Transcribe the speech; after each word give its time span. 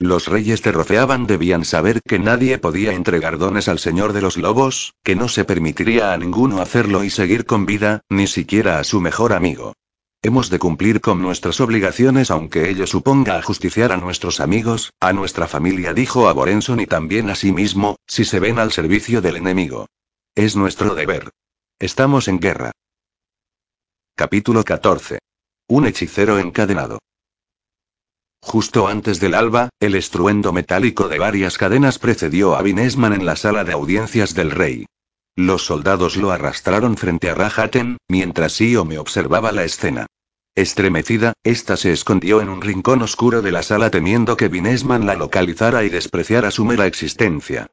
Los 0.00 0.28
reyes 0.28 0.62
de 0.62 0.70
Roceaban 0.70 1.26
debían 1.26 1.64
saber 1.64 2.00
que 2.02 2.20
nadie 2.20 2.58
podía 2.58 2.92
entregar 2.92 3.36
dones 3.36 3.66
al 3.66 3.80
señor 3.80 4.12
de 4.12 4.22
los 4.22 4.36
lobos, 4.36 4.94
que 5.02 5.16
no 5.16 5.28
se 5.28 5.44
permitiría 5.44 6.12
a 6.12 6.16
ninguno 6.16 6.62
hacerlo 6.62 7.02
y 7.02 7.10
seguir 7.10 7.46
con 7.46 7.66
vida, 7.66 8.02
ni 8.08 8.28
siquiera 8.28 8.78
a 8.78 8.84
su 8.84 9.00
mejor 9.00 9.32
amigo. 9.32 9.74
Hemos 10.22 10.50
de 10.50 10.60
cumplir 10.60 11.00
con 11.00 11.20
nuestras 11.20 11.60
obligaciones 11.60 12.30
aunque 12.30 12.70
ello 12.70 12.86
suponga 12.86 13.38
ajusticiar 13.38 13.90
a 13.90 13.96
nuestros 13.96 14.38
amigos, 14.38 14.92
a 15.00 15.12
nuestra 15.12 15.48
familia, 15.48 15.94
dijo 15.94 16.28
a 16.28 16.32
Borenson 16.32 16.78
y 16.78 16.86
también 16.86 17.28
a 17.28 17.34
sí 17.34 17.50
mismo, 17.50 17.96
si 18.06 18.24
se 18.24 18.38
ven 18.38 18.60
al 18.60 18.70
servicio 18.70 19.20
del 19.20 19.36
enemigo. 19.36 19.88
Es 20.36 20.54
nuestro 20.54 20.94
deber. 20.94 21.30
Estamos 21.80 22.28
en 22.28 22.38
guerra. 22.38 22.70
Capítulo 24.14 24.62
14. 24.62 25.18
Un 25.68 25.86
hechicero 25.86 26.38
encadenado. 26.38 27.00
Justo 28.48 28.88
antes 28.88 29.20
del 29.20 29.34
alba, 29.34 29.68
el 29.78 29.94
estruendo 29.94 30.54
metálico 30.54 31.08
de 31.08 31.18
varias 31.18 31.58
cadenas 31.58 31.98
precedió 31.98 32.56
a 32.56 32.62
Binesman 32.62 33.12
en 33.12 33.26
la 33.26 33.36
sala 33.36 33.62
de 33.62 33.74
audiencias 33.74 34.32
del 34.32 34.50
rey. 34.50 34.86
Los 35.36 35.66
soldados 35.66 36.16
lo 36.16 36.30
arrastraron 36.30 36.96
frente 36.96 37.28
a 37.28 37.34
Rajaten, 37.34 37.98
mientras 38.08 38.58
Io 38.62 38.86
me 38.86 38.96
observaba 38.96 39.52
la 39.52 39.64
escena. 39.64 40.06
Estremecida, 40.54 41.34
ésta 41.44 41.76
se 41.76 41.92
escondió 41.92 42.40
en 42.40 42.48
un 42.48 42.62
rincón 42.62 43.02
oscuro 43.02 43.42
de 43.42 43.52
la 43.52 43.62
sala 43.62 43.90
temiendo 43.90 44.38
que 44.38 44.48
Binesman 44.48 45.04
la 45.04 45.14
localizara 45.14 45.84
y 45.84 45.90
despreciara 45.90 46.50
su 46.50 46.64
mera 46.64 46.86
existencia. 46.86 47.66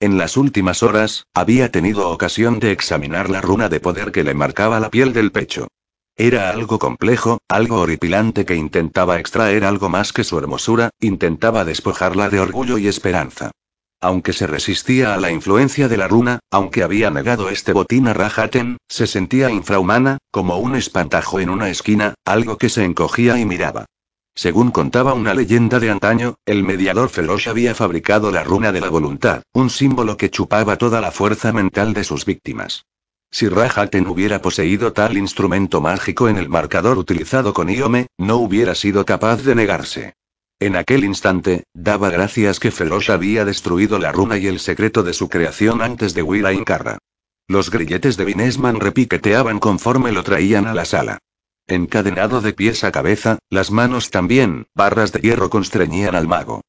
En 0.00 0.16
las 0.16 0.38
últimas 0.38 0.82
horas, 0.82 1.26
había 1.34 1.70
tenido 1.70 2.08
ocasión 2.08 2.58
de 2.58 2.72
examinar 2.72 3.28
la 3.28 3.42
runa 3.42 3.68
de 3.68 3.80
poder 3.80 4.12
que 4.12 4.24
le 4.24 4.32
marcaba 4.32 4.80
la 4.80 4.88
piel 4.88 5.12
del 5.12 5.30
pecho. 5.30 5.68
Era 6.16 6.50
algo 6.50 6.78
complejo, 6.78 7.38
algo 7.48 7.80
horripilante 7.80 8.44
que 8.44 8.54
intentaba 8.54 9.18
extraer 9.18 9.64
algo 9.64 9.88
más 9.88 10.12
que 10.12 10.24
su 10.24 10.38
hermosura, 10.38 10.90
intentaba 11.00 11.64
despojarla 11.64 12.28
de 12.28 12.38
orgullo 12.38 12.76
y 12.76 12.86
esperanza. 12.86 13.50
Aunque 13.98 14.32
se 14.32 14.46
resistía 14.46 15.14
a 15.14 15.16
la 15.16 15.30
influencia 15.30 15.88
de 15.88 15.96
la 15.96 16.08
runa, 16.08 16.40
aunque 16.50 16.82
había 16.82 17.10
negado 17.10 17.48
este 17.48 17.72
botín 17.72 18.08
a 18.08 18.12
Rajaten, 18.12 18.76
se 18.88 19.06
sentía 19.06 19.50
infrahumana, 19.50 20.18
como 20.30 20.58
un 20.58 20.74
espantajo 20.74 21.40
en 21.40 21.48
una 21.48 21.70
esquina, 21.70 22.14
algo 22.24 22.58
que 22.58 22.68
se 22.68 22.84
encogía 22.84 23.38
y 23.38 23.46
miraba. 23.46 23.86
Según 24.34 24.70
contaba 24.70 25.14
una 25.14 25.34
leyenda 25.34 25.78
de 25.78 25.90
antaño, 25.90 26.34
el 26.46 26.62
mediador 26.62 27.10
Felosh 27.10 27.48
había 27.48 27.74
fabricado 27.74 28.30
la 28.32 28.44
runa 28.44 28.72
de 28.72 28.80
la 28.80 28.90
voluntad, 28.90 29.42
un 29.52 29.70
símbolo 29.70 30.16
que 30.16 30.30
chupaba 30.30 30.76
toda 30.76 31.00
la 31.00 31.12
fuerza 31.12 31.52
mental 31.52 31.94
de 31.94 32.04
sus 32.04 32.24
víctimas. 32.24 32.84
Si 33.32 33.48
Rajaten 33.48 34.06
hubiera 34.08 34.42
poseído 34.42 34.92
tal 34.92 35.16
instrumento 35.16 35.80
mágico 35.80 36.28
en 36.28 36.36
el 36.36 36.50
marcador 36.50 36.98
utilizado 36.98 37.54
con 37.54 37.70
Iome, 37.70 38.08
no 38.18 38.36
hubiera 38.36 38.74
sido 38.74 39.06
capaz 39.06 39.42
de 39.42 39.54
negarse. 39.54 40.12
En 40.60 40.76
aquel 40.76 41.02
instante, 41.02 41.64
daba 41.72 42.10
gracias 42.10 42.60
que 42.60 42.70
Felosh 42.70 43.10
había 43.10 43.46
destruido 43.46 43.98
la 43.98 44.12
runa 44.12 44.36
y 44.36 44.48
el 44.48 44.60
secreto 44.60 45.02
de 45.02 45.14
su 45.14 45.30
creación 45.30 45.80
antes 45.80 46.12
de 46.12 46.22
Willa 46.22 46.52
Incarra. 46.52 46.98
Los 47.48 47.70
grilletes 47.70 48.18
de 48.18 48.26
Vinesman 48.26 48.78
repiqueteaban 48.78 49.60
conforme 49.60 50.12
lo 50.12 50.22
traían 50.22 50.66
a 50.66 50.74
la 50.74 50.84
sala. 50.84 51.18
Encadenado 51.66 52.42
de 52.42 52.52
pies 52.52 52.84
a 52.84 52.92
cabeza, 52.92 53.38
las 53.48 53.70
manos 53.70 54.10
también, 54.10 54.66
barras 54.74 55.10
de 55.10 55.20
hierro 55.20 55.48
constreñían 55.48 56.14
al 56.14 56.28
mago. 56.28 56.60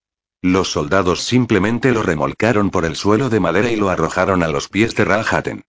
Los 0.42 0.72
soldados 0.72 1.24
simplemente 1.24 1.92
lo 1.92 2.04
remolcaron 2.04 2.70
por 2.70 2.86
el 2.86 2.96
suelo 2.96 3.30
de 3.30 3.42
madera 3.42 3.70
y 3.70 3.76
lo 3.76 3.90
arrojaron 3.90 4.44
a 4.44 4.48
los 4.48 4.70
pies 4.70 4.96
de 4.96 5.04
Ralhaten. 5.04 5.64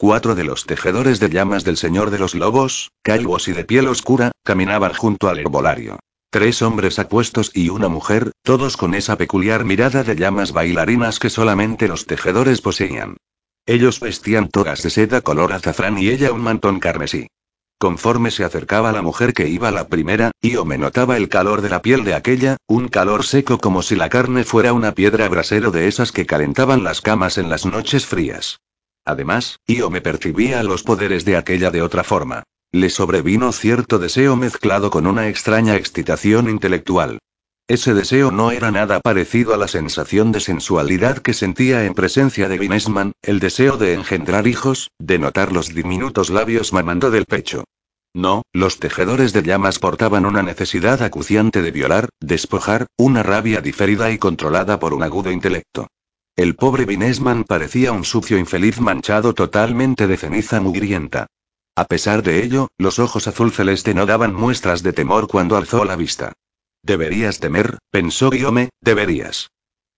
Cuatro 0.00 0.36
de 0.36 0.44
los 0.44 0.64
tejedores 0.64 1.18
de 1.18 1.28
llamas 1.28 1.64
del 1.64 1.76
Señor 1.76 2.10
de 2.10 2.20
los 2.20 2.36
Lobos, 2.36 2.92
calvos 3.02 3.48
y 3.48 3.52
de 3.52 3.64
piel 3.64 3.88
oscura, 3.88 4.30
caminaban 4.44 4.94
junto 4.94 5.28
al 5.28 5.40
herbolario. 5.40 5.98
Tres 6.30 6.62
hombres 6.62 7.00
apuestos 7.00 7.50
y 7.52 7.68
una 7.70 7.88
mujer, 7.88 8.30
todos 8.44 8.76
con 8.76 8.94
esa 8.94 9.18
peculiar 9.18 9.64
mirada 9.64 10.04
de 10.04 10.14
llamas 10.14 10.52
bailarinas 10.52 11.18
que 11.18 11.30
solamente 11.30 11.88
los 11.88 12.06
tejedores 12.06 12.60
poseían. 12.60 13.16
Ellos 13.66 13.98
vestían 13.98 14.50
togas 14.50 14.84
de 14.84 14.90
seda 14.90 15.20
color 15.20 15.52
azafrán 15.52 15.98
y 15.98 16.10
ella 16.10 16.30
un 16.30 16.42
mantón 16.42 16.78
carmesí. 16.78 17.26
Conforme 17.80 18.30
se 18.30 18.44
acercaba 18.44 18.92
la 18.92 19.02
mujer 19.02 19.32
que 19.34 19.48
iba 19.48 19.72
la 19.72 19.88
primera, 19.88 20.30
Io 20.40 20.64
me 20.64 20.78
notaba 20.78 21.16
el 21.16 21.28
calor 21.28 21.60
de 21.60 21.70
la 21.70 21.82
piel 21.82 22.04
de 22.04 22.14
aquella, 22.14 22.56
un 22.68 22.86
calor 22.86 23.24
seco 23.24 23.58
como 23.58 23.82
si 23.82 23.96
la 23.96 24.08
carne 24.08 24.44
fuera 24.44 24.72
una 24.72 24.92
piedra 24.92 25.28
brasero 25.28 25.72
de 25.72 25.88
esas 25.88 26.12
que 26.12 26.24
calentaban 26.24 26.84
las 26.84 27.00
camas 27.00 27.36
en 27.36 27.50
las 27.50 27.66
noches 27.66 28.06
frías. 28.06 28.60
Además, 29.08 29.58
Io 29.66 29.88
me 29.88 30.02
percibía 30.02 30.62
los 30.62 30.82
poderes 30.82 31.24
de 31.24 31.38
aquella 31.38 31.70
de 31.70 31.80
otra 31.80 32.04
forma. 32.04 32.42
Le 32.72 32.90
sobrevino 32.90 33.52
cierto 33.52 33.98
deseo 33.98 34.36
mezclado 34.36 34.90
con 34.90 35.06
una 35.06 35.28
extraña 35.28 35.76
excitación 35.76 36.50
intelectual. 36.50 37.18
Ese 37.68 37.94
deseo 37.94 38.30
no 38.30 38.50
era 38.50 38.70
nada 38.70 39.00
parecido 39.00 39.54
a 39.54 39.56
la 39.56 39.66
sensación 39.66 40.30
de 40.30 40.40
sensualidad 40.40 41.20
que 41.20 41.32
sentía 41.32 41.86
en 41.86 41.94
presencia 41.94 42.50
de 42.50 42.58
Vinesman, 42.58 43.12
el 43.22 43.38
deseo 43.40 43.78
de 43.78 43.94
engendrar 43.94 44.46
hijos, 44.46 44.90
de 44.98 45.18
notar 45.18 45.52
los 45.52 45.74
diminutos 45.74 46.28
labios 46.28 46.74
mamando 46.74 47.10
del 47.10 47.24
pecho. 47.24 47.64
No, 48.14 48.42
los 48.52 48.78
tejedores 48.78 49.32
de 49.32 49.42
llamas 49.42 49.78
portaban 49.78 50.26
una 50.26 50.42
necesidad 50.42 51.02
acuciante 51.02 51.62
de 51.62 51.70
violar, 51.70 52.10
despojar, 52.20 52.86
una 52.98 53.22
rabia 53.22 53.62
diferida 53.62 54.10
y 54.10 54.18
controlada 54.18 54.78
por 54.78 54.92
un 54.92 55.02
agudo 55.02 55.30
intelecto. 55.30 55.88
El 56.38 56.54
pobre 56.54 56.84
Vinesman 56.84 57.42
parecía 57.42 57.90
un 57.90 58.04
sucio 58.04 58.38
infeliz 58.38 58.78
manchado 58.80 59.34
totalmente 59.34 60.06
de 60.06 60.16
ceniza 60.16 60.60
mugrienta. 60.60 61.26
A 61.74 61.86
pesar 61.86 62.22
de 62.22 62.44
ello, 62.44 62.68
los 62.78 63.00
ojos 63.00 63.26
azul 63.26 63.50
celeste 63.50 63.92
no 63.92 64.06
daban 64.06 64.34
muestras 64.34 64.84
de 64.84 64.92
temor 64.92 65.26
cuando 65.26 65.56
alzó 65.56 65.84
la 65.84 65.96
vista. 65.96 66.34
Deberías 66.80 67.40
temer, 67.40 67.78
pensó 67.90 68.30
Guillaume, 68.30 68.68
deberías. 68.80 69.50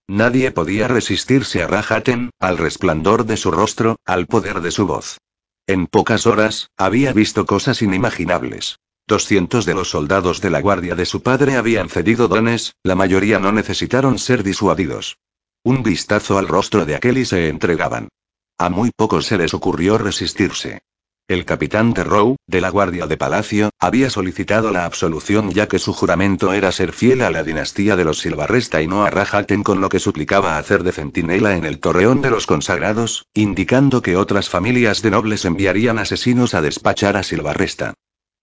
Nadie 0.08 0.50
podía 0.50 0.88
resistirse 0.88 1.62
a 1.62 1.66
Rajaten, 1.66 2.30
al 2.40 2.56
resplandor 2.56 3.26
de 3.26 3.36
su 3.36 3.50
rostro, 3.50 3.96
al 4.06 4.26
poder 4.26 4.62
de 4.62 4.70
su 4.70 4.86
voz. 4.86 5.18
En 5.66 5.86
pocas 5.86 6.26
horas, 6.26 6.70
había 6.78 7.12
visto 7.12 7.44
cosas 7.44 7.82
inimaginables. 7.82 8.78
Doscientos 9.06 9.66
de 9.66 9.74
los 9.74 9.90
soldados 9.90 10.40
de 10.40 10.48
la 10.48 10.62
guardia 10.62 10.94
de 10.94 11.04
su 11.04 11.22
padre 11.22 11.56
habían 11.56 11.90
cedido 11.90 12.28
dones, 12.28 12.76
la 12.82 12.94
mayoría 12.94 13.38
no 13.38 13.52
necesitaron 13.52 14.18
ser 14.18 14.42
disuadidos. 14.42 15.18
Un 15.62 15.82
vistazo 15.82 16.38
al 16.38 16.48
rostro 16.48 16.87
de 16.87 16.94
aquel 16.94 17.19
y 17.19 17.26
se 17.26 17.50
entregaban. 17.50 18.09
A 18.56 18.71
muy 18.71 18.93
pocos 18.97 19.26
se 19.26 19.37
les 19.37 19.53
ocurrió 19.53 19.98
resistirse. 19.98 20.81
El 21.28 21.44
capitán 21.44 21.93
de 21.93 22.03
Rowe, 22.03 22.37
de 22.47 22.62
la 22.62 22.71
Guardia 22.71 23.06
de 23.06 23.19
Palacio, 23.19 23.69
había 23.78 24.09
solicitado 24.09 24.71
la 24.71 24.87
absolución 24.87 25.50
ya 25.50 25.69
que 25.69 25.78
su 25.78 25.93
juramento 25.93 26.54
era 26.54 26.72
ser 26.72 26.94
fiel 26.94 27.21
a 27.21 27.31
la 27.31 27.43
dinastía 27.43 27.94
de 27.94 28.04
los 28.04 28.21
Silvarresta 28.21 28.81
y 28.81 28.87
no 28.87 29.04
a 29.04 29.10
Rajaten 29.10 29.62
con 29.62 29.82
lo 29.82 29.91
que 29.91 29.98
suplicaba 29.98 30.56
hacer 30.56 30.82
de 30.82 30.93
centinela 30.93 31.54
en 31.54 31.66
el 31.66 31.78
torreón 31.78 32.22
de 32.22 32.31
los 32.31 32.47
consagrados, 32.47 33.27
indicando 33.34 34.00
que 34.00 34.16
otras 34.16 34.48
familias 34.48 35.03
de 35.03 35.10
nobles 35.10 35.44
enviarían 35.44 35.98
asesinos 35.98 36.54
a 36.54 36.62
despachar 36.62 37.19
a 37.19 37.22
Silvarresta. 37.22 37.92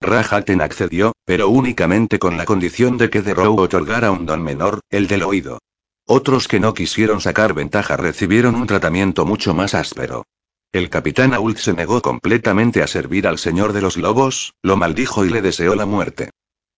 Rajaten 0.02 0.62
accedió, 0.62 1.14
pero 1.26 1.50
únicamente 1.50 2.20
con 2.20 2.38
la 2.38 2.46
condición 2.46 3.00
de 3.00 3.10
que 3.10 3.24
de 3.24 3.34
Rowe 3.34 3.60
otorgara 3.60 4.12
un 4.12 4.28
don 4.28 4.44
menor, 4.44 4.82
el 4.92 5.08
del 5.08 5.24
oído. 5.24 5.58
Otros 6.10 6.48
que 6.48 6.62
no 6.62 6.74
quisieron 6.74 7.20
sacar 7.20 7.54
ventaja 7.54 7.98
recibieron 7.98 8.56
un 8.56 8.66
tratamiento 8.66 9.26
mucho 9.26 9.54
más 9.54 9.74
áspero. 9.74 10.26
El 10.72 10.90
capitán 10.90 11.34
Ault 11.34 11.58
se 11.58 11.74
negó 11.74 12.02
completamente 12.02 12.82
a 12.82 12.88
servir 12.88 13.28
al 13.28 13.38
señor 13.38 13.74
de 13.74 13.82
los 13.82 13.98
lobos, 13.98 14.54
lo 14.64 14.78
maldijo 14.78 15.26
y 15.26 15.30
le 15.30 15.42
deseó 15.42 15.76
la 15.76 15.86
muerte. 15.86 16.30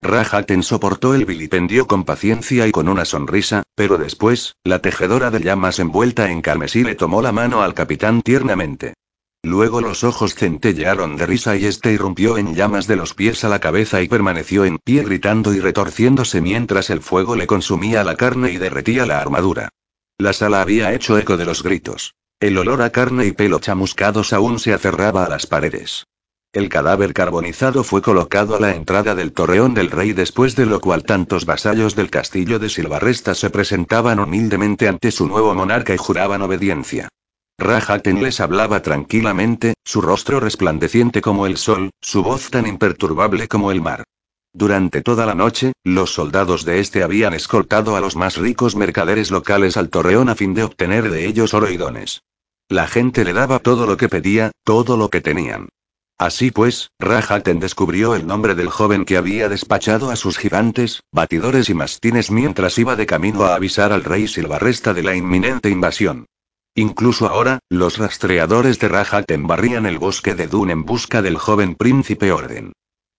Rajaten 0.01 0.63
soportó 0.63 1.13
el 1.13 1.25
vilipendio 1.25 1.85
con 1.85 2.05
paciencia 2.05 2.65
y 2.65 2.71
con 2.71 2.89
una 2.89 3.05
sonrisa, 3.05 3.61
pero 3.75 3.99
después, 3.99 4.55
la 4.63 4.79
tejedora 4.79 5.29
de 5.29 5.41
llamas 5.41 5.77
envuelta 5.77 6.31
en 6.31 6.41
carmesí 6.41 6.83
le 6.83 6.95
tomó 6.95 7.21
la 7.21 7.31
mano 7.31 7.61
al 7.61 7.75
capitán 7.75 8.23
tiernamente. 8.23 8.95
Luego 9.43 9.79
los 9.79 10.03
ojos 10.03 10.35
centellearon 10.35 11.15
de 11.15 11.25
risa 11.25 11.55
y 11.55 11.65
este 11.65 11.93
irrumpió 11.93 12.37
en 12.37 12.55
llamas 12.55 12.87
de 12.87 12.97
los 12.97 13.13
pies 13.13 13.45
a 13.45 13.49
la 13.49 13.59
cabeza 13.59 14.01
y 14.01 14.09
permaneció 14.09 14.65
en 14.65 14.79
pie 14.79 15.03
gritando 15.03 15.53
y 15.53 15.61
retorciéndose 15.61 16.41
mientras 16.41 16.89
el 16.89 17.01
fuego 17.01 17.37
le 17.37 17.47
consumía 17.47 18.03
la 18.03 18.15
carne 18.15 18.51
y 18.51 18.57
derretía 18.57 19.05
la 19.05 19.21
armadura. 19.21 19.69
La 20.17 20.33
sala 20.33 20.61
había 20.61 20.93
hecho 20.93 21.17
eco 21.17 21.37
de 21.37 21.45
los 21.45 21.63
gritos. 21.63 22.15
El 22.41 22.57
olor 22.57 22.81
a 22.81 22.89
carne 22.89 23.27
y 23.27 23.31
pelo 23.31 23.59
chamuscados 23.59 24.33
aún 24.33 24.59
se 24.59 24.73
aferraba 24.73 25.25
a 25.25 25.29
las 25.29 25.47
paredes. 25.47 26.05
El 26.51 26.67
cadáver 26.67 27.13
carbonizado 27.13 27.83
fue 27.83 28.01
colocado 28.01 28.55
a 28.55 28.59
la 28.59 28.75
entrada 28.75 29.15
del 29.15 29.31
torreón 29.31 29.73
del 29.73 29.91
rey 29.91 30.13
después 30.13 30.55
de 30.55 30.65
lo 30.65 30.81
cual 30.81 31.03
tantos 31.03 31.45
vasallos 31.45 31.95
del 31.95 32.09
castillo 32.09 32.59
de 32.59 32.69
Silvarresta 32.69 33.35
se 33.35 33.49
presentaban 33.49 34.19
humildemente 34.19 34.87
ante 34.87 35.11
su 35.11 35.27
nuevo 35.27 35.53
monarca 35.53 35.93
y 35.93 35.97
juraban 35.97 36.41
obediencia. 36.41 37.07
Rajaten 37.59 38.23
les 38.23 38.39
hablaba 38.39 38.81
tranquilamente, 38.81 39.73
su 39.83 39.99
rostro 39.99 40.39
resplandeciente 40.39 41.19
como 41.19 41.45
el 41.45 41.57
sol, 41.57 41.89
su 41.99 42.23
voz 42.23 42.49
tan 42.49 42.65
imperturbable 42.65 43.49
como 43.49 43.71
el 43.71 43.81
mar. 43.81 44.05
Durante 44.53 45.01
toda 45.01 45.25
la 45.25 45.35
noche, 45.35 45.73
los 45.83 46.13
soldados 46.13 46.63
de 46.63 46.79
este 46.79 47.03
habían 47.03 47.33
escoltado 47.33 47.97
a 47.97 47.99
los 47.99 48.15
más 48.15 48.37
ricos 48.37 48.77
mercaderes 48.77 49.29
locales 49.29 49.75
al 49.75 49.89
torreón 49.89 50.29
a 50.29 50.35
fin 50.35 50.53
de 50.53 50.63
obtener 50.63 51.11
de 51.11 51.27
ellos 51.27 51.53
oro 51.53 51.69
y 51.69 51.75
dones. 51.75 52.21
La 52.69 52.87
gente 52.87 53.25
le 53.25 53.33
daba 53.33 53.59
todo 53.59 53.85
lo 53.85 53.97
que 53.97 54.07
pedía, 54.07 54.51
todo 54.63 54.95
lo 54.95 55.09
que 55.09 55.19
tenían. 55.19 55.67
Así 56.17 56.51
pues, 56.51 56.91
Rajaten 56.97 57.59
descubrió 57.59 58.15
el 58.15 58.25
nombre 58.25 58.55
del 58.55 58.69
joven 58.69 59.03
que 59.03 59.17
había 59.17 59.49
despachado 59.49 60.11
a 60.11 60.15
sus 60.15 60.37
gigantes, 60.37 61.01
batidores 61.11 61.69
y 61.69 61.73
mastines 61.73 62.31
mientras 62.31 62.77
iba 62.77 62.95
de 62.95 63.05
camino 63.05 63.43
a 63.43 63.55
avisar 63.55 63.91
al 63.91 64.05
rey 64.05 64.29
Silvarresta 64.29 64.93
de 64.93 65.03
la 65.03 65.15
inminente 65.15 65.69
invasión. 65.69 66.25
Incluso 66.79 67.27
ahora, 67.27 67.59
los 67.67 67.97
rastreadores 67.97 68.79
de 68.79 68.87
Rajaten 68.87 69.45
barrían 69.47 69.85
el 69.85 69.99
bosque 69.99 70.33
de 70.33 70.47
Dun 70.47 70.69
en 70.69 70.85
busca 70.85 71.21
del 71.21 71.37
joven 71.37 71.75
príncipe 71.75 72.31
Orden. 72.31 72.71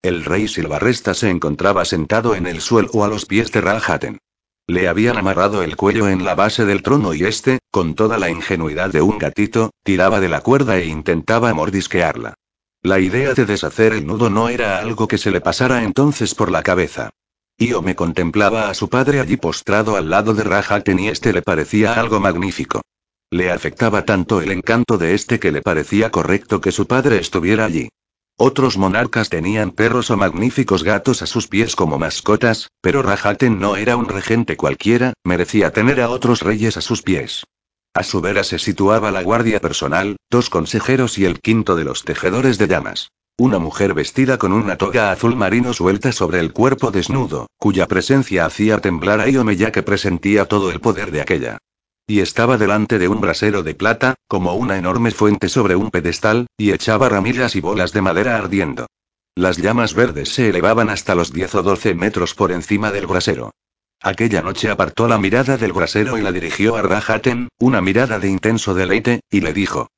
El 0.02 0.24
rey 0.24 0.48
Silvarresta 0.48 1.12
se 1.12 1.28
encontraba 1.28 1.84
sentado 1.84 2.34
en 2.34 2.46
el 2.46 2.62
suelo 2.62 3.04
a 3.04 3.08
los 3.08 3.26
pies 3.26 3.52
de 3.52 3.60
Rajaten. 3.60 4.18
Le 4.66 4.88
habían 4.88 5.18
amarrado 5.18 5.62
el 5.62 5.76
cuello 5.76 6.08
en 6.08 6.24
la 6.24 6.34
base 6.34 6.64
del 6.64 6.82
trono 6.82 7.12
y 7.12 7.24
este, 7.24 7.58
con 7.70 7.94
toda 7.94 8.16
la 8.16 8.30
ingenuidad 8.30 8.88
de 8.88 9.02
un 9.02 9.18
gatito, 9.18 9.72
tiraba 9.84 10.20
de 10.20 10.30
la 10.30 10.40
cuerda 10.40 10.78
e 10.78 10.86
intentaba 10.86 11.52
mordisquearla. 11.52 12.32
La 12.82 12.98
idea 12.98 13.34
de 13.34 13.44
deshacer 13.44 13.92
el 13.92 14.06
nudo 14.06 14.30
no 14.30 14.48
era 14.48 14.78
algo 14.78 15.06
que 15.06 15.18
se 15.18 15.30
le 15.30 15.42
pasara 15.42 15.84
entonces 15.84 16.34
por 16.34 16.50
la 16.50 16.62
cabeza. 16.62 17.10
Io 17.58 17.82
me 17.82 17.94
contemplaba 17.94 18.70
a 18.70 18.74
su 18.74 18.88
padre 18.88 19.20
allí 19.20 19.36
postrado 19.36 19.96
al 19.96 20.08
lado 20.08 20.32
de 20.32 20.44
Rajaten 20.44 20.98
y 20.98 21.08
este 21.08 21.34
le 21.34 21.42
parecía 21.42 22.00
algo 22.00 22.20
magnífico. 22.20 22.80
Le 23.32 23.52
afectaba 23.52 24.04
tanto 24.04 24.40
el 24.40 24.50
encanto 24.50 24.98
de 24.98 25.14
este 25.14 25.38
que 25.38 25.52
le 25.52 25.62
parecía 25.62 26.10
correcto 26.10 26.60
que 26.60 26.72
su 26.72 26.88
padre 26.88 27.18
estuviera 27.18 27.64
allí. 27.64 27.88
Otros 28.36 28.76
monarcas 28.76 29.28
tenían 29.28 29.70
perros 29.70 30.10
o 30.10 30.16
magníficos 30.16 30.82
gatos 30.82 31.22
a 31.22 31.26
sus 31.26 31.46
pies 31.46 31.76
como 31.76 31.96
mascotas, 31.96 32.70
pero 32.80 33.02
Rajaten 33.02 33.60
no 33.60 33.76
era 33.76 33.96
un 33.96 34.08
regente 34.08 34.56
cualquiera, 34.56 35.12
merecía 35.22 35.70
tener 35.72 36.00
a 36.00 36.10
otros 36.10 36.42
reyes 36.42 36.76
a 36.76 36.80
sus 36.80 37.02
pies. 37.02 37.44
A 37.94 38.02
su 38.02 38.20
vera 38.20 38.42
se 38.42 38.58
situaba 38.58 39.12
la 39.12 39.22
guardia 39.22 39.60
personal, 39.60 40.16
dos 40.28 40.50
consejeros 40.50 41.16
y 41.16 41.24
el 41.24 41.38
quinto 41.38 41.76
de 41.76 41.84
los 41.84 42.02
tejedores 42.04 42.58
de 42.58 42.66
llamas. 42.66 43.12
Una 43.38 43.60
mujer 43.60 43.94
vestida 43.94 44.38
con 44.38 44.52
una 44.52 44.76
toga 44.76 45.12
azul 45.12 45.36
marino 45.36 45.72
suelta 45.72 46.10
sobre 46.10 46.40
el 46.40 46.52
cuerpo 46.52 46.90
desnudo, 46.90 47.46
cuya 47.58 47.86
presencia 47.86 48.44
hacía 48.44 48.78
temblar 48.78 49.20
a 49.20 49.28
Iome 49.28 49.54
ya 49.54 49.70
que 49.70 49.84
presentía 49.84 50.46
todo 50.46 50.72
el 50.72 50.80
poder 50.80 51.12
de 51.12 51.20
aquella. 51.20 51.58
Y 52.06 52.20
estaba 52.20 52.58
delante 52.58 52.99
de 52.99 53.08
un 53.08 53.20
brasero 53.20 53.62
de 53.62 53.75
plata, 53.75 54.14
como 54.26 54.55
una 54.55 54.76
enorme 54.76 55.11
fuente 55.11 55.49
sobre 55.49 55.76
un 55.76 55.91
pedestal, 55.91 56.47
y 56.56 56.73
echaba 56.73 57.08
ramillas 57.08 57.56
y 57.56 57.61
bolas 57.61 57.93
de 57.93 58.02
madera 58.02 58.37
ardiendo. 58.37 58.87
Las 59.37 59.58
llamas 59.58 59.94
verdes 59.94 60.31
se 60.31 60.49
elevaban 60.49 60.91
hasta 60.91 61.14
los 61.14 61.32
10 61.32 61.55
o 61.56 61.62
12 61.62 61.94
metros 61.94 62.35
por 62.35 62.52
encima 62.52 62.91
del 62.91 63.06
brasero. 63.06 63.52
Aquella 64.02 64.43
noche 64.43 64.70
apartó 64.70 65.08
la 65.08 65.19
mirada 65.19 65.56
del 65.56 65.73
brasero 65.73 66.17
y 66.19 66.23
la 66.23 66.32
dirigió 66.32 66.76
a 66.76 66.82
Rajaten, 66.82 67.49
una 67.58 67.81
mirada 67.81 68.19
de 68.19 68.29
intenso 68.29 68.75
deleite, 68.75 69.20
y 69.31 69.41
le 69.41 69.52
dijo. 69.52 69.88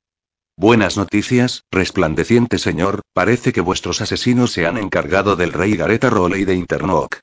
Buenas 0.55 0.97
noticias, 0.97 1.63
resplandeciente 1.71 2.59
señor, 2.59 3.01
parece 3.13 3.53
que 3.53 3.61
vuestros 3.61 4.01
asesinos 4.01 4.51
se 4.51 4.67
han 4.67 4.77
encargado 4.77 5.35
del 5.35 5.51
rey 5.51 5.75
Gareta 5.75 6.09
Roley 6.09 6.45
de 6.45 6.53
Internook. 6.55 7.17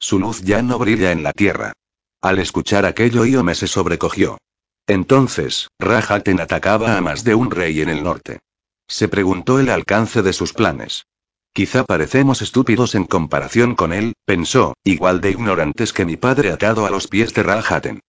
Su 0.00 0.18
luz 0.18 0.42
ya 0.42 0.62
no 0.62 0.78
brilla 0.78 1.12
en 1.12 1.22
la 1.22 1.32
tierra. 1.32 1.74
Al 2.22 2.38
escuchar 2.38 2.86
aquello 2.86 3.24
Iome 3.24 3.56
se 3.56 3.66
sobrecogió. 3.66 4.38
Entonces, 4.86 5.66
Rajaten 5.80 6.40
atacaba 6.40 6.96
a 6.96 7.00
más 7.00 7.24
de 7.24 7.34
un 7.34 7.50
rey 7.50 7.80
en 7.80 7.88
el 7.88 8.04
norte. 8.04 8.38
Se 8.86 9.08
preguntó 9.08 9.58
el 9.58 9.68
alcance 9.68 10.22
de 10.22 10.32
sus 10.32 10.52
planes. 10.52 11.06
Quizá 11.52 11.82
parecemos 11.84 12.40
estúpidos 12.40 12.94
en 12.94 13.06
comparación 13.06 13.74
con 13.74 13.92
él, 13.92 14.14
pensó, 14.24 14.74
igual 14.84 15.20
de 15.20 15.30
ignorantes 15.30 15.92
que 15.92 16.04
mi 16.04 16.16
padre 16.16 16.52
atado 16.52 16.86
a 16.86 16.90
los 16.90 17.08
pies 17.08 17.34
de 17.34 17.42
Rajaten. 17.42 18.00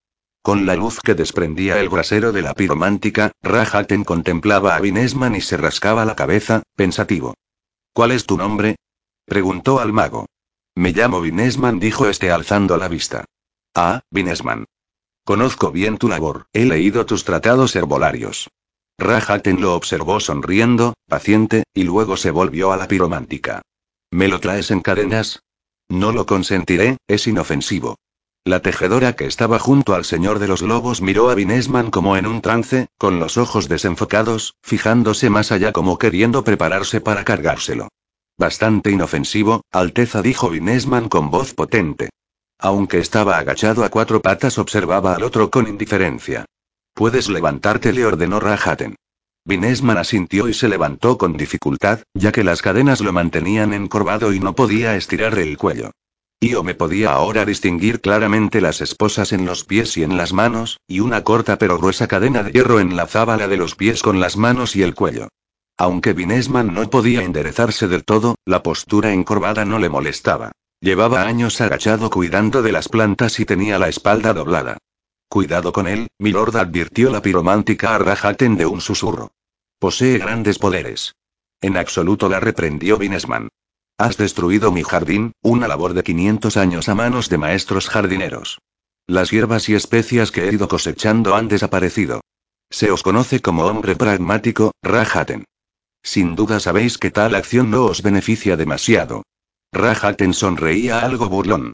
Con 0.43 0.67
la 0.67 0.75
luz 0.75 0.99
que 0.99 1.15
desprendía 1.15 1.79
el 1.79 1.89
brasero 1.89 2.31
de 2.31 2.43
la 2.43 2.53
piromántica, 2.53 3.31
Rajaten 3.41 4.03
contemplaba 4.03 4.75
a 4.75 4.79
Vinesman 4.79 5.35
y 5.35 5.41
se 5.41 5.57
rascaba 5.57 6.05
la 6.05 6.15
cabeza, 6.15 6.61
pensativo. 6.75 7.33
¿Cuál 7.93 8.11
es 8.11 8.27
tu 8.27 8.37
nombre? 8.37 8.75
preguntó 9.25 9.79
al 9.79 9.91
mago. 9.91 10.27
Me 10.75 10.91
llamo 10.91 11.19
Vinesman, 11.19 11.79
dijo 11.79 12.07
este 12.07 12.29
alzando 12.29 12.77
la 12.77 12.87
vista. 12.87 13.25
Ah, 13.75 14.01
Vinesman. 14.11 14.65
Conozco 15.25 15.71
bien 15.71 15.97
tu 15.97 16.07
labor, 16.07 16.45
he 16.53 16.65
leído 16.65 17.05
tus 17.05 17.23
tratados 17.23 17.75
herbolarios. 17.75 18.49
Rajaten 18.99 19.61
lo 19.61 19.73
observó 19.73 20.19
sonriendo, 20.19 20.93
paciente, 21.07 21.63
y 21.73 21.83
luego 21.83 22.15
se 22.15 22.29
volvió 22.29 22.71
a 22.71 22.77
la 22.77 22.87
piromántica. 22.87 23.63
¿Me 24.11 24.27
lo 24.27 24.39
traes 24.39 24.69
en 24.69 24.81
cadenas? 24.81 25.41
No 25.89 26.11
lo 26.11 26.27
consentiré, 26.27 26.97
es 27.07 27.25
inofensivo. 27.25 27.95
La 28.45 28.61
tejedora 28.61 29.15
que 29.15 29.25
estaba 29.25 29.57
junto 29.57 29.95
al 29.95 30.05
señor 30.05 30.37
de 30.37 30.47
los 30.47 30.61
lobos 30.61 31.01
miró 31.01 31.29
a 31.29 31.35
Vinesman 31.35 31.89
como 31.89 32.15
en 32.17 32.27
un 32.27 32.41
trance, 32.41 32.89
con 32.99 33.19
los 33.19 33.37
ojos 33.37 33.69
desenfocados, 33.69 34.55
fijándose 34.61 35.29
más 35.31 35.51
allá 35.51 35.71
como 35.71 35.97
queriendo 35.97 36.43
prepararse 36.43 37.01
para 37.01 37.23
cargárselo. 37.23 37.87
Bastante 38.37 38.91
inofensivo, 38.91 39.63
Alteza 39.71 40.21
dijo 40.21 40.49
Vinesman 40.49 41.09
con 41.09 41.31
voz 41.31 41.53
potente. 41.53 42.09
Aunque 42.63 42.99
estaba 42.99 43.37
agachado 43.39 43.83
a 43.83 43.89
cuatro 43.89 44.21
patas 44.21 44.57
observaba 44.57 45.15
al 45.15 45.23
otro 45.23 45.51
con 45.51 45.67
indiferencia. 45.67 46.45
Puedes 46.93 47.27
levantarte, 47.27 47.91
le 47.91 48.05
ordenó 48.05 48.39
Rajaten. 48.39 48.95
Vinesman 49.43 49.97
asintió 49.97 50.47
y 50.47 50.53
se 50.53 50.69
levantó 50.69 51.17
con 51.17 51.35
dificultad, 51.35 52.03
ya 52.13 52.31
que 52.31 52.45
las 52.45 52.61
cadenas 52.61 53.01
lo 53.01 53.11
mantenían 53.11 53.73
encorvado 53.73 54.31
y 54.31 54.39
no 54.39 54.55
podía 54.55 54.95
estirar 54.95 55.37
el 55.39 55.57
cuello. 55.57 55.91
Io 56.39 56.63
me 56.63 56.73
podía 56.73 57.11
ahora 57.11 57.43
distinguir 57.43 57.99
claramente 57.99 58.61
las 58.61 58.79
esposas 58.79 59.33
en 59.33 59.45
los 59.45 59.65
pies 59.65 59.97
y 59.97 60.03
en 60.03 60.15
las 60.15 60.31
manos, 60.31 60.79
y 60.87 61.01
una 61.01 61.21
corta 61.25 61.57
pero 61.57 61.77
gruesa 61.77 62.07
cadena 62.07 62.43
de 62.43 62.53
hierro 62.53 62.79
enlazaba 62.79 63.35
la 63.35 63.49
de 63.49 63.57
los 63.57 63.75
pies 63.75 64.01
con 64.01 64.21
las 64.21 64.37
manos 64.37 64.77
y 64.77 64.83
el 64.83 64.95
cuello. 64.95 65.27
Aunque 65.77 66.13
Vinesman 66.13 66.73
no 66.73 66.89
podía 66.89 67.23
enderezarse 67.23 67.89
del 67.89 68.05
todo, 68.05 68.35
la 68.45 68.63
postura 68.63 69.11
encorvada 69.11 69.65
no 69.65 69.79
le 69.79 69.89
molestaba. 69.89 70.53
Llevaba 70.83 71.21
años 71.21 71.61
agachado 71.61 72.09
cuidando 72.09 72.61
de 72.61 72.73
las 72.73 72.89
plantas 72.89 73.39
y 73.39 73.45
tenía 73.45 73.79
la 73.79 73.87
espalda 73.87 74.33
doblada. 74.33 74.79
Cuidado 75.29 75.71
con 75.71 75.87
él, 75.87 76.09
milord 76.19 76.57
advirtió 76.57 77.09
la 77.09 77.21
piromántica 77.21 77.95
a 77.95 77.99
Rajaten 77.99 78.57
de 78.57 78.65
un 78.65 78.81
susurro. 78.81 79.31
Posee 79.79 80.17
grandes 80.17 80.59
poderes. 80.59 81.15
En 81.61 81.77
absoluto 81.77 82.27
la 82.27 82.41
reprendió 82.41 82.97
Vinesman. 82.97 83.47
Has 83.97 84.17
destruido 84.17 84.73
mi 84.73 84.83
jardín, 84.83 85.31
una 85.41 85.69
labor 85.69 85.93
de 85.93 86.03
500 86.03 86.57
años 86.57 86.89
a 86.89 86.95
manos 86.95 87.29
de 87.29 87.37
maestros 87.37 87.87
jardineros. 87.87 88.59
Las 89.07 89.31
hierbas 89.31 89.69
y 89.69 89.75
especias 89.75 90.31
que 90.31 90.49
he 90.49 90.51
ido 90.51 90.67
cosechando 90.67 91.33
han 91.35 91.47
desaparecido. 91.47 92.19
Se 92.69 92.91
os 92.91 93.03
conoce 93.03 93.41
como 93.41 93.63
hombre 93.67 93.95
pragmático, 93.95 94.73
Rajaten. 94.83 95.45
Sin 96.01 96.35
duda 96.35 96.59
sabéis 96.59 96.97
que 96.97 97.09
tal 97.09 97.35
acción 97.35 97.71
no 97.71 97.85
os 97.85 98.01
beneficia 98.01 98.57
demasiado. 98.57 99.23
Rajaten 99.73 100.35
sonreía 100.35 100.99
algo 100.99 101.29
burlón. 101.29 101.73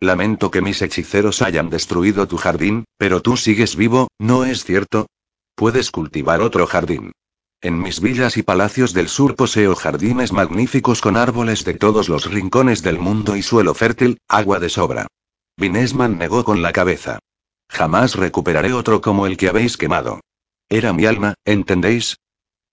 Lamento 0.00 0.50
que 0.50 0.60
mis 0.60 0.82
hechiceros 0.82 1.40
hayan 1.40 1.70
destruido 1.70 2.26
tu 2.26 2.36
jardín, 2.36 2.84
pero 2.96 3.22
tú 3.22 3.36
sigues 3.36 3.76
vivo, 3.76 4.08
¿no 4.18 4.44
es 4.44 4.64
cierto? 4.64 5.06
Puedes 5.54 5.92
cultivar 5.92 6.40
otro 6.42 6.66
jardín. 6.66 7.12
En 7.60 7.80
mis 7.80 8.00
villas 8.00 8.36
y 8.38 8.42
palacios 8.42 8.92
del 8.92 9.08
sur 9.08 9.36
poseo 9.36 9.76
jardines 9.76 10.32
magníficos 10.32 11.00
con 11.00 11.16
árboles 11.16 11.64
de 11.64 11.74
todos 11.74 12.08
los 12.08 12.28
rincones 12.28 12.82
del 12.82 12.98
mundo 12.98 13.36
y 13.36 13.42
suelo 13.42 13.72
fértil, 13.72 14.18
agua 14.26 14.58
de 14.58 14.68
sobra. 14.68 15.06
Vinesman 15.56 16.18
negó 16.18 16.42
con 16.42 16.60
la 16.60 16.72
cabeza. 16.72 17.20
Jamás 17.68 18.16
recuperaré 18.16 18.72
otro 18.72 19.00
como 19.00 19.26
el 19.26 19.36
que 19.36 19.48
habéis 19.48 19.76
quemado. 19.76 20.20
Era 20.68 20.92
mi 20.92 21.06
alma, 21.06 21.34
¿entendéis? 21.44 22.16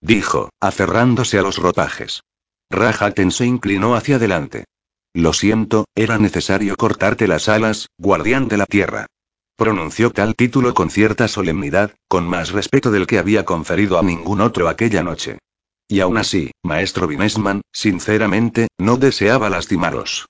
Dijo, 0.02 0.50
aferrándose 0.60 1.38
a 1.38 1.44
los 1.44 1.58
ropajes. 1.58 2.22
Rajaten 2.70 3.32
se 3.32 3.46
inclinó 3.46 3.96
hacia 3.96 4.16
adelante. 4.16 4.66
Lo 5.14 5.34
siento, 5.34 5.86
era 5.96 6.18
necesario 6.18 6.76
cortarte 6.76 7.28
las 7.28 7.48
alas, 7.48 7.88
guardián 7.98 8.48
de 8.48 8.58
la 8.58 8.66
tierra. 8.66 9.08
Pronunció 9.56 10.12
tal 10.12 10.36
título 10.36 10.74
con 10.74 10.90
cierta 10.90 11.30
solemnidad, 11.30 11.96
con 12.10 12.28
más 12.28 12.52
respeto 12.52 12.92
del 12.92 13.08
que 13.08 13.20
había 13.20 13.46
conferido 13.46 13.98
a 13.98 14.04
ningún 14.04 14.42
otro 14.42 14.68
aquella 14.68 15.04
noche. 15.04 15.40
Y 15.88 16.02
aún 16.02 16.18
así, 16.18 16.52
maestro 16.64 17.08
Vinesman, 17.08 17.62
sinceramente, 17.72 18.68
no 18.78 18.98
deseaba 18.98 19.50
lastimaros. 19.50 20.26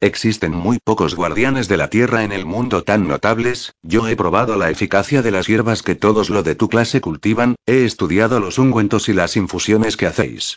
Existen 0.00 0.52
muy 0.52 0.78
pocos 0.82 1.14
guardianes 1.14 1.68
de 1.68 1.76
la 1.76 1.90
tierra 1.90 2.24
en 2.24 2.32
el 2.32 2.46
mundo 2.46 2.84
tan 2.84 3.06
notables, 3.06 3.74
yo 3.82 4.08
he 4.08 4.16
probado 4.16 4.56
la 4.56 4.70
eficacia 4.70 5.20
de 5.20 5.30
las 5.30 5.46
hierbas 5.46 5.82
que 5.82 5.94
todos 5.94 6.30
lo 6.30 6.42
de 6.42 6.54
tu 6.54 6.70
clase 6.70 7.02
cultivan, 7.02 7.56
he 7.66 7.84
estudiado 7.84 8.40
los 8.40 8.58
ungüentos 8.58 9.10
y 9.10 9.12
las 9.12 9.36
infusiones 9.36 9.98
que 9.98 10.06
hacéis. 10.06 10.56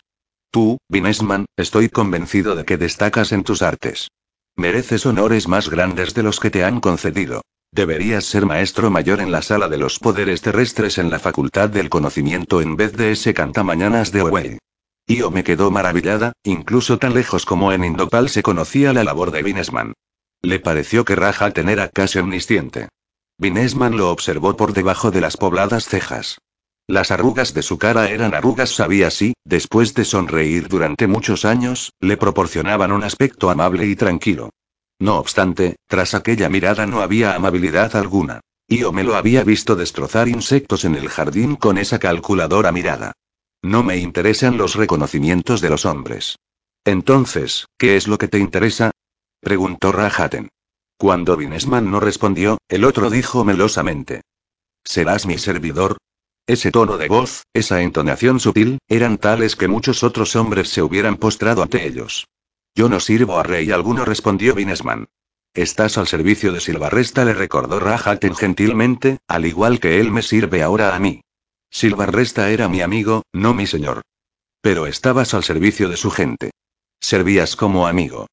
Tú, 0.54 0.78
Vinesman, 0.88 1.46
estoy 1.56 1.88
convencido 1.88 2.54
de 2.54 2.64
que 2.64 2.76
destacas 2.76 3.32
en 3.32 3.42
tus 3.42 3.60
artes. 3.60 4.06
Mereces 4.54 5.04
honores 5.04 5.48
más 5.48 5.68
grandes 5.68 6.14
de 6.14 6.22
los 6.22 6.38
que 6.38 6.48
te 6.48 6.62
han 6.62 6.78
concedido. 6.78 7.42
Deberías 7.72 8.24
ser 8.24 8.46
maestro 8.46 8.88
mayor 8.88 9.18
en 9.20 9.32
la 9.32 9.42
sala 9.42 9.68
de 9.68 9.78
los 9.78 9.98
poderes 9.98 10.42
terrestres 10.42 10.98
en 10.98 11.10
la 11.10 11.18
Facultad 11.18 11.70
del 11.70 11.90
Conocimiento 11.90 12.60
en 12.60 12.76
vez 12.76 12.92
de 12.92 13.10
ese 13.10 13.34
cantamañanas 13.34 14.12
de 14.12 14.22
Owei. 14.22 14.58
Io 15.08 15.32
me 15.32 15.42
quedó 15.42 15.72
maravillada, 15.72 16.34
incluso 16.44 17.00
tan 17.00 17.14
lejos 17.14 17.46
como 17.46 17.72
en 17.72 17.84
Indopal 17.84 18.28
se 18.28 18.44
conocía 18.44 18.92
la 18.92 19.02
labor 19.02 19.32
de 19.32 19.42
Vinesman. 19.42 19.92
Le 20.40 20.60
pareció 20.60 21.04
que 21.04 21.16
Raja 21.16 21.52
era 21.52 21.88
casi 21.88 22.20
omnisciente. 22.20 22.90
Vinesman 23.38 23.96
lo 23.96 24.12
observó 24.12 24.56
por 24.56 24.72
debajo 24.72 25.10
de 25.10 25.20
las 25.20 25.36
pobladas 25.36 25.88
cejas. 25.88 26.38
Las 26.86 27.10
arrugas 27.10 27.54
de 27.54 27.62
su 27.62 27.78
cara 27.78 28.10
eran 28.10 28.34
arrugas 28.34 28.70
sabía 28.70 29.10
si, 29.10 29.32
después 29.44 29.94
de 29.94 30.04
sonreír 30.04 30.68
durante 30.68 31.06
muchos 31.06 31.46
años, 31.46 31.92
le 32.00 32.18
proporcionaban 32.18 32.92
un 32.92 33.04
aspecto 33.04 33.48
amable 33.48 33.86
y 33.86 33.96
tranquilo. 33.96 34.50
No 34.98 35.18
obstante, 35.18 35.76
tras 35.88 36.14
aquella 36.14 36.48
mirada 36.50 36.86
no 36.86 37.00
había 37.00 37.34
amabilidad 37.34 37.96
alguna. 37.96 38.40
Io 38.68 38.92
me 38.92 39.02
lo 39.02 39.16
había 39.16 39.44
visto 39.44 39.76
destrozar 39.76 40.28
insectos 40.28 40.84
en 40.84 40.94
el 40.94 41.08
jardín 41.08 41.56
con 41.56 41.78
esa 41.78 41.98
calculadora 41.98 42.70
mirada. 42.70 43.12
No 43.62 43.82
me 43.82 43.96
interesan 43.96 44.58
los 44.58 44.74
reconocimientos 44.74 45.62
de 45.62 45.70
los 45.70 45.86
hombres. 45.86 46.36
Entonces, 46.84 47.66
¿qué 47.78 47.96
es 47.96 48.08
lo 48.08 48.18
que 48.18 48.28
te 48.28 48.38
interesa? 48.38 48.90
preguntó 49.40 49.90
Rahaten. 49.90 50.50
Cuando 50.98 51.36
Vinesman 51.36 51.90
no 51.90 51.98
respondió, 51.98 52.58
el 52.68 52.84
otro 52.84 53.08
dijo 53.08 53.42
melosamente. 53.44 54.20
¿Serás 54.84 55.24
mi 55.26 55.38
servidor? 55.38 55.96
Ese 56.46 56.70
tono 56.70 56.98
de 56.98 57.08
voz, 57.08 57.44
esa 57.54 57.80
entonación 57.80 58.38
sutil, 58.38 58.78
eran 58.88 59.16
tales 59.16 59.56
que 59.56 59.66
muchos 59.66 60.02
otros 60.02 60.36
hombres 60.36 60.68
se 60.68 60.82
hubieran 60.82 61.16
postrado 61.16 61.62
ante 61.62 61.86
ellos. 61.86 62.26
Yo 62.74 62.90
no 62.90 63.00
sirvo 63.00 63.38
a 63.38 63.42
rey 63.42 63.70
alguno, 63.70 64.04
respondió 64.04 64.54
Vinesman. 64.54 65.06
Estás 65.54 65.96
al 65.96 66.06
servicio 66.06 66.52
de 66.52 66.60
Silvarresta, 66.60 67.24
le 67.24 67.32
recordó 67.32 67.80
Rahaten 67.80 68.34
gentilmente, 68.34 69.18
al 69.26 69.46
igual 69.46 69.80
que 69.80 70.00
él 70.00 70.10
me 70.10 70.20
sirve 70.20 70.62
ahora 70.62 70.94
a 70.94 70.98
mí. 70.98 71.22
Silvarresta 71.70 72.50
era 72.50 72.68
mi 72.68 72.82
amigo, 72.82 73.22
no 73.32 73.54
mi 73.54 73.66
señor. 73.66 74.02
Pero 74.60 74.86
estabas 74.86 75.32
al 75.32 75.44
servicio 75.44 75.88
de 75.88 75.96
su 75.96 76.10
gente. 76.10 76.50
Servías 77.00 77.56
como 77.56 77.86
amigo. 77.86 78.26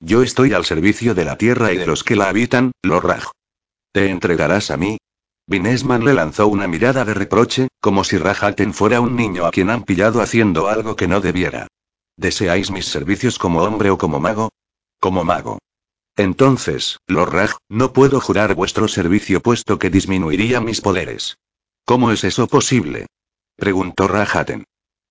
Yo 0.00 0.22
estoy 0.22 0.52
al 0.54 0.64
servicio 0.64 1.14
de 1.14 1.24
la 1.24 1.36
tierra 1.36 1.72
y 1.72 1.76
de 1.76 1.86
los 1.86 2.02
que 2.02 2.16
la 2.16 2.28
habitan, 2.28 2.72
Lorraj. 2.82 3.26
¿Te 3.92 4.08
entregarás 4.10 4.70
a 4.70 4.76
mí? 4.76 4.98
Vinesman 5.48 6.04
le 6.04 6.12
lanzó 6.12 6.46
una 6.46 6.68
mirada 6.68 7.06
de 7.06 7.14
reproche, 7.14 7.68
como 7.80 8.04
si 8.04 8.18
Rahaten 8.18 8.74
fuera 8.74 9.00
un 9.00 9.16
niño 9.16 9.46
a 9.46 9.50
quien 9.50 9.70
han 9.70 9.82
pillado 9.82 10.20
haciendo 10.20 10.68
algo 10.68 10.94
que 10.94 11.08
no 11.08 11.22
debiera. 11.22 11.68
¿Deseáis 12.18 12.70
mis 12.70 12.84
servicios 12.84 13.38
como 13.38 13.62
hombre 13.62 13.88
o 13.88 13.96
como 13.96 14.20
mago? 14.20 14.50
Como 15.00 15.24
mago. 15.24 15.58
Entonces, 16.16 16.98
Lord 17.06 17.32
Raj, 17.32 17.52
no 17.70 17.94
puedo 17.94 18.20
jurar 18.20 18.54
vuestro 18.54 18.88
servicio 18.88 19.40
puesto 19.40 19.78
que 19.78 19.88
disminuiría 19.88 20.60
mis 20.60 20.82
poderes. 20.82 21.38
¿Cómo 21.86 22.12
es 22.12 22.24
eso 22.24 22.46
posible? 22.46 23.06
preguntó 23.56 24.06
Rahaten. 24.06 24.64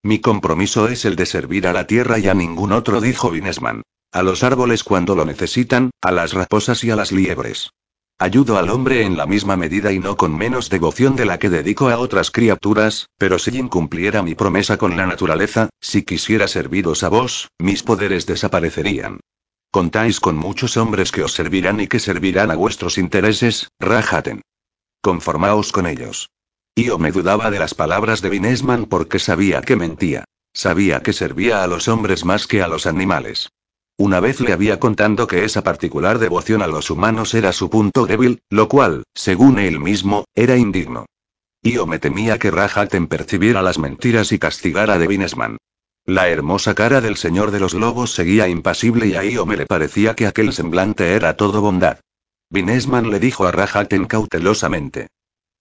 Mi 0.03 0.19
compromiso 0.19 0.87
es 0.87 1.05
el 1.05 1.15
de 1.15 1.25
servir 1.25 1.65
a 1.65 1.73
la 1.73 1.87
tierra 1.87 2.19
y 2.19 2.27
a 2.27 2.35
ningún 2.35 2.73
otro, 2.73 3.01
dijo 3.01 3.31
Vinesman. 3.31 3.81
A 4.11 4.21
los 4.21 4.43
árboles 4.43 4.83
cuando 4.83 5.15
lo 5.15 5.25
necesitan, 5.25 5.89
a 5.99 6.11
las 6.11 6.33
raposas 6.33 6.83
y 6.83 6.91
a 6.91 6.95
las 6.95 7.11
liebres. 7.11 7.71
Ayudo 8.19 8.57
al 8.57 8.71
hombre 8.71 9.03
en 9.03 9.15
la 9.15 9.27
misma 9.27 9.55
medida 9.57 9.91
y 9.91 9.99
no 9.99 10.17
con 10.17 10.35
menos 10.35 10.71
devoción 10.71 11.15
de 11.15 11.25
la 11.25 11.37
que 11.37 11.51
dedico 11.51 11.89
a 11.89 11.99
otras 11.99 12.31
criaturas, 12.31 13.09
pero 13.19 13.37
si 13.37 13.55
incumpliera 13.55 14.23
mi 14.23 14.33
promesa 14.33 14.77
con 14.77 14.97
la 14.97 15.05
naturaleza, 15.05 15.69
si 15.79 16.01
quisiera 16.01 16.47
serviros 16.47 17.03
a 17.03 17.09
vos, 17.09 17.49
mis 17.59 17.83
poderes 17.83 18.25
desaparecerían. 18.25 19.19
Contáis 19.69 20.19
con 20.19 20.35
muchos 20.35 20.77
hombres 20.77 21.11
que 21.11 21.23
os 21.23 21.33
servirán 21.33 21.79
y 21.79 21.87
que 21.87 21.99
servirán 21.99 22.49
a 22.49 22.55
vuestros 22.55 22.97
intereses, 22.97 23.67
Rajaten. 23.79 24.41
Conformaos 25.01 25.71
con 25.71 25.85
ellos. 25.85 26.31
Yo 26.75 26.97
me 26.97 27.11
dudaba 27.11 27.51
de 27.51 27.59
las 27.59 27.75
palabras 27.75 28.23
de 28.23 28.29
Vinesman 28.29 28.85
porque 28.85 29.19
sabía 29.19 29.61
que 29.61 29.75
mentía. 29.75 30.23
Sabía 30.53 31.01
que 31.01 31.13
servía 31.13 31.63
a 31.63 31.67
los 31.67 31.87
hombres 31.87 32.25
más 32.25 32.47
que 32.47 32.63
a 32.63 32.67
los 32.67 32.87
animales. 32.87 33.49
Una 33.99 34.19
vez 34.19 34.39
le 34.39 34.53
había 34.53 34.79
contado 34.79 35.25
que 35.25 35.43
esa 35.43 35.63
particular 35.63 36.19
devoción 36.19 36.61
a 36.61 36.67
los 36.67 36.91
humanos 36.91 37.33
era 37.33 37.51
su 37.51 37.71
punto 37.71 38.05
débil, 38.05 38.43
lo 38.51 38.67
cual, 38.67 39.03
según 39.15 39.57
él 39.57 39.79
mismo, 39.79 40.25
era 40.35 40.55
indigno. 40.55 41.07
Yo 41.63 41.87
me 41.87 41.97
temía 41.97 42.37
que 42.37 42.51
Rahaten 42.51 43.07
percibiera 43.07 43.63
las 43.63 43.79
mentiras 43.79 44.31
y 44.31 44.37
castigara 44.37 44.93
a 44.93 44.97
Vinesman. 44.97 45.57
La 46.05 46.29
hermosa 46.29 46.75
cara 46.75 47.01
del 47.01 47.17
señor 47.17 47.49
de 47.49 47.59
los 47.59 47.73
lobos 47.73 48.11
seguía 48.13 48.47
impasible 48.47 49.07
y 49.07 49.15
a 49.15 49.25
Io 49.25 49.47
me 49.47 49.57
le 49.57 49.65
parecía 49.65 50.15
que 50.15 50.27
aquel 50.27 50.53
semblante 50.53 51.13
era 51.13 51.35
todo 51.35 51.59
bondad. 51.59 51.99
Vinesman 52.51 53.09
le 53.09 53.19
dijo 53.19 53.47
a 53.47 53.51
Rahaten 53.51 54.05
cautelosamente. 54.05 55.07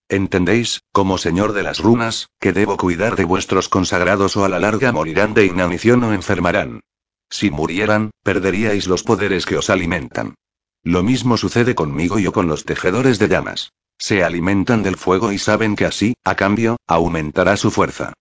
¿Entendéis, 0.08 0.82
como 0.92 1.16
señor 1.16 1.54
de 1.54 1.62
las 1.62 1.80
runas, 1.80 2.28
que 2.38 2.52
debo 2.52 2.76
cuidar 2.76 3.16
de 3.16 3.24
vuestros 3.24 3.70
consagrados 3.70 4.36
o 4.36 4.44
a 4.44 4.48
la 4.50 4.60
larga 4.60 4.92
morirán 4.92 5.32
de 5.32 5.46
inanición 5.46 6.04
o 6.04 6.12
enfermarán? 6.12 6.82
Si 7.28 7.50
murieran, 7.50 8.10
perderíais 8.22 8.86
los 8.86 9.02
poderes 9.02 9.46
que 9.46 9.56
os 9.56 9.70
alimentan. 9.70 10.34
Lo 10.82 11.02
mismo 11.02 11.36
sucede 11.36 11.74
conmigo 11.74 12.18
y 12.18 12.26
con 12.26 12.46
los 12.46 12.64
tejedores 12.64 13.18
de 13.18 13.28
llamas. 13.28 13.72
Se 13.98 14.22
alimentan 14.22 14.82
del 14.82 14.96
fuego 14.96 15.32
y 15.32 15.38
saben 15.38 15.74
que 15.74 15.86
así, 15.86 16.14
a 16.24 16.34
cambio, 16.34 16.76
aumentará 16.86 17.56
su 17.56 17.70
fuerza. 17.70 18.12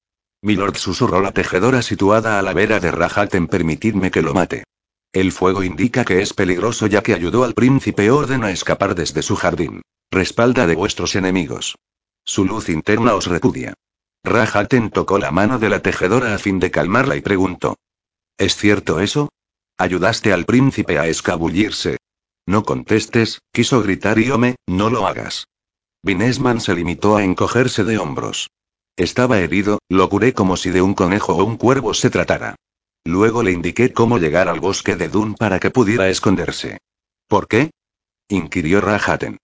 Milord 0.41 0.77
susurró 0.77 1.21
la 1.21 1.31
tejedora 1.31 1.81
situada 1.81 2.39
a 2.39 2.41
la 2.41 2.53
vera 2.53 2.79
de 2.79 2.91
Rahaten, 2.91 3.47
permitidme 3.47 4.11
que 4.11 4.21
lo 4.21 4.33
mate. 4.33 4.63
El 5.11 5.31
fuego 5.31 5.63
indica 5.63 6.05
que 6.05 6.21
es 6.21 6.33
peligroso 6.33 6.87
ya 6.87 7.01
que 7.01 7.13
ayudó 7.13 7.43
al 7.43 7.53
príncipe 7.53 8.11
Orden 8.11 8.43
a 8.43 8.51
escapar 8.51 8.95
desde 8.95 9.21
su 9.21 9.35
jardín. 9.35 9.81
Respalda 10.11 10.67
de 10.67 10.75
vuestros 10.75 11.15
enemigos. 11.15 11.77
Su 12.23 12.45
luz 12.45 12.69
interna 12.69 13.15
os 13.15 13.27
repudia. 13.27 13.73
Rahaten 14.23 14.89
tocó 14.89 15.19
la 15.19 15.31
mano 15.31 15.59
de 15.59 15.69
la 15.69 15.79
tejedora 15.81 16.35
a 16.35 16.37
fin 16.37 16.59
de 16.59 16.71
calmarla 16.71 17.15
y 17.15 17.21
preguntó. 17.21 17.77
¿Es 18.37 18.55
cierto 18.55 18.99
eso? 18.99 19.29
¿Ayudaste 19.77 20.33
al 20.33 20.45
príncipe 20.45 20.99
a 20.99 21.07
escabullirse? 21.07 21.97
No 22.45 22.63
contestes, 22.63 23.39
quiso 23.51 23.81
gritar 23.81 24.19
Iome, 24.19 24.55
no 24.67 24.89
lo 24.89 25.07
hagas. 25.07 25.47
Vinesman 26.03 26.61
se 26.61 26.75
limitó 26.75 27.17
a 27.17 27.23
encogerse 27.23 27.83
de 27.83 27.97
hombros. 27.97 28.49
Estaba 28.97 29.39
herido, 29.39 29.79
lo 29.89 30.07
curé 30.09 30.33
como 30.33 30.55
si 30.55 30.69
de 30.69 30.81
un 30.81 30.93
conejo 30.93 31.33
o 31.33 31.43
un 31.43 31.57
cuervo 31.57 31.93
se 31.93 32.09
tratara. 32.09 32.55
Luego 33.03 33.43
le 33.43 33.51
indiqué 33.51 33.93
cómo 33.93 34.17
llegar 34.17 34.47
al 34.47 34.59
bosque 34.59 34.95
de 34.95 35.09
Dun 35.09 35.35
para 35.35 35.59
que 35.59 35.71
pudiera 35.71 36.09
esconderse. 36.09 36.79
¿Por 37.27 37.47
qué? 37.47 37.71
inquirió 38.29 38.81
Rahaten. 38.81 39.37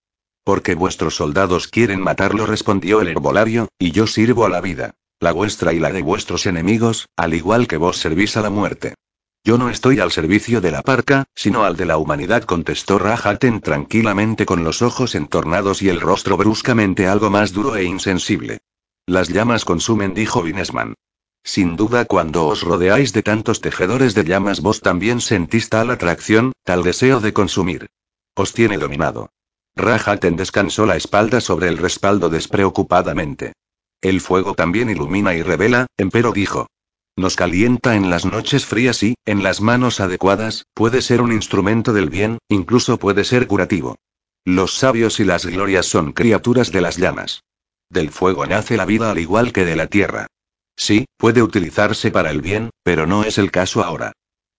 Porque 0.44 0.76
vuestros 0.76 1.16
soldados 1.16 1.68
quieren 1.68 2.02
matarlo, 2.02 2.46
respondió 2.46 3.02
el 3.02 3.10
herbolario, 3.10 3.70
y 3.78 3.92
yo 3.92 4.08
sirvo 4.08 4.46
a 4.46 4.50
la 4.50 4.62
vida. 4.62 4.96
La 5.22 5.34
vuestra 5.34 5.72
y 5.72 5.78
la 5.78 5.92
de 5.92 6.02
vuestros 6.02 6.48
enemigos, 6.48 7.08
al 7.16 7.36
igual 7.36 7.68
que 7.68 7.78
vos 7.78 7.98
servís 7.98 8.38
a 8.38 8.42
la 8.42 8.50
muerte. 8.50 8.96
Yo 9.44 9.60
no 9.60 9.70
estoy 9.70 10.00
al 10.00 10.12
servicio 10.12 10.62
de 10.62 10.72
la 10.72 10.82
parca, 10.82 11.26
sino 11.36 11.64
al 11.64 11.78
de 11.78 11.86
la 11.86 12.00
humanidad, 12.00 12.42
contestó 12.44 12.98
Rahaten 12.98 13.62
tranquilamente 13.62 14.48
con 14.48 14.64
los 14.64 14.82
ojos 14.82 15.14
entornados 15.14 15.84
y 15.84 15.90
el 15.90 16.02
rostro 16.02 16.38
bruscamente 16.38 17.08
algo 17.08 17.30
más 17.30 17.54
duro 17.54 17.76
e 17.76 17.84
insensible. 17.84 18.62
Las 19.06 19.30
llamas 19.30 19.64
consumen, 19.64 20.16
dijo 20.16 20.42
Vinesman. 20.42 20.96
Sin 21.44 21.76
duda, 21.76 22.06
cuando 22.06 22.48
os 22.48 22.64
rodeáis 22.64 23.14
de 23.14 23.22
tantos 23.22 23.62
tejedores 23.62 24.16
de 24.16 24.24
llamas, 24.24 24.62
vos 24.62 24.82
también 24.82 25.22
sentís 25.22 25.70
tal 25.70 25.92
atracción, 25.92 26.54
tal 26.64 26.82
deseo 26.82 27.20
de 27.20 27.32
consumir. 27.32 27.92
Os 28.34 28.54
tiene 28.54 28.80
dominado. 28.80 29.30
Rahaten 29.76 30.36
descansó 30.36 30.88
la 30.88 30.96
espalda 30.96 31.42
sobre 31.42 31.68
el 31.68 31.78
respaldo 31.78 32.30
despreocupadamente. 32.30 33.54
El 34.02 34.20
fuego 34.20 34.56
también 34.56 34.90
ilumina 34.90 35.36
y 35.36 35.44
revela, 35.44 35.88
empero 35.98 36.32
dijo. 36.32 36.68
Nos 37.16 37.36
calienta 37.36 37.96
en 37.96 38.10
las 38.10 38.26
noches 38.26 38.66
frías 38.66 39.04
y, 39.04 39.16
en 39.26 39.44
las 39.44 39.62
manos 39.62 40.00
adecuadas, 40.00 40.66
puede 40.74 41.02
ser 41.02 41.22
un 41.22 41.32
instrumento 41.32 41.94
del 41.94 42.10
bien, 42.10 42.40
incluso 42.50 42.98
puede 42.98 43.24
ser 43.24 43.48
curativo. 43.48 43.98
Los 44.44 44.74
sabios 44.74 45.20
y 45.20 45.24
las 45.24 45.46
glorias 45.46 45.86
son 45.86 46.14
criaturas 46.14 46.72
de 46.72 46.82
las 46.82 46.98
llamas. 46.98 47.44
Del 47.90 48.10
fuego 48.10 48.46
nace 48.48 48.76
la 48.76 48.86
vida 48.86 49.12
al 49.12 49.20
igual 49.20 49.54
que 49.54 49.66
de 49.66 49.76
la 49.76 49.86
tierra. 49.86 50.28
Sí, 50.76 51.06
puede 51.18 51.44
utilizarse 51.44 52.10
para 52.10 52.32
el 52.32 52.42
bien, 52.42 52.72
pero 52.84 53.06
no 53.06 53.24
es 53.24 53.38
el 53.38 53.52
caso 53.52 53.84
ahora. 53.84 54.14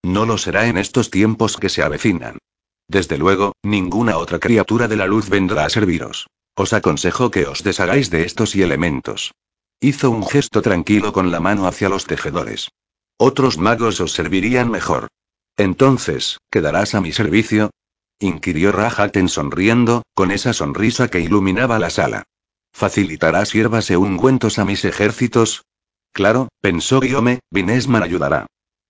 No 0.04 0.25
lo 0.25 0.38
será 0.38 0.68
en 0.68 0.78
estos 0.78 1.11
tiempos 1.11 1.56
que 1.56 1.68
se 1.68 1.82
avecinan. 1.82 2.38
Desde 2.87 3.18
luego, 3.18 3.54
ninguna 3.64 4.18
otra 4.18 4.38
criatura 4.38 4.87
de 4.87 4.96
la 4.96 5.06
luz 5.06 5.28
vendrá 5.28 5.64
a 5.64 5.70
serviros. 5.70 6.26
Os 6.54 6.73
aconsejo 6.73 7.30
que 7.30 7.47
os 7.47 7.62
deshagáis 7.62 8.11
de 8.11 8.25
estos 8.25 8.54
y 8.56 8.62
elementos. 8.62 9.32
Hizo 9.80 10.11
un 10.11 10.26
gesto 10.26 10.62
tranquilo 10.62 11.12
con 11.12 11.30
la 11.30 11.40
mano 11.40 11.66
hacia 11.66 11.88
los 11.88 12.04
tejedores. 12.04 12.68
Otros 13.16 13.59
magos 13.59 14.00
os 14.00 14.12
servirían 14.12 14.71
mejor. 14.71 15.09
Entonces, 15.56 16.38
¿quedarás 16.50 16.94
a 16.94 17.00
mi 17.00 17.12
servicio? 17.12 17.71
inquirió 18.18 18.71
Rahaten 18.73 19.28
sonriendo, 19.28 20.02
con 20.14 20.30
esa 20.30 20.52
sonrisa 20.52 21.09
que 21.09 21.21
iluminaba 21.21 21.78
la 21.78 21.90
sala. 21.90 22.25
¿Facilitarás 22.73 23.52
hierbas 23.52 23.90
e 23.90 23.97
ungüentos 23.97 24.59
a 24.59 24.64
mis 24.64 24.85
ejércitos? 24.85 25.64
Claro, 26.12 26.49
pensó 26.61 27.00
Guiome, 27.00 27.40
Vinesman 27.50 28.02
ayudará. 28.02 28.47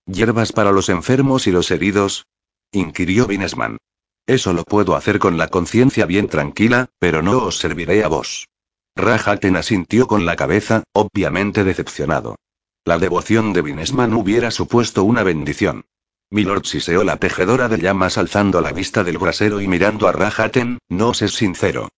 ¿Hierbas 0.06 0.52
para 0.52 0.72
los 0.72 0.88
enfermos 0.88 1.46
y 1.46 1.52
los 1.52 1.70
heridos? 1.70 2.26
inquirió 2.72 3.26
Binesman. 3.26 3.78
Eso 4.26 4.52
lo 4.52 4.64
puedo 4.64 4.94
hacer 4.94 5.18
con 5.18 5.36
la 5.36 5.48
conciencia 5.48 6.06
bien 6.06 6.28
tranquila, 6.28 6.88
pero 6.98 7.22
no 7.22 7.44
os 7.44 7.58
serviré 7.58 8.04
a 8.04 8.08
vos. 8.08 8.48
Rajaten 8.94 9.56
asintió 9.56 10.06
con 10.06 10.26
la 10.26 10.36
cabeza, 10.36 10.84
obviamente 10.92 11.64
decepcionado. 11.64 12.36
La 12.84 12.98
devoción 12.98 13.52
de 13.52 13.62
Binesman 13.62 14.12
hubiera 14.12 14.50
supuesto 14.50 15.04
una 15.04 15.22
bendición. 15.22 15.84
Milord 16.30 16.64
siseó 16.66 17.04
la 17.04 17.16
tejedora 17.16 17.68
de 17.68 17.78
llamas 17.78 18.16
alzando 18.16 18.60
la 18.60 18.72
vista 18.72 19.04
del 19.04 19.18
brasero 19.18 19.60
y 19.60 19.68
mirando 19.68 20.08
a 20.08 20.12
Rajaten, 20.12 20.78
no 20.88 21.10
os 21.10 21.22
es 21.22 21.34
sincero. 21.34 21.88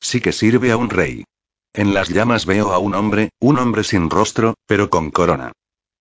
Sí 0.00 0.20
que 0.20 0.32
sirve 0.32 0.72
a 0.72 0.76
un 0.76 0.90
rey. 0.90 1.24
En 1.72 1.94
las 1.94 2.08
llamas 2.08 2.46
veo 2.46 2.72
a 2.72 2.78
un 2.78 2.94
hombre, 2.94 3.30
un 3.40 3.58
hombre 3.58 3.84
sin 3.84 4.10
rostro, 4.10 4.54
pero 4.66 4.90
con 4.90 5.10
corona. 5.10 5.52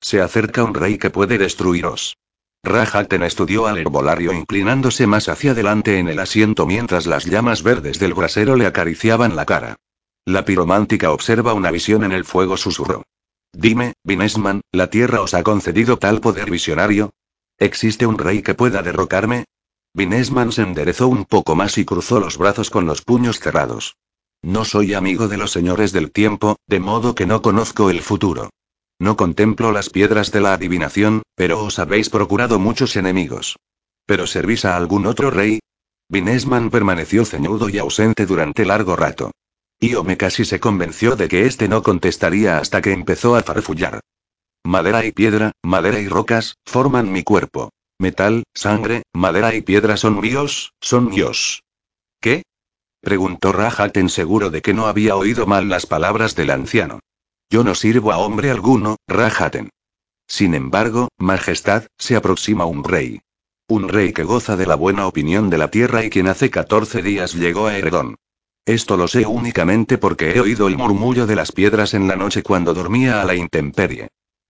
Se 0.02 0.22
acerca 0.22 0.64
un 0.64 0.74
rey 0.74 0.98
que 0.98 1.10
puede 1.10 1.38
destruiros. 1.38 2.18
Rajaten 2.64 3.24
estudió 3.24 3.68
al 3.68 3.78
herbolario 3.78 4.32
inclinándose 4.32 5.06
más 5.06 5.28
hacia 5.28 5.52
adelante 5.52 6.00
en 6.00 6.08
el 6.08 6.20
asiento 6.20 6.66
mientras 6.66 7.06
las 7.06 7.26
llamas 7.26 7.62
verdes 7.62 8.00
del 8.00 8.14
brasero 8.14 8.56
le 8.56 8.66
acariciaban 8.66 9.36
la 9.36 9.46
cara. 9.46 9.76
La 10.26 10.46
piromántica 10.46 11.12
observa 11.12 11.54
una 11.54 11.72
visión 11.72 12.06
en 12.06 12.14
el 12.14 12.24
fuego, 12.24 12.56
susurró. 12.56 13.04
Dime, 13.52 13.94
Vinesman, 14.06 14.62
¿la 14.72 14.90
Tierra 14.90 15.22
os 15.22 15.34
ha 15.34 15.44
concedido 15.44 15.98
tal 15.98 16.22
poder 16.22 16.50
visionario? 16.50 17.12
¿Existe 17.60 18.06
un 18.06 18.18
rey 18.18 18.42
que 18.42 18.56
pueda 18.56 18.82
derrocarme? 18.82 19.44
Vinesman 19.94 20.54
se 20.54 20.62
enderezó 20.62 21.10
un 21.10 21.26
poco 21.26 21.56
más 21.56 21.78
y 21.78 21.84
cruzó 21.84 22.22
los 22.22 22.38
brazos 22.38 22.70
con 22.70 22.86
los 22.86 23.02
puños 23.02 23.40
cerrados. 23.40 23.98
No 24.42 24.64
soy 24.64 24.94
amigo 24.94 25.28
de 25.28 25.38
los 25.38 25.52
señores 25.52 25.92
del 25.92 26.12
tiempo, 26.12 26.56
de 26.68 26.80
modo 26.80 27.14
que 27.14 27.26
no 27.26 27.42
conozco 27.42 27.90
el 27.90 28.02
futuro. 28.02 28.50
No 29.04 29.18
contemplo 29.18 29.74
las 29.74 29.90
piedras 29.90 30.32
de 30.32 30.40
la 30.40 30.54
adivinación, 30.54 31.24
pero 31.36 31.62
os 31.62 31.78
habéis 31.78 32.10
procurado 32.10 32.58
muchos 32.58 32.96
enemigos. 32.96 33.58
¿Pero 34.06 34.28
servís 34.28 34.64
a 34.64 34.78
algún 34.78 35.08
otro 35.08 35.30
rey? 35.30 35.60
Vinesman 36.08 36.70
permaneció 36.70 37.26
ceñudo 37.26 37.68
y 37.68 37.80
ausente 37.80 38.26
durante 38.26 38.64
largo 38.66 38.96
rato. 38.96 39.32
Iome 39.82 40.16
casi 40.16 40.46
se 40.46 40.62
convenció 40.62 41.18
de 41.18 41.28
que 41.28 41.48
éste 41.48 41.68
no 41.68 41.84
contestaría 41.84 42.60
hasta 42.60 42.82
que 42.82 42.94
empezó 42.94 43.36
a 43.36 43.44
farfullar. 43.44 44.00
Madera 44.64 45.04
y 45.04 45.12
piedra, 45.12 45.52
madera 45.62 46.00
y 46.00 46.08
rocas, 46.08 46.56
forman 46.66 47.12
mi 47.12 47.24
cuerpo. 47.24 47.72
Metal, 48.00 48.46
sangre, 48.54 49.04
madera 49.12 49.54
y 49.54 49.64
piedra 49.64 49.98
son 49.98 50.22
míos, 50.22 50.72
son 50.80 51.10
míos. 51.10 51.64
¿Qué? 52.22 52.44
preguntó 53.02 53.52
Rajaten 53.52 54.08
seguro 54.08 54.50
de 54.50 54.62
que 54.62 54.74
no 54.74 54.88
había 54.88 55.18
oído 55.18 55.46
mal 55.46 55.68
las 55.68 55.88
palabras 55.88 56.38
del 56.38 56.52
anciano. 56.52 57.02
Yo 57.50 57.64
no 57.64 57.76
sirvo 57.76 58.12
a 58.12 58.18
hombre 58.18 58.50
alguno, 58.52 58.98
Rajaten. 59.08 59.70
Sin 60.28 60.56
embargo, 60.56 61.10
Majestad, 61.18 61.86
se 61.98 62.16
aproxima 62.16 62.66
un 62.66 62.84
rey. 62.84 63.22
Un 63.68 63.90
rey 63.90 64.14
que 64.14 64.24
goza 64.24 64.56
de 64.56 64.66
la 64.66 64.76
buena 64.76 65.08
opinión 65.08 65.50
de 65.50 65.58
la 65.58 65.70
tierra 65.70 66.04
y 66.04 66.10
quien 66.10 66.28
hace 66.28 66.50
14 66.50 67.02
días 67.02 67.34
llegó 67.34 67.68
a 67.68 67.78
Eredón. 67.78 68.16
Esto 68.66 68.98
lo 68.98 69.08
sé 69.08 69.26
únicamente 69.26 69.98
porque 69.98 70.32
he 70.32 70.40
oído 70.40 70.68
el 70.68 70.78
murmullo 70.78 71.28
de 71.28 71.36
las 71.36 71.52
piedras 71.52 71.94
en 71.94 72.08
la 72.08 72.16
noche 72.16 72.44
cuando 72.44 72.74
dormía 72.74 73.22
a 73.22 73.26
la 73.26 73.36
intemperie. 73.36 74.10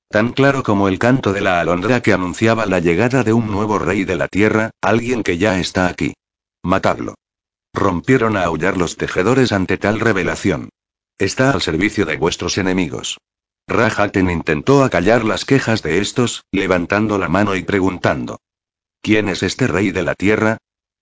Tan 0.09 0.31
claro 0.33 0.61
como 0.61 0.87
el 0.87 0.99
canto 0.99 1.33
de 1.33 1.41
la 1.41 1.59
alondra 1.59 2.01
que 2.01 2.13
anunciaba 2.13 2.67
la 2.67 2.79
llegada 2.79 3.23
de 3.23 3.33
un 3.33 3.47
nuevo 3.47 3.79
rey 3.79 4.03
de 4.03 4.15
la 4.15 4.27
tierra, 4.27 4.69
alguien 4.81 5.23
que 5.23 5.39
ya 5.39 5.59
está 5.59 5.87
aquí. 5.87 6.13
Matadlo. 6.61 7.15
Rompieron 7.73 8.37
a 8.37 8.43
aullar 8.43 8.77
los 8.77 8.97
tejedores 8.97 9.51
ante 9.51 9.79
tal 9.79 9.99
revelación. 9.99 10.69
Está 11.17 11.51
al 11.51 11.61
servicio 11.61 12.05
de 12.05 12.17
vuestros 12.17 12.57
enemigos. 12.57 13.17
Rajaten 13.67 14.29
intentó 14.29 14.83
acallar 14.83 15.23
las 15.23 15.45
quejas 15.45 15.83
de 15.83 15.99
estos, 15.99 16.43
levantando 16.51 17.17
la 17.17 17.29
mano 17.29 17.55
y 17.55 17.63
preguntando. 17.63 18.39
¿Quién 19.01 19.29
es 19.29 19.43
este 19.43 19.67
rey 19.67 19.91
de 19.91 20.03
la 20.03 20.15
tierra? 20.15 20.57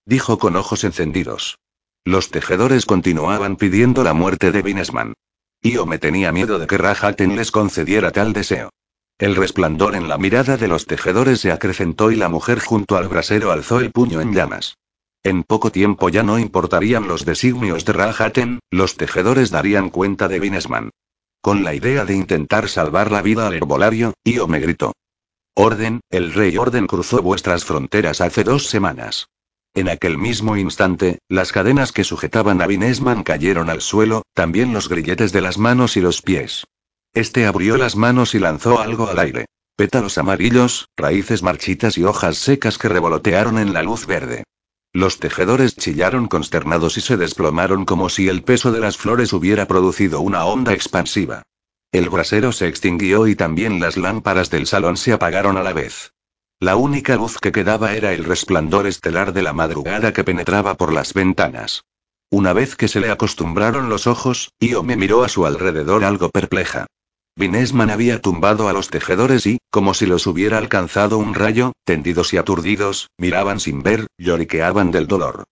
dijo 0.06 0.38
con 0.38 0.56
ojos 0.56 0.84
encendidos. 0.84 1.60
Los 2.04 2.30
tejedores 2.30 2.86
continuaban 2.86 3.56
pidiendo 3.56 4.04
la 4.04 4.14
muerte 4.14 4.52
de 4.52 4.62
Binesman. 4.62 5.14
Io 5.62 5.86
me 5.86 6.00
tenía 6.00 6.32
miedo 6.32 6.60
de 6.60 6.68
que 6.68 6.78
Rajaten 6.78 7.36
les 7.36 7.52
concediera 7.52 8.12
tal 8.12 8.34
deseo. 8.34 8.72
El 9.20 9.36
resplandor 9.36 9.96
en 9.96 10.10
la 10.10 10.18
mirada 10.18 10.58
de 10.58 10.68
los 10.68 10.88
tejedores 10.88 11.42
se 11.42 11.52
acrecentó 11.52 12.12
y 12.12 12.16
la 12.16 12.28
mujer 12.28 12.60
junto 12.60 12.98
al 12.98 13.08
brasero 13.08 13.52
alzó 13.52 13.80
el 13.80 13.92
puño 13.92 14.20
en 14.20 14.34
llamas. 14.34 14.78
En 15.24 15.44
poco 15.44 15.72
tiempo 15.72 16.10
ya 16.10 16.24
no 16.24 16.40
importarían 16.40 17.08
los 17.08 17.26
designios 17.26 17.86
de 17.86 17.94
Rahaten, 17.94 18.60
los 18.72 18.98
tejedores 18.98 19.52
darían 19.52 19.90
cuenta 19.90 20.28
de 20.28 20.40
Binesman. 20.40 20.90
Con 21.42 21.64
la 21.64 21.76
idea 21.76 22.06
de 22.06 22.16
intentar 22.16 22.70
salvar 22.70 23.12
la 23.12 23.22
vida 23.22 23.48
al 23.48 23.54
herbolario, 23.54 24.14
Io 24.24 24.48
me 24.48 24.60
gritó. 24.60 24.94
Orden, 25.54 26.02
el 26.10 26.34
rey 26.34 26.58
Orden 26.58 26.88
cruzó 26.88 27.22
vuestras 27.22 27.66
fronteras 27.66 28.22
hace 28.22 28.44
dos 28.44 28.68
semanas. 28.68 29.28
En 29.74 29.90
aquel 29.90 30.18
mismo 30.18 30.58
instante, 30.58 31.20
las 31.30 31.52
cadenas 31.52 31.92
que 31.92 32.04
sujetaban 32.04 32.62
a 32.62 32.68
Binesman 32.68 33.24
cayeron 33.24 33.70
al 33.70 33.82
suelo, 33.82 34.24
también 34.34 34.74
los 34.74 34.90
grilletes 34.90 35.32
de 35.32 35.42
las 35.42 35.58
manos 35.58 35.98
y 35.98 36.02
los 36.02 36.22
pies. 36.22 36.66
Este 37.14 37.46
abrió 37.46 37.78
las 37.78 37.96
manos 37.96 38.34
y 38.34 38.40
lanzó 38.40 38.80
algo 38.80 39.08
al 39.08 39.20
aire. 39.20 39.46
Pétalos 39.76 40.18
amarillos, 40.18 40.88
raíces 40.98 41.44
marchitas 41.44 41.98
y 41.98 42.04
hojas 42.04 42.38
secas 42.38 42.78
que 42.78 42.90
revolotearon 42.90 43.60
en 43.60 43.74
la 43.74 43.84
luz 43.84 44.08
verde. 44.08 44.44
Los 44.94 45.20
tejedores 45.20 45.76
chillaron 45.76 46.28
consternados 46.28 46.98
y 46.98 47.02
se 47.02 47.16
desplomaron 47.16 47.86
como 47.86 48.10
si 48.10 48.28
el 48.28 48.44
peso 48.44 48.74
de 48.74 48.82
las 48.82 48.98
flores 48.98 49.32
hubiera 49.32 49.66
producido 49.66 50.20
una 50.20 50.44
onda 50.46 50.74
expansiva. 50.74 51.44
El 51.94 52.10
brasero 52.10 52.52
se 52.52 52.68
extinguió 52.68 53.28
y 53.28 53.36
también 53.36 53.80
las 53.80 53.96
lámparas 53.96 54.50
del 54.50 54.68
salón 54.68 54.98
se 54.98 55.14
apagaron 55.14 55.58
a 55.58 55.64
la 55.64 55.74
vez. 55.74 56.14
La 56.60 56.76
única 56.76 57.16
luz 57.16 57.38
que 57.40 57.52
quedaba 57.52 57.96
era 57.96 58.14
el 58.14 58.26
resplandor 58.26 58.86
estelar 58.86 59.34
de 59.34 59.42
la 59.42 59.54
madrugada 59.54 60.14
que 60.14 60.24
penetraba 60.24 60.76
por 60.76 60.94
las 60.94 61.14
ventanas. 61.14 61.84
Una 62.30 62.54
vez 62.54 62.76
que 62.76 62.88
se 62.88 63.00
le 63.00 63.12
acostumbraron 63.12 63.90
los 63.90 64.08
ojos, 64.08 64.54
Io 64.60 64.84
me 64.84 64.96
miró 64.96 65.24
a 65.24 65.30
su 65.30 65.46
alrededor 65.46 66.04
algo 66.04 66.30
perpleja. 66.30 66.88
Vinesman 67.42 67.90
había 67.90 68.22
tumbado 68.22 68.70
a 68.70 68.74
los 68.74 68.90
tejedores 68.90 69.48
y, 69.48 69.58
como 69.72 69.96
si 69.96 70.06
los 70.06 70.28
hubiera 70.28 70.60
alcanzado 70.60 71.18
un 71.18 71.34
rayo, 71.34 71.72
tendidos 71.86 72.36
y 72.36 72.38
aturdidos, 72.38 73.10
miraban 73.18 73.60
sin 73.60 73.82
ver, 73.82 74.06
lloriqueaban 74.20 74.92
del 74.92 75.08
dolor. 75.08 75.46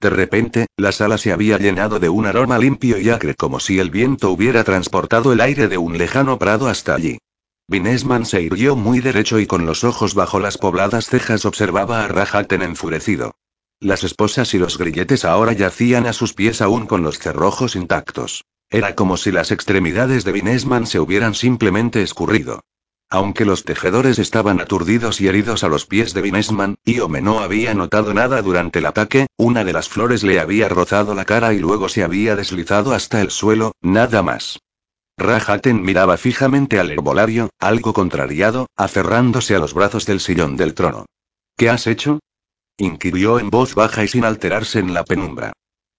De 0.00 0.10
repente, 0.10 0.66
la 0.76 0.90
sala 0.90 1.18
se 1.18 1.32
había 1.32 1.56
llenado 1.56 2.00
de 2.00 2.08
un 2.08 2.26
aroma 2.26 2.58
limpio 2.58 2.98
y 2.98 3.10
acre 3.10 3.36
como 3.36 3.60
si 3.60 3.78
el 3.78 3.90
viento 3.90 4.32
hubiera 4.32 4.64
transportado 4.64 5.32
el 5.32 5.40
aire 5.40 5.68
de 5.68 5.78
un 5.78 5.96
lejano 5.96 6.36
prado 6.36 6.66
hasta 6.66 6.96
allí. 6.96 7.18
Vinesman 7.68 8.26
se 8.26 8.42
irguió 8.42 8.74
muy 8.74 8.98
derecho 8.98 9.38
y 9.38 9.46
con 9.46 9.66
los 9.66 9.84
ojos 9.84 10.14
bajo 10.14 10.40
las 10.40 10.58
pobladas 10.58 11.06
cejas 11.06 11.44
observaba 11.44 12.02
a 12.02 12.08
Rajaten 12.08 12.62
enfurecido. 12.62 13.36
Las 13.78 14.02
esposas 14.02 14.52
y 14.54 14.58
los 14.58 14.78
grilletes 14.78 15.24
ahora 15.24 15.52
yacían 15.52 16.06
a 16.06 16.12
sus 16.12 16.34
pies 16.34 16.60
aún 16.60 16.86
con 16.86 17.04
los 17.04 17.20
cerrojos 17.20 17.76
intactos. 17.76 18.42
Era 18.70 18.94
como 18.94 19.16
si 19.16 19.30
las 19.30 19.52
extremidades 19.52 20.24
de 20.24 20.32
Vinesman 20.32 20.86
se 20.86 20.98
hubieran 20.98 21.34
simplemente 21.34 22.02
escurrido. 22.02 22.62
Aunque 23.08 23.44
los 23.44 23.64
tejedores 23.64 24.18
estaban 24.18 24.60
aturdidos 24.60 25.20
y 25.20 25.28
heridos 25.28 25.62
a 25.62 25.68
los 25.68 25.86
pies 25.86 26.12
de 26.12 26.22
Vinesman, 26.22 26.74
Iome 26.84 27.20
no 27.20 27.38
había 27.38 27.72
notado 27.72 28.12
nada 28.12 28.42
durante 28.42 28.80
el 28.80 28.86
ataque, 28.86 29.28
una 29.36 29.62
de 29.64 29.72
las 29.72 29.88
flores 29.88 30.24
le 30.24 30.40
había 30.40 30.68
rozado 30.68 31.14
la 31.14 31.24
cara 31.24 31.54
y 31.54 31.60
luego 31.60 31.88
se 31.88 32.02
había 32.02 32.34
deslizado 32.34 32.92
hasta 32.92 33.20
el 33.20 33.30
suelo, 33.30 33.72
nada 33.80 34.22
más. 34.22 34.58
Rajaten 35.16 35.82
miraba 35.82 36.16
fijamente 36.16 36.80
al 36.80 36.90
herbolario, 36.90 37.50
algo 37.60 37.92
contrariado, 37.92 38.66
aferrándose 38.76 39.54
a 39.54 39.60
los 39.60 39.72
brazos 39.72 40.04
del 40.04 40.18
sillón 40.18 40.56
del 40.56 40.74
trono. 40.74 41.06
¿Qué 41.56 41.70
has 41.70 41.86
hecho? 41.86 42.18
inquirió 42.76 43.38
en 43.38 43.48
voz 43.48 43.74
baja 43.74 44.04
y 44.04 44.08
sin 44.08 44.24
alterarse 44.24 44.80
en 44.80 44.92
la 44.92 45.04
penumbra. 45.04 45.52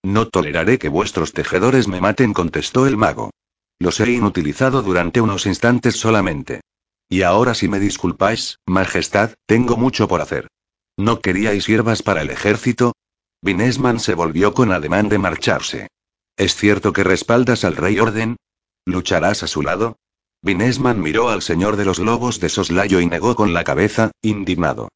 No 0.08 0.30
toleraré 0.30 0.80
que 0.80 0.88
vuestros 0.88 1.34
tejedores 1.34 1.90
me 1.90 2.00
maten, 2.00 2.34
contestó 2.34 2.88
el 2.88 2.96
mago. 2.96 3.32
Los 3.78 4.00
he 4.00 4.10
inutilizado 4.10 4.82
durante 4.82 5.20
unos 5.20 5.46
instantes 5.46 5.98
solamente. 5.98 6.62
Y 7.10 7.24
ahora 7.24 7.54
si 7.54 7.68
me 7.68 7.78
disculpáis, 7.78 8.58
Majestad, 8.66 9.34
tengo 9.46 9.76
mucho 9.76 10.08
por 10.08 10.22
hacer. 10.22 10.48
¿No 10.96 11.20
queríais 11.20 11.66
siervas 11.66 12.04
para 12.04 12.22
el 12.22 12.30
ejército? 12.30 12.94
Vinesman 13.42 14.00
se 14.00 14.14
volvió 14.14 14.54
con 14.54 14.72
ademán 14.72 15.10
de 15.10 15.18
marcharse. 15.18 15.90
¿Es 16.38 16.56
cierto 16.56 16.94
que 16.94 17.04
respaldas 17.04 17.66
al 17.66 17.76
rey 17.76 18.00
Orden? 18.00 18.38
¿Lucharás 18.86 19.44
a 19.44 19.48
su 19.48 19.62
lado? 19.62 19.98
Vinesman 20.42 21.02
miró 21.02 21.28
al 21.28 21.42
señor 21.42 21.76
de 21.76 21.84
los 21.84 22.00
lobos 22.00 22.40
de 22.40 22.48
soslayo 22.48 23.02
y 23.02 23.08
negó 23.08 23.36
con 23.36 23.54
la 23.54 23.66
cabeza, 23.66 24.12
indignado. 24.22 24.88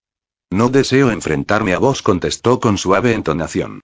No 0.49 0.69
deseo 0.69 1.11
enfrentarme 1.11 1.73
a 1.73 1.79
vos, 1.79 2.01
contestó 2.01 2.61
con 2.61 2.77
suave 2.77 3.13
entonación. 3.13 3.81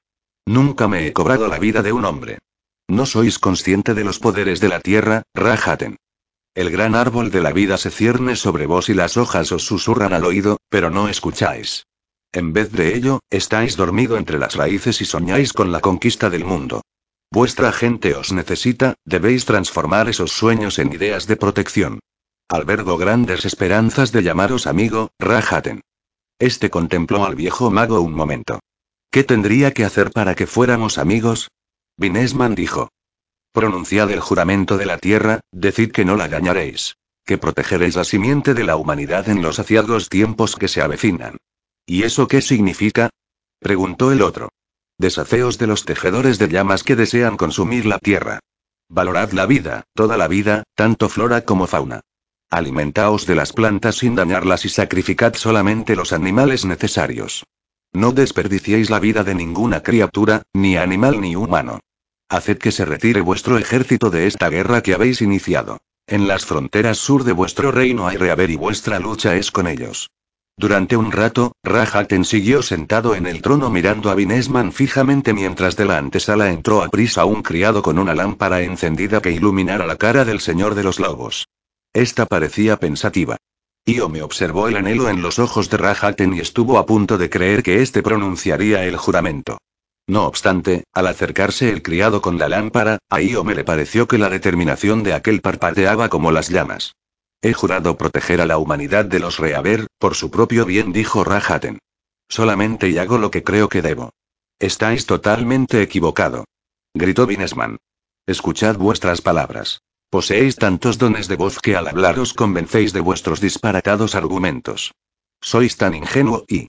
Nunca 0.47 0.87
me 0.87 1.05
he 1.05 1.11
cobrado 1.11 1.49
la 1.49 1.59
vida 1.59 1.83
de 1.83 1.91
un 1.91 2.05
hombre. 2.05 2.39
No 2.87 3.05
sois 3.05 3.37
consciente 3.37 3.93
de 3.93 4.05
los 4.05 4.17
poderes 4.17 4.61
de 4.61 4.69
la 4.69 4.79
tierra, 4.79 5.23
Rajaten. 5.35 5.97
El 6.55 6.71
gran 6.71 6.95
árbol 6.95 7.31
de 7.31 7.41
la 7.41 7.51
vida 7.51 7.77
se 7.77 7.91
cierne 7.91 8.37
sobre 8.37 8.65
vos 8.65 8.87
y 8.87 8.93
las 8.93 9.17
hojas 9.17 9.51
os 9.51 9.65
susurran 9.65 10.13
al 10.13 10.23
oído, 10.23 10.61
pero 10.69 10.89
no 10.89 11.09
escucháis. 11.09 11.85
En 12.31 12.53
vez 12.53 12.71
de 12.71 12.95
ello, 12.95 13.19
estáis 13.29 13.75
dormido 13.75 14.15
entre 14.15 14.39
las 14.39 14.55
raíces 14.55 15.01
y 15.01 15.05
soñáis 15.05 15.51
con 15.51 15.73
la 15.73 15.81
conquista 15.81 16.29
del 16.29 16.45
mundo. 16.45 16.81
Vuestra 17.29 17.73
gente 17.73 18.15
os 18.15 18.31
necesita, 18.31 18.95
debéis 19.03 19.43
transformar 19.43 20.07
esos 20.07 20.31
sueños 20.31 20.79
en 20.79 20.93
ideas 20.93 21.27
de 21.27 21.35
protección. 21.35 21.99
Albergo 22.47 22.97
grandes 22.97 23.43
esperanzas 23.43 24.13
de 24.13 24.23
llamaros 24.23 24.65
amigo, 24.65 25.11
Rahaten. 25.19 25.81
Este 26.39 26.69
contempló 26.69 27.25
al 27.25 27.35
viejo 27.35 27.69
mago 27.69 27.99
un 27.99 28.13
momento. 28.13 28.61
¿Qué 29.17 29.23
tendría 29.23 29.73
que 29.73 29.83
hacer 29.83 30.11
para 30.11 30.35
que 30.35 30.45
fuéramos 30.45 30.99
amigos? 30.99 31.49
Vinesman 31.97 32.53
dijo. 32.53 32.91
Pronunciad 33.51 34.11
el 34.11 34.19
juramento 34.19 34.77
de 34.77 34.85
la 34.85 34.99
tierra, 34.99 35.39
decid 35.51 35.91
que 35.91 36.05
no 36.05 36.17
la 36.17 36.27
dañaréis. 36.27 36.97
Que 37.25 37.39
protegeréis 37.39 37.95
la 37.95 38.03
simiente 38.03 38.53
de 38.53 38.63
la 38.63 38.75
humanidad 38.75 39.27
en 39.27 39.41
los 39.41 39.57
aciagos 39.57 40.09
tiempos 40.09 40.55
que 40.55 40.67
se 40.67 40.83
avecinan. 40.83 41.37
¿Y 41.87 42.03
eso 42.03 42.27
qué 42.27 42.43
significa? 42.43 43.09
preguntó 43.59 44.11
el 44.11 44.21
otro. 44.21 44.49
Desafeos 44.99 45.57
de 45.57 45.65
los 45.65 45.83
tejedores 45.83 46.37
de 46.37 46.49
llamas 46.49 46.83
que 46.83 46.95
desean 46.95 47.37
consumir 47.37 47.87
la 47.87 47.97
tierra. 47.97 48.37
Valorad 48.87 49.31
la 49.31 49.47
vida, 49.47 49.85
toda 49.95 50.15
la 50.17 50.27
vida, 50.27 50.61
tanto 50.75 51.09
flora 51.09 51.43
como 51.43 51.65
fauna. 51.65 52.01
Alimentaos 52.51 53.25
de 53.25 53.33
las 53.33 53.51
plantas 53.51 53.95
sin 53.95 54.13
dañarlas 54.13 54.63
y 54.65 54.69
sacrificad 54.69 55.33
solamente 55.33 55.95
los 55.95 56.13
animales 56.13 56.65
necesarios. 56.65 57.47
No 57.97 58.11
desperdiciéis 58.11 58.91
la 58.91 58.99
vida 58.99 59.23
de 59.23 59.33
ninguna 59.33 59.81
criatura, 59.81 60.43
ni 60.53 60.77
animal 60.77 61.19
ni 61.19 61.35
humano. 61.35 61.79
Haced 62.29 62.59
que 62.59 62.71
se 62.71 62.85
retire 62.85 63.21
vuestro 63.21 63.57
ejército 63.57 64.11
de 64.11 64.27
esta 64.27 64.51
guerra 64.51 64.83
que 64.83 64.93
habéis 64.93 65.23
iniciado. 65.23 65.79
En 66.05 66.27
las 66.27 66.45
fronteras 66.45 66.99
sur 66.99 67.23
de 67.23 67.31
vuestro 67.31 67.71
reino 67.71 68.07
hay 68.07 68.17
rehaber 68.17 68.51
y 68.51 68.55
vuestra 68.55 68.99
lucha 68.99 69.35
es 69.35 69.49
con 69.49 69.65
ellos. 69.65 70.11
Durante 70.57 70.95
un 70.95 71.11
rato, 71.11 71.53
Rahaten 71.63 72.23
siguió 72.23 72.61
sentado 72.61 73.15
en 73.15 73.25
el 73.25 73.41
trono 73.41 73.71
mirando 73.71 74.11
a 74.11 74.13
Vinesman 74.13 74.73
fijamente 74.73 75.33
mientras 75.33 75.75
de 75.75 75.85
la 75.85 75.97
antesala 75.97 76.51
entró 76.51 76.83
a 76.83 76.89
prisa 76.89 77.25
un 77.25 77.41
criado 77.41 77.81
con 77.81 77.97
una 77.97 78.13
lámpara 78.13 78.61
encendida 78.61 79.23
que 79.23 79.31
iluminara 79.31 79.87
la 79.87 79.95
cara 79.95 80.23
del 80.23 80.39
señor 80.39 80.75
de 80.75 80.83
los 80.83 80.99
lobos. 80.99 81.47
Esta 81.93 82.27
parecía 82.27 82.77
pensativa. 82.77 83.37
Io 83.87 84.09
me 84.09 84.21
observó 84.21 84.67
el 84.67 84.75
anhelo 84.75 85.07
en 85.07 85.21
los 85.21 85.39
ojos 85.39 85.69
de 85.69 85.77
Rahaten 85.77 86.33
y 86.33 86.41
estuvo 86.41 86.77
a 86.77 86.85
punto 86.85 87.17
de 87.17 87.29
creer 87.29 87.63
que 87.63 87.81
éste 87.81 88.03
pronunciaría 88.03 88.83
el 88.83 88.97
juramento. 88.97 89.59
No 90.07 90.27
obstante, 90.27 90.83
al 90.91 91.07
acercarse 91.07 91.69
el 91.69 91.81
criado 91.81 92.21
con 92.21 92.37
la 92.37 92.49
lámpara, 92.49 92.97
a 93.09 93.21
Io 93.21 93.45
me 93.45 93.55
le 93.55 93.63
pareció 93.63 94.05
que 94.05 94.17
la 94.17 94.29
determinación 94.29 95.03
de 95.03 95.13
aquel 95.13 95.39
parpadeaba 95.39 96.09
como 96.09 96.33
las 96.33 96.49
llamas. 96.49 96.95
He 97.41 97.53
jurado 97.53 97.97
proteger 97.97 98.41
a 98.41 98.45
la 98.45 98.57
humanidad 98.57 99.05
de 99.05 99.21
los 99.21 99.39
Reaver, 99.39 99.87
por 99.99 100.15
su 100.15 100.31
propio 100.31 100.65
bien, 100.65 100.91
dijo 100.91 101.23
Rahaten. 101.23 101.79
Solamente 102.27 102.89
y 102.89 102.97
hago 102.97 103.17
lo 103.17 103.31
que 103.31 103.45
creo 103.45 103.69
que 103.69 103.81
debo. 103.81 104.09
Estáis 104.59 105.05
totalmente 105.05 105.81
equivocado. 105.81 106.43
Gritó 106.93 107.25
Vinesman. 107.25 107.77
Escuchad 108.25 108.75
vuestras 108.75 109.21
palabras. 109.21 109.79
Poseéis 110.09 110.55
tantos 110.55 110.97
dones 110.97 111.27
de 111.27 111.35
voz 111.35 111.59
que 111.59 111.75
al 111.75 111.87
hablar 111.87 112.17
os 112.19 112.33
convencéis 112.33 112.93
de 112.93 113.01
vuestros 113.01 113.41
disparatados 113.41 114.15
argumentos. 114.15 114.93
Sois 115.41 115.75
tan 115.75 115.93
ingenuo 115.93 116.45
y... 116.47 116.67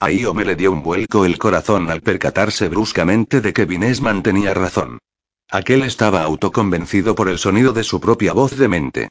Ahí 0.00 0.24
me 0.34 0.44
le 0.44 0.56
dio 0.56 0.72
un 0.72 0.82
vuelco 0.82 1.24
el 1.24 1.38
corazón 1.38 1.90
al 1.90 2.00
percatarse 2.00 2.68
bruscamente 2.68 3.40
de 3.40 3.52
que 3.52 3.66
Vinesman 3.66 4.22
tenía 4.22 4.54
razón. 4.54 4.98
Aquel 5.50 5.82
estaba 5.82 6.22
autoconvencido 6.22 7.14
por 7.14 7.28
el 7.28 7.38
sonido 7.38 7.72
de 7.72 7.84
su 7.84 8.00
propia 8.00 8.32
voz 8.32 8.56
de 8.56 8.68
mente. 8.68 9.08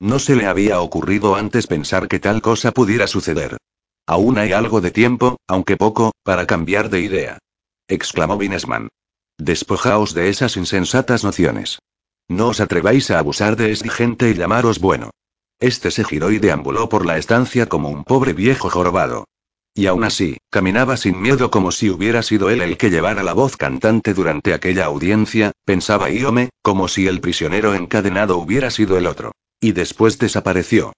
No 0.00 0.18
se 0.18 0.36
le 0.36 0.46
había 0.46 0.80
ocurrido 0.80 1.36
antes 1.36 1.66
pensar 1.66 2.08
que 2.08 2.18
tal 2.18 2.42
cosa 2.42 2.72
pudiera 2.72 3.06
suceder. 3.06 3.56
Aún 4.06 4.36
hay 4.36 4.52
algo 4.52 4.80
de 4.80 4.90
tiempo, 4.90 5.36
aunque 5.46 5.76
poco, 5.76 6.12
para 6.22 6.46
cambiar 6.46 6.90
de 6.90 7.00
idea. 7.00 7.38
Exclamó 7.88 8.36
Vinesman. 8.36 8.88
Despojaos 9.38 10.12
de 10.12 10.28
esas 10.28 10.56
insensatas 10.56 11.24
nociones. 11.24 11.78
No 12.28 12.48
os 12.48 12.60
atreváis 12.60 13.10
a 13.10 13.18
abusar 13.18 13.56
de 13.56 13.72
esa 13.72 13.88
gente 13.90 14.30
y 14.30 14.34
llamaros 14.34 14.78
bueno. 14.78 15.10
Este 15.60 15.90
se 15.90 16.04
giró 16.04 16.30
y 16.30 16.38
deambuló 16.38 16.88
por 16.88 17.06
la 17.06 17.18
estancia 17.18 17.66
como 17.66 17.88
un 17.88 18.04
pobre 18.04 18.32
viejo 18.32 18.70
jorobado. 18.70 19.26
Y 19.74 19.86
aún 19.86 20.04
así, 20.04 20.36
caminaba 20.50 20.96
sin 20.96 21.20
miedo 21.20 21.50
como 21.50 21.72
si 21.72 21.88
hubiera 21.88 22.22
sido 22.22 22.50
él 22.50 22.60
el 22.60 22.76
que 22.76 22.90
llevara 22.90 23.22
la 23.22 23.32
voz 23.32 23.56
cantante 23.56 24.12
durante 24.12 24.52
aquella 24.52 24.84
audiencia, 24.84 25.52
pensaba 25.64 26.10
Iome, 26.10 26.50
como 26.62 26.88
si 26.88 27.06
el 27.06 27.20
prisionero 27.20 27.74
encadenado 27.74 28.36
hubiera 28.36 28.70
sido 28.70 28.98
el 28.98 29.06
otro. 29.06 29.32
Y 29.60 29.72
después 29.72 30.18
desapareció. 30.18 30.92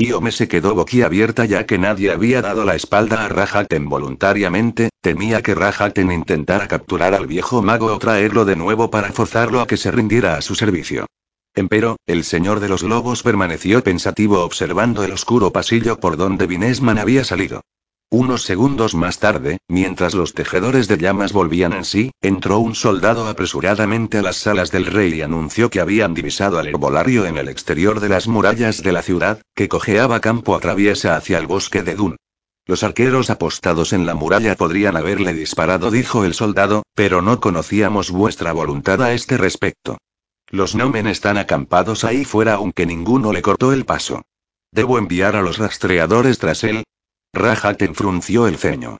Iome 0.00 0.30
se 0.30 0.46
quedó 0.46 0.76
boquiabierta 0.76 1.44
ya 1.44 1.66
que 1.66 1.76
nadie 1.76 2.12
había 2.12 2.40
dado 2.40 2.64
la 2.64 2.76
espalda 2.76 3.24
a 3.24 3.28
Rahaten 3.28 3.88
voluntariamente, 3.88 4.90
temía 5.00 5.42
que 5.42 5.56
Rahaten 5.56 6.12
intentara 6.12 6.68
capturar 6.68 7.14
al 7.14 7.26
viejo 7.26 7.62
mago 7.62 7.86
o 7.86 7.98
traerlo 7.98 8.44
de 8.44 8.54
nuevo 8.54 8.92
para 8.92 9.10
forzarlo 9.10 9.60
a 9.60 9.66
que 9.66 9.76
se 9.76 9.90
rindiera 9.90 10.36
a 10.36 10.40
su 10.40 10.54
servicio. 10.54 11.06
Empero, 11.52 11.96
el 12.06 12.22
señor 12.22 12.60
de 12.60 12.68
los 12.68 12.84
lobos 12.84 13.24
permaneció 13.24 13.82
pensativo 13.82 14.44
observando 14.44 15.02
el 15.02 15.10
oscuro 15.10 15.52
pasillo 15.52 15.98
por 15.98 16.16
donde 16.16 16.46
Vinesman 16.46 16.98
había 16.98 17.24
salido. 17.24 17.62
Unos 18.10 18.42
segundos 18.42 18.94
más 18.94 19.18
tarde, 19.18 19.58
mientras 19.68 20.14
los 20.14 20.32
tejedores 20.32 20.88
de 20.88 20.96
llamas 20.96 21.34
volvían 21.34 21.74
en 21.74 21.84
sí, 21.84 22.10
entró 22.22 22.58
un 22.58 22.74
soldado 22.74 23.28
apresuradamente 23.28 24.16
a 24.16 24.22
las 24.22 24.38
salas 24.38 24.70
del 24.70 24.86
rey 24.86 25.12
y 25.12 25.20
anunció 25.20 25.68
que 25.68 25.78
habían 25.78 26.14
divisado 26.14 26.58
al 26.58 26.68
herbolario 26.68 27.26
en 27.26 27.36
el 27.36 27.50
exterior 27.50 28.00
de 28.00 28.08
las 28.08 28.26
murallas 28.26 28.82
de 28.82 28.92
la 28.92 29.02
ciudad, 29.02 29.42
que 29.54 29.68
cojeaba 29.68 30.20
campo 30.20 30.54
a 30.56 30.60
traviesa 30.60 31.16
hacia 31.16 31.36
el 31.36 31.46
bosque 31.46 31.82
de 31.82 31.96
Dun. 31.96 32.16
Los 32.64 32.82
arqueros 32.82 33.28
apostados 33.28 33.92
en 33.92 34.06
la 34.06 34.14
muralla 34.14 34.56
podrían 34.56 34.96
haberle 34.96 35.34
disparado, 35.34 35.90
dijo 35.90 36.24
el 36.24 36.32
soldado, 36.32 36.84
pero 36.94 37.20
no 37.20 37.40
conocíamos 37.40 38.10
vuestra 38.10 38.52
voluntad 38.52 39.02
a 39.02 39.12
este 39.12 39.36
respecto. 39.36 39.98
Los 40.48 40.74
Nomen 40.74 41.08
están 41.08 41.36
acampados 41.36 42.04
ahí 42.04 42.24
fuera 42.24 42.54
aunque 42.54 42.86
ninguno 42.86 43.34
le 43.34 43.42
cortó 43.42 43.74
el 43.74 43.84
paso. 43.84 44.22
¿Debo 44.72 44.96
enviar 44.96 45.36
a 45.36 45.42
los 45.42 45.58
rastreadores 45.58 46.38
tras 46.38 46.64
él? 46.64 46.84
Rahaten 47.32 47.94
frunció 47.94 48.46
el 48.46 48.56
ceño. 48.56 48.98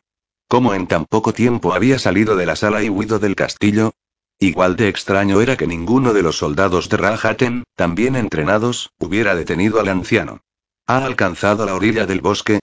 ¿Cómo 0.49 0.75
en 0.75 0.87
tan 0.87 1.05
poco 1.05 1.33
tiempo 1.33 1.75
había 1.75 1.99
salido 1.99 2.37
de 2.37 2.47
la 2.47 2.57
sala 2.57 2.83
y 2.83 2.89
huido 2.89 3.19
del 3.19 3.37
castillo? 3.37 3.93
Igual 4.39 4.77
de 4.77 4.89
extraño 4.89 5.41
era 5.41 5.57
que 5.57 5.67
ninguno 5.67 6.13
de 6.13 6.23
los 6.23 6.39
soldados 6.39 6.89
de 6.89 6.97
Rahaten, 6.97 7.65
tan 7.75 7.95
bien 7.95 8.17
entrenados, 8.17 8.91
hubiera 8.99 9.35
detenido 9.35 9.81
al 9.81 9.89
anciano. 9.89 10.41
¿Ha 10.87 11.05
alcanzado 11.05 11.67
la 11.67 11.75
orilla 11.75 12.07
del 12.07 12.21
bosque? 12.21 12.61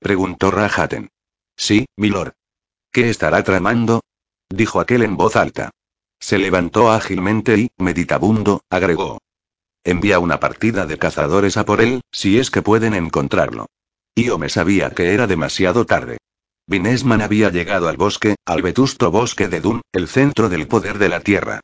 preguntó 0.00 0.50
Rahaten. 0.50 1.10
Sí, 1.56 1.86
milord. 1.96 2.32
¿Qué 2.90 3.10
estará 3.10 3.44
tramando? 3.44 4.00
dijo 4.48 4.80
aquel 4.80 5.02
en 5.02 5.16
voz 5.16 5.36
alta. 5.36 5.70
Se 6.18 6.38
levantó 6.38 6.90
ágilmente 6.90 7.58
y, 7.58 7.70
meditabundo, 7.76 8.62
agregó. 8.70 9.18
Envía 9.84 10.18
una 10.18 10.40
partida 10.40 10.86
de 10.86 10.98
cazadores 10.98 11.56
a 11.56 11.64
por 11.64 11.80
él, 11.80 12.00
si 12.10 12.38
es 12.38 12.50
que 12.50 12.62
pueden 12.62 12.94
encontrarlo. 12.94 13.66
Me 14.18 14.48
sabía 14.48 14.90
que 14.90 15.14
era 15.14 15.28
demasiado 15.28 15.86
tarde. 15.86 16.18
Vinesman 16.66 17.22
había 17.22 17.50
llegado 17.50 17.88
al 17.88 17.96
bosque, 17.96 18.34
al 18.44 18.62
vetusto 18.62 19.12
bosque 19.12 19.46
de 19.46 19.60
Dun, 19.60 19.80
el 19.92 20.08
centro 20.08 20.48
del 20.48 20.66
poder 20.66 20.98
de 20.98 21.08
la 21.08 21.20
tierra. 21.20 21.60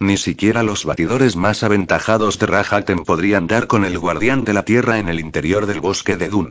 Ni 0.00 0.16
siquiera 0.16 0.62
los 0.62 0.86
batidores 0.86 1.36
más 1.36 1.62
aventajados 1.62 2.38
de 2.38 2.46
Rahaten 2.46 3.04
podrían 3.04 3.46
dar 3.46 3.66
con 3.66 3.84
el 3.84 3.98
guardián 3.98 4.44
de 4.44 4.54
la 4.54 4.64
tierra 4.64 4.98
en 4.98 5.10
el 5.10 5.20
interior 5.20 5.66
del 5.66 5.80
bosque 5.80 6.16
de 6.16 6.30
Dun. 6.30 6.50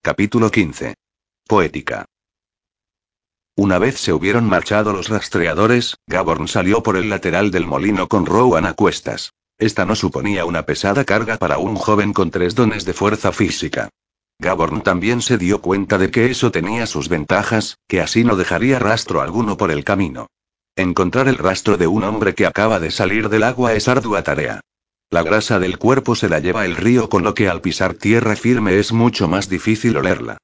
Capítulo 0.00 0.50
15. 0.50 0.94
Poética. 1.46 2.06
Una 3.54 3.78
vez 3.78 4.00
se 4.00 4.14
hubieron 4.14 4.48
marchado 4.48 4.94
los 4.94 5.10
rastreadores, 5.10 5.98
Gaborn 6.06 6.48
salió 6.48 6.82
por 6.82 6.96
el 6.96 7.10
lateral 7.10 7.50
del 7.50 7.66
molino 7.66 8.08
con 8.08 8.24
Rowan 8.24 8.64
a 8.64 8.72
cuestas. 8.72 9.34
Esta 9.58 9.84
no 9.84 9.94
suponía 9.94 10.46
una 10.46 10.64
pesada 10.64 11.04
carga 11.04 11.36
para 11.36 11.58
un 11.58 11.76
joven 11.76 12.14
con 12.14 12.30
tres 12.30 12.54
dones 12.54 12.86
de 12.86 12.94
fuerza 12.94 13.30
física. 13.30 13.90
Gaborn 14.38 14.82
también 14.82 15.22
se 15.22 15.38
dio 15.38 15.60
cuenta 15.60 15.98
de 15.98 16.10
que 16.10 16.30
eso 16.30 16.50
tenía 16.50 16.86
sus 16.86 17.08
ventajas, 17.08 17.78
que 17.88 18.00
así 18.00 18.22
no 18.22 18.36
dejaría 18.36 18.78
rastro 18.78 19.20
alguno 19.20 19.56
por 19.56 19.70
el 19.70 19.82
camino. 19.82 20.28
Encontrar 20.76 21.26
el 21.28 21.38
rastro 21.38 21.78
de 21.78 21.86
un 21.86 22.04
hombre 22.04 22.34
que 22.34 22.46
acaba 22.46 22.78
de 22.78 22.90
salir 22.90 23.30
del 23.30 23.44
agua 23.44 23.72
es 23.72 23.88
ardua 23.88 24.22
tarea. 24.22 24.60
La 25.08 25.22
grasa 25.22 25.58
del 25.58 25.78
cuerpo 25.78 26.14
se 26.14 26.28
la 26.28 26.40
lleva 26.40 26.66
el 26.66 26.76
río 26.76 27.08
con 27.08 27.22
lo 27.22 27.32
que 27.32 27.48
al 27.48 27.62
pisar 27.62 27.94
tierra 27.94 28.36
firme 28.36 28.78
es 28.78 28.92
mucho 28.92 29.26
más 29.26 29.48
difícil 29.48 29.96
olerla. 29.96 30.36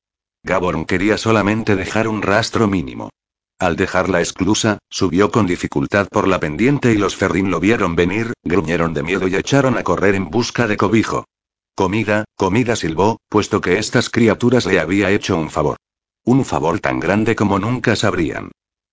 Gaborn 0.42 0.86
quería 0.86 1.18
solamente 1.18 1.76
dejar 1.76 2.08
un 2.08 2.22
rastro 2.22 2.68
mínimo. 2.68 3.10
Al 3.58 3.76
dejar 3.76 4.08
la 4.08 4.20
esclusa, 4.20 4.78
subió 4.88 5.30
con 5.30 5.46
dificultad 5.46 6.08
por 6.08 6.26
la 6.26 6.40
pendiente 6.40 6.92
y 6.92 6.96
los 6.96 7.14
Ferrin 7.14 7.50
lo 7.50 7.60
vieron 7.60 7.94
venir, 7.94 8.32
gruñeron 8.42 8.94
de 8.94 9.02
miedo 9.02 9.28
y 9.28 9.36
echaron 9.36 9.76
a 9.76 9.84
correr 9.84 10.14
en 10.14 10.30
busca 10.30 10.66
de 10.66 10.76
cobijo. 10.76 11.26
Comida, 11.74 12.24
comida 12.36 12.76
silbó, 12.76 13.18
puesto 13.30 13.62
que 13.62 13.78
estas 13.78 14.10
criaturas 14.10 14.66
le 14.66 14.78
había 14.78 15.10
hecho 15.10 15.38
un 15.38 15.48
favor. 15.48 15.78
Un 16.22 16.44
favor 16.44 16.80
tan 16.80 17.00
grande 17.00 17.34
como 17.34 17.58
nunca 17.58 17.96
sabrían. 17.96 18.50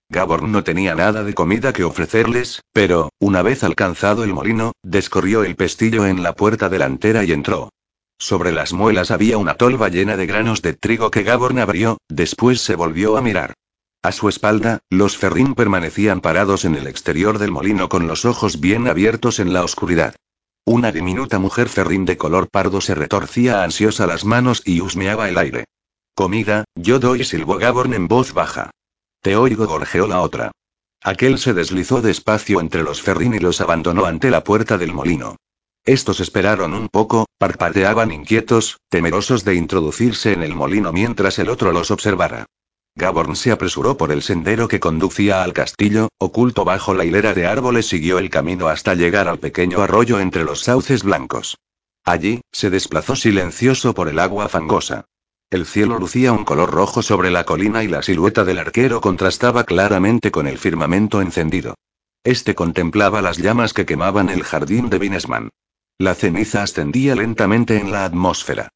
Gabor 0.08 0.42
no 0.42 0.64
tenía 0.64 0.94
nada 0.94 1.22
de 1.22 1.34
comida 1.34 1.74
que 1.74 1.84
ofrecerles, 1.84 2.62
pero, 2.72 3.10
una 3.20 3.42
vez 3.42 3.64
alcanzado 3.64 4.24
el 4.24 4.32
molino, 4.32 4.72
descorrió 4.82 5.44
el 5.44 5.56
pestillo 5.56 6.06
en 6.06 6.22
la 6.22 6.34
puerta 6.34 6.70
delantera 6.70 7.22
y 7.22 7.32
entró. 7.32 7.68
Sobre 8.18 8.50
las 8.50 8.72
muelas 8.72 9.10
había 9.10 9.36
una 9.36 9.54
tolva 9.54 9.88
llena 9.88 10.16
de 10.16 10.26
granos 10.26 10.62
de 10.62 10.72
trigo 10.72 11.10
que 11.10 11.22
Gaborn 11.22 11.58
abrió, 11.58 11.98
después 12.08 12.62
se 12.62 12.76
volvió 12.76 13.16
a 13.18 13.22
mirar. 13.22 13.54
A 14.02 14.10
su 14.12 14.30
espalda, 14.30 14.80
los 14.88 15.18
Ferrín 15.18 15.54
permanecían 15.54 16.22
parados 16.22 16.64
en 16.64 16.74
el 16.74 16.86
exterior 16.86 17.38
del 17.38 17.50
molino 17.50 17.90
con 17.90 18.08
los 18.08 18.24
ojos 18.24 18.58
bien 18.58 18.88
abiertos 18.88 19.38
en 19.38 19.52
la 19.52 19.62
oscuridad. 19.62 20.16
Una 20.64 20.92
diminuta 20.92 21.38
mujer 21.38 21.68
ferrín 21.68 22.04
de 22.04 22.16
color 22.16 22.48
pardo 22.48 22.80
se 22.80 22.94
retorcía 22.94 23.64
ansiosa 23.64 24.06
las 24.06 24.24
manos 24.24 24.62
y 24.64 24.80
husmeaba 24.80 25.28
el 25.28 25.38
aire. 25.38 25.64
Comida, 26.14 26.64
yo 26.74 26.98
doy, 26.98 27.24
silbó 27.24 27.56
Gaborn 27.56 27.94
en 27.94 28.08
voz 28.08 28.32
baja. 28.32 28.70
Te 29.20 29.36
oigo, 29.36 29.66
gorjeó 29.66 30.06
la 30.06 30.20
otra. 30.20 30.52
Aquel 31.02 31.38
se 31.38 31.54
deslizó 31.54 32.02
despacio 32.02 32.60
entre 32.60 32.82
los 32.82 33.00
ferrín 33.00 33.34
y 33.34 33.38
los 33.38 33.60
abandonó 33.60 34.04
ante 34.04 34.30
la 34.30 34.44
puerta 34.44 34.76
del 34.76 34.92
molino. 34.92 35.36
Estos 35.84 36.20
esperaron 36.20 36.74
un 36.74 36.88
poco, 36.88 37.26
parpadeaban 37.38 38.12
inquietos, 38.12 38.78
temerosos 38.90 39.44
de 39.44 39.54
introducirse 39.54 40.32
en 40.32 40.42
el 40.42 40.54
molino 40.54 40.92
mientras 40.92 41.38
el 41.38 41.48
otro 41.48 41.72
los 41.72 41.90
observara. 41.90 42.46
Gaborn 42.96 43.36
se 43.36 43.52
apresuró 43.52 43.96
por 43.96 44.12
el 44.12 44.22
sendero 44.22 44.68
que 44.68 44.80
conducía 44.80 45.42
al 45.42 45.52
castillo, 45.52 46.08
oculto 46.18 46.64
bajo 46.64 46.94
la 46.94 47.04
hilera 47.04 47.34
de 47.34 47.46
árboles 47.46 47.86
siguió 47.86 48.18
el 48.18 48.30
camino 48.30 48.68
hasta 48.68 48.94
llegar 48.94 49.28
al 49.28 49.38
pequeño 49.38 49.80
arroyo 49.80 50.20
entre 50.20 50.44
los 50.44 50.62
sauces 50.62 51.02
blancos. 51.02 51.56
Allí, 52.04 52.40
se 52.52 52.70
desplazó 52.70 53.16
silencioso 53.16 53.94
por 53.94 54.08
el 54.08 54.18
agua 54.18 54.48
fangosa. 54.48 55.04
El 55.50 55.66
cielo 55.66 55.98
lucía 55.98 56.32
un 56.32 56.44
color 56.44 56.70
rojo 56.70 57.02
sobre 57.02 57.30
la 57.30 57.44
colina 57.44 57.82
y 57.82 57.88
la 57.88 58.02
silueta 58.02 58.44
del 58.44 58.58
arquero 58.58 59.00
contrastaba 59.00 59.64
claramente 59.64 60.30
con 60.30 60.46
el 60.46 60.58
firmamento 60.58 61.20
encendido. 61.20 61.74
Este 62.22 62.54
contemplaba 62.54 63.22
las 63.22 63.38
llamas 63.38 63.72
que 63.72 63.86
quemaban 63.86 64.28
el 64.28 64.42
jardín 64.42 64.90
de 64.90 64.98
Vinesman. 64.98 65.50
La 65.98 66.14
ceniza 66.14 66.62
ascendía 66.62 67.14
lentamente 67.14 67.78
en 67.78 67.92
la 67.92 68.04
atmósfera. 68.04 68.68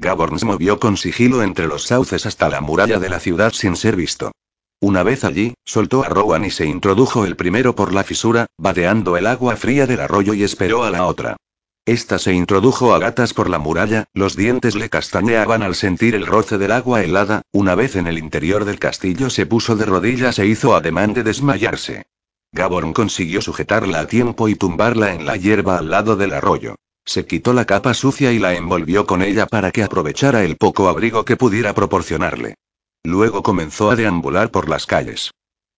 Gaborn 0.00 0.38
se 0.38 0.46
movió 0.46 0.80
con 0.80 0.96
sigilo 0.96 1.42
entre 1.42 1.66
los 1.66 1.82
sauces 1.82 2.24
hasta 2.24 2.48
la 2.48 2.62
muralla 2.62 2.98
de 2.98 3.10
la 3.10 3.20
ciudad 3.20 3.52
sin 3.52 3.76
ser 3.76 3.96
visto. 3.96 4.32
Una 4.80 5.02
vez 5.02 5.24
allí, 5.24 5.52
soltó 5.66 6.02
a 6.02 6.08
Rowan 6.08 6.46
y 6.46 6.50
se 6.50 6.64
introdujo 6.64 7.26
el 7.26 7.36
primero 7.36 7.74
por 7.74 7.92
la 7.92 8.02
fisura, 8.02 8.46
vadeando 8.56 9.18
el 9.18 9.26
agua 9.26 9.56
fría 9.56 9.86
del 9.86 10.00
arroyo 10.00 10.32
y 10.32 10.42
esperó 10.42 10.84
a 10.84 10.90
la 10.90 11.04
otra. 11.06 11.36
Esta 11.84 12.18
se 12.18 12.32
introdujo 12.32 12.94
a 12.94 12.98
gatas 12.98 13.34
por 13.34 13.50
la 13.50 13.58
muralla, 13.58 14.06
los 14.14 14.36
dientes 14.36 14.74
le 14.74 14.88
castañeaban 14.88 15.62
al 15.62 15.74
sentir 15.74 16.14
el 16.14 16.26
roce 16.26 16.56
del 16.56 16.72
agua 16.72 17.02
helada, 17.02 17.42
una 17.52 17.74
vez 17.74 17.96
en 17.96 18.06
el 18.06 18.16
interior 18.16 18.64
del 18.64 18.78
castillo 18.78 19.28
se 19.28 19.44
puso 19.44 19.76
de 19.76 19.84
rodillas 19.84 20.38
e 20.38 20.46
hizo 20.46 20.74
ademán 20.74 21.12
de 21.12 21.24
desmayarse. 21.24 22.04
Gaborn 22.52 22.94
consiguió 22.94 23.42
sujetarla 23.42 24.00
a 24.00 24.06
tiempo 24.06 24.48
y 24.48 24.54
tumbarla 24.54 25.12
en 25.12 25.26
la 25.26 25.36
hierba 25.36 25.76
al 25.76 25.90
lado 25.90 26.16
del 26.16 26.32
arroyo. 26.32 26.76
Se 27.04 27.26
quitó 27.26 27.52
la 27.52 27.64
capa 27.64 27.94
sucia 27.94 28.32
y 28.32 28.38
la 28.38 28.54
envolvió 28.54 29.06
con 29.06 29.22
ella 29.22 29.46
para 29.46 29.70
que 29.70 29.82
aprovechara 29.82 30.44
el 30.44 30.56
poco 30.56 30.88
abrigo 30.88 31.24
que 31.24 31.36
pudiera 31.36 31.74
proporcionarle. 31.74 32.54
Luego 33.02 33.42
comenzó 33.42 33.90
a 33.90 33.96
deambular 33.96 34.50
por 34.50 34.68
las 34.68 34.86
calles. 34.86 35.30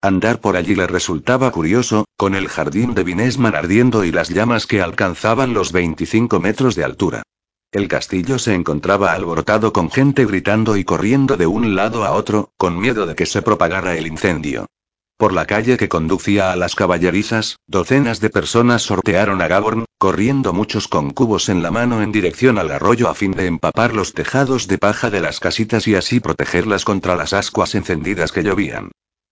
Andar 0.03 0.41
por 0.41 0.57
allí 0.57 0.75
le 0.75 0.89
resultaba 0.89 1.53
curioso, 1.53 2.07
con 2.17 2.35
el 2.35 2.49
jardín 2.49 2.95
de 2.95 3.05
Vinesman 3.05 3.55
ardiendo 3.55 4.05
y 4.05 4.11
las 4.11 4.31
llamas 4.31 4.67
que 4.67 4.83
alcanzaban 4.83 5.55
los 5.55 5.71
25 5.71 6.41
metros 6.41 6.75
de 6.75 6.85
altura. 6.85 7.23
El 7.71 7.89
castillo 7.89 8.39
se 8.39 8.55
encontraba 8.55 9.13
alborotado 9.13 9.73
con 9.73 9.91
gente 9.91 10.27
gritando 10.27 10.77
y 10.77 10.85
corriendo 10.85 11.37
de 11.37 11.47
un 11.47 11.77
lado 11.77 12.05
a 12.05 12.11
otro, 12.13 12.51
con 12.57 12.79
miedo 12.79 13.07
de 13.07 13.15
que 13.15 13.25
se 13.25 13.43
propagara 13.43 13.97
el 13.97 14.09
incendio. 14.09 14.67
Por 15.17 15.33
la 15.33 15.47
calle 15.47 15.77
que 15.77 15.89
conducía 15.89 16.53
a 16.53 16.57
las 16.57 16.75
caballerizas, 16.75 17.59
docenas 17.67 18.21
de 18.21 18.31
personas 18.31 18.83
sortearon 18.83 19.41
a 19.41 19.49
Gaborn, 19.49 19.85
corriendo 19.99 20.53
muchos 20.53 20.89
con 20.89 21.11
cubos 21.11 21.49
en 21.49 21.63
la 21.63 21.71
mano 21.71 22.03
en 22.03 22.11
dirección 22.11 22.59
al 22.59 22.71
arroyo 22.71 23.09
a 23.09 23.15
fin 23.15 23.31
de 23.33 23.47
empapar 23.47 23.95
los 23.95 24.15
tejados 24.15 24.67
de 24.67 24.79
paja 24.79 25.11
de 25.11 25.21
las 25.21 25.39
casitas 25.39 25.87
y 25.87 25.95
así 25.95 26.19
protegerlas 26.19 26.85
contra 26.85 27.15
las 27.15 27.33
ascuas 27.33 27.75
encendidas 27.75 28.33
que 28.33 28.43
llovían. 28.43 28.91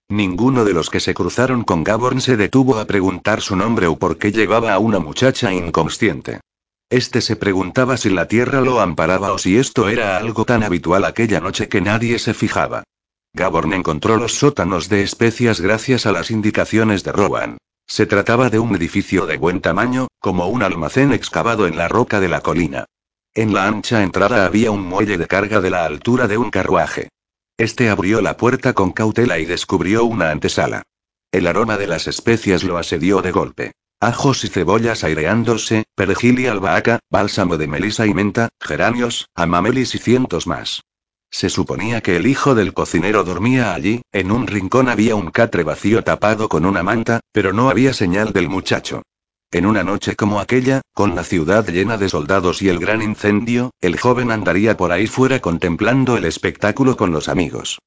Ninguno 0.08 0.64
de 0.64 0.72
los 0.72 0.90
que 0.90 1.00
se 1.00 1.14
cruzaron 1.14 1.62
con 1.64 1.84
Gaborn 1.84 2.20
se 2.20 2.36
detuvo 2.36 2.78
a 2.78 2.84
preguntar 2.84 3.40
su 3.40 3.54
nombre 3.54 3.86
o 3.86 3.96
por 3.96 4.18
qué 4.18 4.32
llevaba 4.32 4.72
a 4.72 4.78
una 4.78 4.98
muchacha 4.98 5.52
inconsciente. 5.52 6.40
Este 6.88 7.20
se 7.20 7.36
preguntaba 7.36 7.96
si 7.96 8.10
la 8.10 8.26
tierra 8.26 8.60
lo 8.60 8.80
amparaba 8.80 9.32
o 9.32 9.38
si 9.38 9.56
esto 9.56 9.88
era 9.88 10.16
algo 10.16 10.44
tan 10.44 10.64
habitual 10.64 11.04
aquella 11.04 11.38
noche 11.38 11.68
que 11.68 11.80
nadie 11.80 12.18
se 12.18 12.34
fijaba. 12.34 12.82
Gaborn 13.32 13.72
encontró 13.72 14.16
los 14.16 14.34
sótanos 14.34 14.88
de 14.88 15.02
especias 15.02 15.60
gracias 15.60 16.04
a 16.04 16.12
las 16.12 16.30
indicaciones 16.30 17.04
de 17.04 17.12
Rowan. 17.12 17.58
Se 17.86 18.06
trataba 18.06 18.50
de 18.50 18.58
un 18.58 18.74
edificio 18.74 19.26
de 19.26 19.36
buen 19.36 19.60
tamaño, 19.60 20.08
como 20.18 20.46
un 20.48 20.62
almacén 20.62 21.12
excavado 21.12 21.66
en 21.66 21.76
la 21.76 21.88
roca 21.88 22.20
de 22.20 22.28
la 22.28 22.40
colina. 22.40 22.86
En 23.34 23.54
la 23.54 23.66
ancha 23.66 24.02
entrada 24.02 24.44
había 24.44 24.72
un 24.72 24.82
muelle 24.82 25.16
de 25.16 25.26
carga 25.28 25.60
de 25.60 25.70
la 25.70 25.84
altura 25.84 26.26
de 26.26 26.38
un 26.38 26.50
carruaje. 26.50 27.08
Este 27.56 27.88
abrió 27.88 28.20
la 28.20 28.36
puerta 28.36 28.72
con 28.72 28.90
cautela 28.90 29.38
y 29.38 29.44
descubrió 29.44 30.04
una 30.04 30.30
antesala. 30.30 30.82
El 31.30 31.46
aroma 31.46 31.76
de 31.76 31.86
las 31.86 32.08
especias 32.08 32.64
lo 32.64 32.78
asedió 32.78 33.22
de 33.22 33.30
golpe. 33.30 33.72
Ajos 34.00 34.44
y 34.44 34.48
cebollas 34.48 35.04
aireándose, 35.04 35.84
perejil 35.94 36.40
y 36.40 36.46
albahaca, 36.46 36.98
bálsamo 37.10 37.56
de 37.56 37.68
melisa 37.68 38.06
y 38.06 38.14
menta, 38.14 38.48
geranios, 38.60 39.28
amamelis 39.34 39.94
y 39.94 39.98
cientos 39.98 40.46
más. 40.46 40.82
Se 41.30 41.48
suponía 41.48 42.00
que 42.00 42.16
el 42.16 42.26
hijo 42.26 42.54
del 42.54 42.74
cocinero 42.74 43.24
dormía 43.24 43.72
allí, 43.72 44.02
en 44.12 44.32
un 44.32 44.46
rincón 44.46 44.88
había 44.88 45.14
un 45.14 45.30
catre 45.30 45.62
vacío 45.62 46.02
tapado 46.02 46.48
con 46.48 46.66
una 46.66 46.82
manta, 46.82 47.20
pero 47.32 47.52
no 47.52 47.70
había 47.70 47.92
señal 47.92 48.32
del 48.32 48.48
muchacho. 48.48 49.02
En 49.52 49.66
una 49.66 49.82
noche 49.82 50.16
como 50.16 50.40
aquella, 50.40 50.80
con 50.94 51.14
la 51.14 51.24
ciudad 51.24 51.66
llena 51.66 51.96
de 51.96 52.08
soldados 52.08 52.62
y 52.62 52.68
el 52.68 52.78
gran 52.78 53.02
incendio, 53.02 53.70
el 53.80 53.98
joven 53.98 54.30
andaría 54.30 54.76
por 54.76 54.92
ahí 54.92 55.06
fuera 55.06 55.40
contemplando 55.40 56.16
el 56.16 56.24
espectáculo 56.24 56.96
con 56.96 57.10
los 57.10 57.28
amigos. 57.28 57.78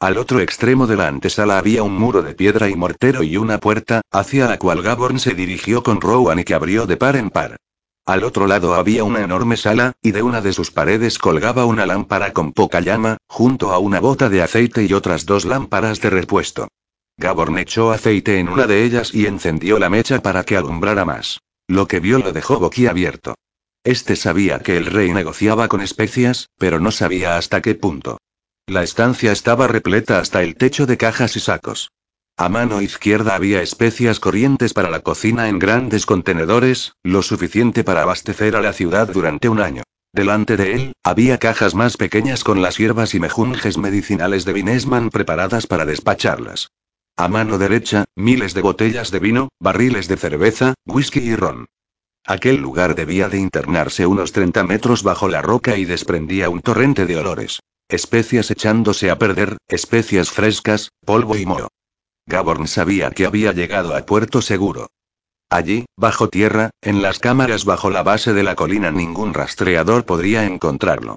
Al 0.00 0.18
otro 0.18 0.40
extremo 0.40 0.88
de 0.88 0.96
la 0.96 1.06
antesala 1.06 1.58
había 1.58 1.84
un 1.84 1.94
muro 1.94 2.22
de 2.22 2.34
piedra 2.34 2.68
y 2.68 2.74
mortero 2.74 3.22
y 3.22 3.36
una 3.36 3.58
puerta, 3.58 4.00
hacia 4.10 4.48
la 4.48 4.58
cual 4.58 4.82
Gaborn 4.82 5.20
se 5.20 5.34
dirigió 5.34 5.84
con 5.84 6.00
Rowan 6.00 6.40
y 6.40 6.44
que 6.44 6.54
abrió 6.54 6.86
de 6.86 6.96
par 6.96 7.14
en 7.14 7.30
par. 7.30 7.56
Al 8.04 8.24
otro 8.24 8.48
lado 8.48 8.74
había 8.74 9.04
una 9.04 9.20
enorme 9.20 9.56
sala, 9.56 9.92
y 10.02 10.10
de 10.10 10.22
una 10.22 10.40
de 10.40 10.52
sus 10.52 10.72
paredes 10.72 11.18
colgaba 11.18 11.66
una 11.66 11.86
lámpara 11.86 12.32
con 12.32 12.52
poca 12.52 12.80
llama, 12.80 13.18
junto 13.28 13.72
a 13.72 13.78
una 13.78 14.00
bota 14.00 14.28
de 14.28 14.42
aceite 14.42 14.84
y 14.84 14.92
otras 14.92 15.24
dos 15.24 15.44
lámparas 15.44 16.00
de 16.00 16.10
repuesto. 16.10 16.68
Gaborn 17.16 17.58
echó 17.58 17.92
aceite 17.92 18.38
en 18.40 18.48
una 18.48 18.66
de 18.66 18.84
ellas 18.84 19.14
y 19.14 19.26
encendió 19.26 19.78
la 19.78 19.88
mecha 19.88 20.20
para 20.20 20.42
que 20.44 20.56
alumbrara 20.56 21.04
más. 21.04 21.38
Lo 21.68 21.86
que 21.86 22.00
vio 22.00 22.18
lo 22.18 22.32
dejó 22.32 22.58
boquiabierto. 22.58 23.36
Este 23.84 24.16
sabía 24.16 24.58
que 24.58 24.76
el 24.76 24.86
rey 24.86 25.12
negociaba 25.12 25.68
con 25.68 25.80
especias, 25.80 26.48
pero 26.58 26.80
no 26.80 26.90
sabía 26.90 27.36
hasta 27.36 27.62
qué 27.62 27.76
punto. 27.76 28.18
La 28.66 28.82
estancia 28.82 29.30
estaba 29.30 29.68
repleta 29.68 30.18
hasta 30.18 30.42
el 30.42 30.56
techo 30.56 30.86
de 30.86 30.96
cajas 30.96 31.36
y 31.36 31.40
sacos. 31.40 31.90
A 32.42 32.48
mano 32.48 32.82
izquierda 32.82 33.36
había 33.36 33.62
especias 33.62 34.18
corrientes 34.18 34.74
para 34.74 34.90
la 34.90 34.98
cocina 34.98 35.48
en 35.48 35.60
grandes 35.60 36.06
contenedores, 36.06 36.94
lo 37.04 37.22
suficiente 37.22 37.84
para 37.84 38.02
abastecer 38.02 38.56
a 38.56 38.60
la 38.60 38.72
ciudad 38.72 39.06
durante 39.06 39.48
un 39.48 39.60
año. 39.60 39.84
Delante 40.12 40.56
de 40.56 40.72
él, 40.72 40.92
había 41.04 41.38
cajas 41.38 41.76
más 41.76 41.96
pequeñas 41.96 42.42
con 42.42 42.60
las 42.60 42.78
hierbas 42.78 43.14
y 43.14 43.20
mejunjes 43.20 43.78
medicinales 43.78 44.44
de 44.44 44.54
Vinesman 44.54 45.10
preparadas 45.10 45.68
para 45.68 45.86
despacharlas. 45.86 46.72
A 47.16 47.28
mano 47.28 47.58
derecha, 47.58 48.06
miles 48.16 48.54
de 48.54 48.62
botellas 48.62 49.12
de 49.12 49.20
vino, 49.20 49.48
barriles 49.60 50.08
de 50.08 50.16
cerveza, 50.16 50.74
whisky 50.84 51.20
y 51.20 51.36
ron. 51.36 51.66
Aquel 52.26 52.56
lugar 52.56 52.96
debía 52.96 53.28
de 53.28 53.38
internarse 53.38 54.04
unos 54.04 54.32
30 54.32 54.64
metros 54.64 55.04
bajo 55.04 55.28
la 55.28 55.42
roca 55.42 55.76
y 55.76 55.84
desprendía 55.84 56.50
un 56.50 56.60
torrente 56.60 57.06
de 57.06 57.18
olores. 57.18 57.60
Especias 57.88 58.50
echándose 58.50 59.12
a 59.12 59.16
perder, 59.16 59.58
especias 59.68 60.32
frescas, 60.32 60.90
polvo 61.04 61.36
y 61.36 61.46
moho. 61.46 61.68
Gaborn 62.26 62.66
sabía 62.66 63.10
que 63.10 63.26
había 63.26 63.52
llegado 63.52 63.94
a 63.94 64.06
puerto 64.06 64.42
seguro. 64.42 64.90
Allí, 65.50 65.84
bajo 65.96 66.28
tierra, 66.28 66.70
en 66.80 67.02
las 67.02 67.18
cámaras 67.18 67.64
bajo 67.64 67.90
la 67.90 68.02
base 68.02 68.32
de 68.32 68.42
la 68.42 68.54
colina 68.54 68.90
ningún 68.90 69.34
rastreador 69.34 70.06
podría 70.06 70.44
encontrarlo. 70.44 71.16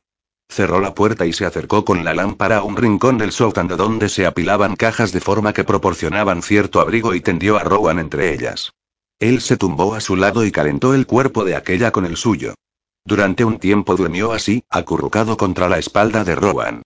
Cerró 0.49 0.79
la 0.79 0.93
puerta 0.93 1.25
y 1.25 1.33
se 1.33 1.45
acercó 1.45 1.85
con 1.85 2.03
la 2.03 2.13
lámpara 2.13 2.57
a 2.57 2.63
un 2.63 2.75
rincón 2.75 3.17
del 3.17 3.31
sótano 3.31 3.77
donde 3.77 4.09
se 4.09 4.25
apilaban 4.25 4.75
cajas 4.75 5.11
de 5.11 5.21
forma 5.21 5.53
que 5.53 5.63
proporcionaban 5.63 6.41
cierto 6.41 6.81
abrigo 6.81 7.15
y 7.15 7.21
tendió 7.21 7.57
a 7.57 7.63
Rowan 7.63 7.99
entre 7.99 8.33
ellas. 8.33 8.73
Él 9.19 9.41
se 9.41 9.57
tumbó 9.57 9.95
a 9.95 10.01
su 10.01 10.15
lado 10.15 10.45
y 10.45 10.51
calentó 10.51 10.93
el 10.93 11.07
cuerpo 11.07 11.45
de 11.45 11.55
aquella 11.55 11.91
con 11.91 12.05
el 12.05 12.17
suyo. 12.17 12.53
Durante 13.05 13.45
un 13.45 13.59
tiempo 13.59 13.95
durmió 13.95 14.33
así, 14.33 14.63
acurrucado 14.69 15.37
contra 15.37 15.69
la 15.69 15.77
espalda 15.77 16.23
de 16.23 16.35
Rowan. 16.35 16.81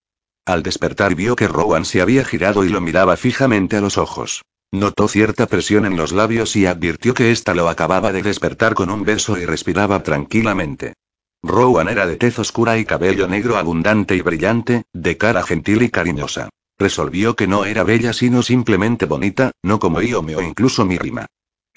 Al 0.45 0.63
despertar 0.63 1.15
vio 1.15 1.35
que 1.35 1.47
Rowan 1.47 1.85
se 1.85 2.01
había 2.01 2.25
girado 2.25 2.63
y 2.65 2.69
lo 2.69 2.81
miraba 2.81 3.17
fijamente 3.17 3.77
a 3.77 3.81
los 3.81 3.97
ojos. 3.97 4.41
Notó 4.71 5.07
cierta 5.07 5.47
presión 5.47 5.85
en 5.85 5.97
los 5.97 6.11
labios 6.11 6.55
y 6.55 6.65
advirtió 6.65 7.13
que 7.13 7.31
ésta 7.31 7.53
lo 7.55 7.69
acababa 7.69 8.11
de 8.11 8.21
despertar 8.21 8.75
con 8.75 8.89
un 8.89 9.03
beso 9.03 9.37
y 9.37 9.45
respiraba 9.45 10.03
tranquilamente. 10.03 10.93
Rowan 11.41 11.89
era 11.89 12.05
de 12.05 12.17
tez 12.17 12.37
oscura 12.37 12.77
y 12.77 12.85
cabello 12.85 13.27
negro 13.27 13.57
abundante 13.57 14.15
y 14.15 14.21
brillante, 14.21 14.83
de 14.93 15.17
cara 15.17 15.41
gentil 15.43 15.81
y 15.81 15.89
cariñosa. 15.89 16.49
Resolvió 16.77 17.35
que 17.35 17.47
no 17.47 17.65
era 17.65 17.83
bella 17.83 18.13
sino 18.13 18.41
simplemente 18.41 19.05
bonita, 19.05 19.51
no 19.63 19.79
como 19.79 20.01
Iome 20.01 20.35
o 20.35 20.41
incluso 20.41 20.85
Mirima. 20.85 21.25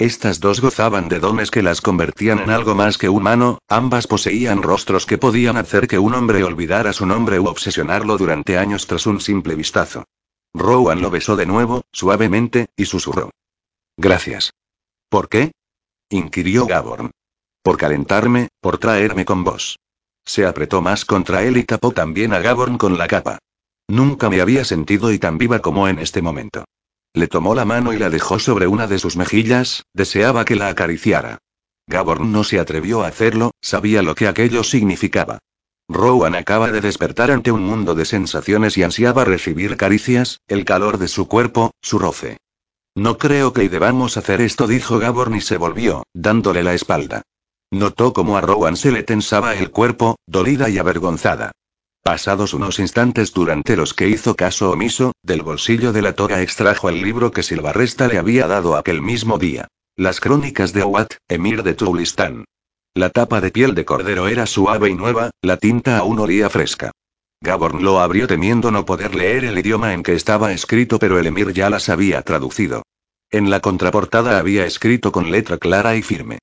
Estas 0.02 0.40
dos 0.40 0.60
gozaban 0.60 1.08
de 1.08 1.20
dones 1.20 1.52
que 1.52 1.62
las 1.62 1.80
convertían 1.80 2.40
en 2.40 2.50
algo 2.50 2.74
más 2.74 2.98
que 2.98 3.08
humano, 3.08 3.58
ambas 3.68 4.08
poseían 4.08 4.60
rostros 4.60 5.06
que 5.06 5.16
podían 5.16 5.56
hacer 5.56 5.86
que 5.86 6.00
un 6.00 6.12
hombre 6.14 6.42
olvidara 6.42 6.92
su 6.92 7.06
nombre 7.06 7.38
u 7.38 7.46
obsesionarlo 7.46 8.18
durante 8.18 8.58
años 8.58 8.88
tras 8.88 9.06
un 9.06 9.20
simple 9.20 9.54
vistazo. 9.54 10.02
Rowan 10.54 11.02
lo 11.02 11.08
besó 11.08 11.36
de 11.36 11.46
nuevo, 11.46 11.82
suavemente, 11.92 12.66
y 12.74 12.86
susurró. 12.86 13.30
Gracias. 13.96 14.50
¿Por 15.08 15.28
qué? 15.28 15.52
inquirió 16.10 16.66
Gaborn. 16.66 17.12
Por 17.62 17.76
calentarme, 17.76 18.48
por 18.60 18.78
traerme 18.78 19.24
con 19.24 19.44
vos. 19.44 19.78
Se 20.24 20.46
apretó 20.46 20.82
más 20.82 21.04
contra 21.04 21.44
él 21.44 21.58
y 21.58 21.62
tapó 21.62 21.92
también 21.92 22.34
a 22.34 22.40
Gaborn 22.40 22.76
con 22.76 22.98
la 22.98 23.06
capa. 23.06 23.38
Nunca 23.86 24.28
me 24.28 24.40
había 24.40 24.64
sentido 24.64 25.12
y 25.12 25.20
tan 25.20 25.38
viva 25.38 25.60
como 25.60 25.86
en 25.86 26.00
este 26.00 26.22
momento. 26.22 26.64
Le 27.14 27.28
tomó 27.28 27.54
la 27.54 27.64
mano 27.64 27.92
y 27.92 27.98
la 27.98 28.08
dejó 28.08 28.38
sobre 28.38 28.66
una 28.66 28.86
de 28.86 28.98
sus 28.98 29.16
mejillas, 29.16 29.84
deseaba 29.92 30.44
que 30.44 30.56
la 30.56 30.68
acariciara. 30.68 31.38
Gaborn 31.86 32.32
no 32.32 32.42
se 32.42 32.58
atrevió 32.58 33.02
a 33.02 33.08
hacerlo, 33.08 33.50
sabía 33.60 34.02
lo 34.02 34.14
que 34.14 34.28
aquello 34.28 34.64
significaba. 34.64 35.38
Rowan 35.88 36.34
acaba 36.34 36.70
de 36.70 36.80
despertar 36.80 37.30
ante 37.30 37.52
un 37.52 37.64
mundo 37.64 37.94
de 37.94 38.06
sensaciones 38.06 38.78
y 38.78 38.82
ansiaba 38.82 39.24
recibir 39.24 39.76
caricias, 39.76 40.40
el 40.48 40.64
calor 40.64 40.96
de 40.96 41.08
su 41.08 41.28
cuerpo, 41.28 41.72
su 41.82 41.98
roce. 41.98 42.38
No 42.94 43.18
creo 43.18 43.52
que 43.52 43.68
debamos 43.68 44.16
hacer 44.16 44.40
esto, 44.40 44.66
dijo 44.66 44.98
Gaborn 44.98 45.34
y 45.34 45.40
se 45.40 45.58
volvió, 45.58 46.04
dándole 46.14 46.62
la 46.62 46.72
espalda. 46.72 47.22
Notó 47.70 48.12
cómo 48.12 48.36
a 48.36 48.40
Rowan 48.40 48.76
se 48.76 48.92
le 48.92 49.02
tensaba 49.02 49.54
el 49.54 49.70
cuerpo, 49.70 50.16
dolida 50.26 50.68
y 50.68 50.78
avergonzada. 50.78 51.52
Pasados 52.02 52.52
unos 52.52 52.80
instantes 52.80 53.32
durante 53.32 53.76
los 53.76 53.94
que 53.94 54.08
hizo 54.08 54.34
caso 54.34 54.72
omiso, 54.72 55.12
del 55.22 55.42
bolsillo 55.42 55.92
de 55.92 56.02
la 56.02 56.14
toga 56.14 56.42
extrajo 56.42 56.88
el 56.88 57.00
libro 57.00 57.30
que 57.30 57.44
Silvarresta 57.44 58.08
le 58.08 58.18
había 58.18 58.48
dado 58.48 58.76
aquel 58.76 59.00
mismo 59.00 59.38
día. 59.38 59.68
Las 59.96 60.18
crónicas 60.18 60.72
de 60.72 60.82
Awad, 60.82 61.06
emir 61.28 61.62
de 61.62 61.74
Tulistán. 61.74 62.44
La 62.94 63.10
tapa 63.10 63.40
de 63.40 63.52
piel 63.52 63.76
de 63.76 63.84
cordero 63.84 64.26
era 64.26 64.46
suave 64.46 64.90
y 64.90 64.94
nueva, 64.94 65.30
la 65.42 65.58
tinta 65.58 65.98
aún 65.98 66.18
olía 66.18 66.50
fresca. 66.50 66.90
Gaborn 67.40 67.84
lo 67.84 68.00
abrió 68.00 68.26
temiendo 68.26 68.72
no 68.72 68.84
poder 68.84 69.14
leer 69.14 69.44
el 69.44 69.56
idioma 69.56 69.94
en 69.94 70.02
que 70.02 70.14
estaba 70.14 70.52
escrito, 70.52 70.98
pero 70.98 71.20
el 71.20 71.26
emir 71.26 71.52
ya 71.52 71.70
las 71.70 71.88
había 71.88 72.22
traducido. 72.22 72.82
En 73.30 73.48
la 73.48 73.60
contraportada 73.60 74.40
había 74.40 74.66
escrito 74.66 75.12
con 75.12 75.30
letra 75.30 75.56
clara 75.56 75.94
y 75.94 76.02
firme. 76.02 76.38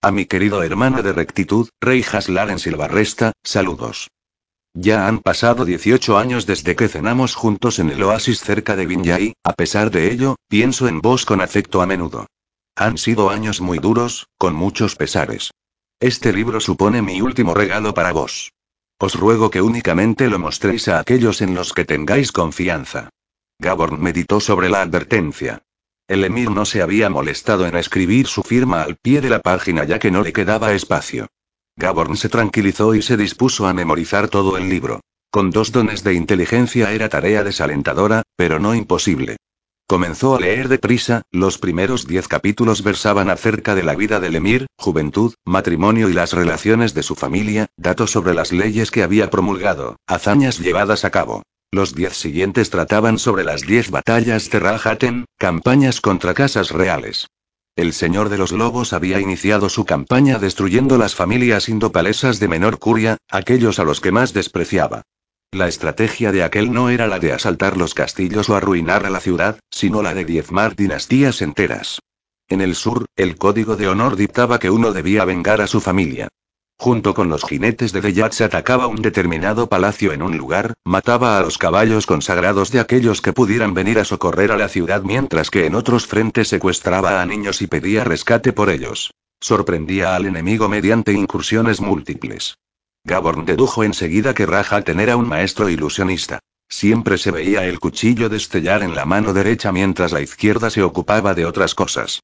A 0.00 0.12
mi 0.12 0.26
querido 0.26 0.62
hermano 0.62 1.02
de 1.02 1.12
rectitud, 1.12 1.68
Rey 1.80 2.04
Haslar 2.08 2.50
en 2.50 2.60
Silvarresta, 2.60 3.32
saludos. 3.42 4.08
Ya 4.74 5.06
han 5.06 5.18
pasado 5.18 5.66
18 5.66 6.16
años 6.16 6.46
desde 6.46 6.74
que 6.76 6.88
cenamos 6.88 7.34
juntos 7.34 7.78
en 7.78 7.90
el 7.90 8.02
oasis 8.02 8.40
cerca 8.40 8.74
de 8.74 8.86
Vinyai, 8.86 9.34
a 9.44 9.52
pesar 9.52 9.90
de 9.90 10.10
ello, 10.10 10.36
pienso 10.48 10.88
en 10.88 11.00
vos 11.00 11.26
con 11.26 11.42
afecto 11.42 11.82
a 11.82 11.86
menudo. 11.86 12.26
Han 12.74 12.96
sido 12.96 13.28
años 13.28 13.60
muy 13.60 13.78
duros, 13.78 14.28
con 14.38 14.54
muchos 14.54 14.96
pesares. 14.96 15.50
Este 16.00 16.32
libro 16.32 16.58
supone 16.58 17.02
mi 17.02 17.20
último 17.20 17.52
regalo 17.52 17.92
para 17.92 18.12
vos. 18.12 18.52
Os 18.98 19.14
ruego 19.14 19.50
que 19.50 19.60
únicamente 19.60 20.28
lo 20.28 20.38
mostréis 20.38 20.88
a 20.88 21.00
aquellos 21.00 21.42
en 21.42 21.54
los 21.54 21.74
que 21.74 21.84
tengáis 21.84 22.32
confianza. 22.32 23.10
Gaborn 23.58 24.00
meditó 24.00 24.40
sobre 24.40 24.70
la 24.70 24.80
advertencia. 24.80 25.62
El 26.08 26.24
emir 26.24 26.50
no 26.50 26.64
se 26.64 26.80
había 26.80 27.10
molestado 27.10 27.66
en 27.66 27.76
escribir 27.76 28.26
su 28.26 28.42
firma 28.42 28.82
al 28.82 28.96
pie 28.96 29.20
de 29.20 29.28
la 29.28 29.40
página 29.40 29.84
ya 29.84 29.98
que 29.98 30.10
no 30.10 30.22
le 30.22 30.32
quedaba 30.32 30.72
espacio. 30.72 31.28
Gaborn 31.76 32.16
se 32.16 32.28
tranquilizó 32.28 32.94
y 32.94 33.02
se 33.02 33.16
dispuso 33.16 33.66
a 33.66 33.72
memorizar 33.72 34.28
todo 34.28 34.56
el 34.56 34.68
libro. 34.68 35.00
Con 35.30 35.50
dos 35.50 35.72
dones 35.72 36.04
de 36.04 36.14
inteligencia 36.14 36.92
era 36.92 37.08
tarea 37.08 37.42
desalentadora, 37.42 38.22
pero 38.36 38.58
no 38.58 38.74
imposible. 38.74 39.36
Comenzó 39.86 40.36
a 40.36 40.40
leer 40.40 40.68
deprisa, 40.68 41.22
los 41.30 41.58
primeros 41.58 42.06
diez 42.06 42.28
capítulos 42.28 42.82
versaban 42.82 43.30
acerca 43.30 43.74
de 43.74 43.82
la 43.82 43.94
vida 43.94 44.20
del 44.20 44.36
emir, 44.36 44.66
juventud, 44.78 45.34
matrimonio 45.44 46.08
y 46.08 46.12
las 46.12 46.32
relaciones 46.32 46.94
de 46.94 47.02
su 47.02 47.14
familia, 47.14 47.66
datos 47.76 48.10
sobre 48.10 48.34
las 48.34 48.52
leyes 48.52 48.90
que 48.90 49.02
había 49.02 49.30
promulgado, 49.30 49.96
hazañas 50.06 50.58
llevadas 50.58 51.04
a 51.04 51.10
cabo. 51.10 51.42
Los 51.70 51.94
diez 51.94 52.14
siguientes 52.14 52.68
trataban 52.68 53.18
sobre 53.18 53.44
las 53.44 53.62
diez 53.62 53.90
batallas 53.90 54.50
de 54.50 54.60
Rajaten, 54.60 55.24
campañas 55.38 56.00
contra 56.02 56.34
casas 56.34 56.70
reales. 56.70 57.28
El 57.74 57.94
señor 57.94 58.28
de 58.28 58.36
los 58.36 58.52
lobos 58.52 58.92
había 58.92 59.18
iniciado 59.18 59.70
su 59.70 59.86
campaña 59.86 60.38
destruyendo 60.38 60.98
las 60.98 61.14
familias 61.14 61.70
indopalesas 61.70 62.38
de 62.38 62.46
menor 62.46 62.78
curia, 62.78 63.16
aquellos 63.30 63.78
a 63.78 63.84
los 63.84 64.00
que 64.02 64.12
más 64.12 64.34
despreciaba. 64.34 65.02
La 65.52 65.68
estrategia 65.68 66.32
de 66.32 66.42
aquel 66.42 66.70
no 66.70 66.90
era 66.90 67.06
la 67.06 67.18
de 67.18 67.32
asaltar 67.32 67.78
los 67.78 67.94
castillos 67.94 68.50
o 68.50 68.56
arruinar 68.56 69.06
a 69.06 69.10
la 69.10 69.20
ciudad, 69.20 69.58
sino 69.70 70.02
la 70.02 70.12
de 70.12 70.26
diezmar 70.26 70.76
dinastías 70.76 71.40
enteras. 71.40 72.00
En 72.46 72.60
el 72.60 72.74
sur, 72.74 73.06
el 73.16 73.36
código 73.38 73.76
de 73.76 73.88
honor 73.88 74.16
dictaba 74.16 74.58
que 74.58 74.68
uno 74.68 74.92
debía 74.92 75.24
vengar 75.24 75.62
a 75.62 75.66
su 75.66 75.80
familia. 75.80 76.28
Junto 76.78 77.14
con 77.14 77.28
los 77.28 77.44
jinetes 77.44 77.92
de 77.92 78.00
Deyat 78.00 78.32
se 78.32 78.44
atacaba 78.44 78.88
un 78.88 79.02
determinado 79.02 79.68
palacio 79.68 80.12
en 80.12 80.20
un 80.20 80.36
lugar, 80.36 80.74
mataba 80.84 81.38
a 81.38 81.42
los 81.42 81.56
caballos 81.56 82.06
consagrados 82.06 82.72
de 82.72 82.80
aquellos 82.80 83.20
que 83.20 83.32
pudieran 83.32 83.72
venir 83.72 84.00
a 84.00 84.04
socorrer 84.04 84.50
a 84.50 84.56
la 84.56 84.68
ciudad 84.68 85.02
mientras 85.02 85.50
que 85.50 85.66
en 85.66 85.76
otros 85.76 86.06
frentes 86.06 86.48
secuestraba 86.48 87.22
a 87.22 87.26
niños 87.26 87.62
y 87.62 87.68
pedía 87.68 88.02
rescate 88.02 88.52
por 88.52 88.68
ellos. 88.68 89.12
Sorprendía 89.40 90.16
al 90.16 90.26
enemigo 90.26 90.68
mediante 90.68 91.12
incursiones 91.12 91.80
múltiples. 91.80 92.56
Gaborn 93.04 93.44
dedujo 93.44 93.84
enseguida 93.84 94.34
que 94.34 94.46
Rajaten 94.46 95.00
era 95.00 95.16
un 95.16 95.28
maestro 95.28 95.68
ilusionista. 95.68 96.40
Siempre 96.68 97.18
se 97.18 97.30
veía 97.30 97.64
el 97.64 97.80
cuchillo 97.80 98.28
destellar 98.28 98.82
en 98.82 98.94
la 98.94 99.04
mano 99.04 99.32
derecha 99.32 99.72
mientras 99.72 100.12
la 100.12 100.20
izquierda 100.20 100.70
se 100.70 100.82
ocupaba 100.82 101.34
de 101.34 101.44
otras 101.44 101.74
cosas. 101.74 102.22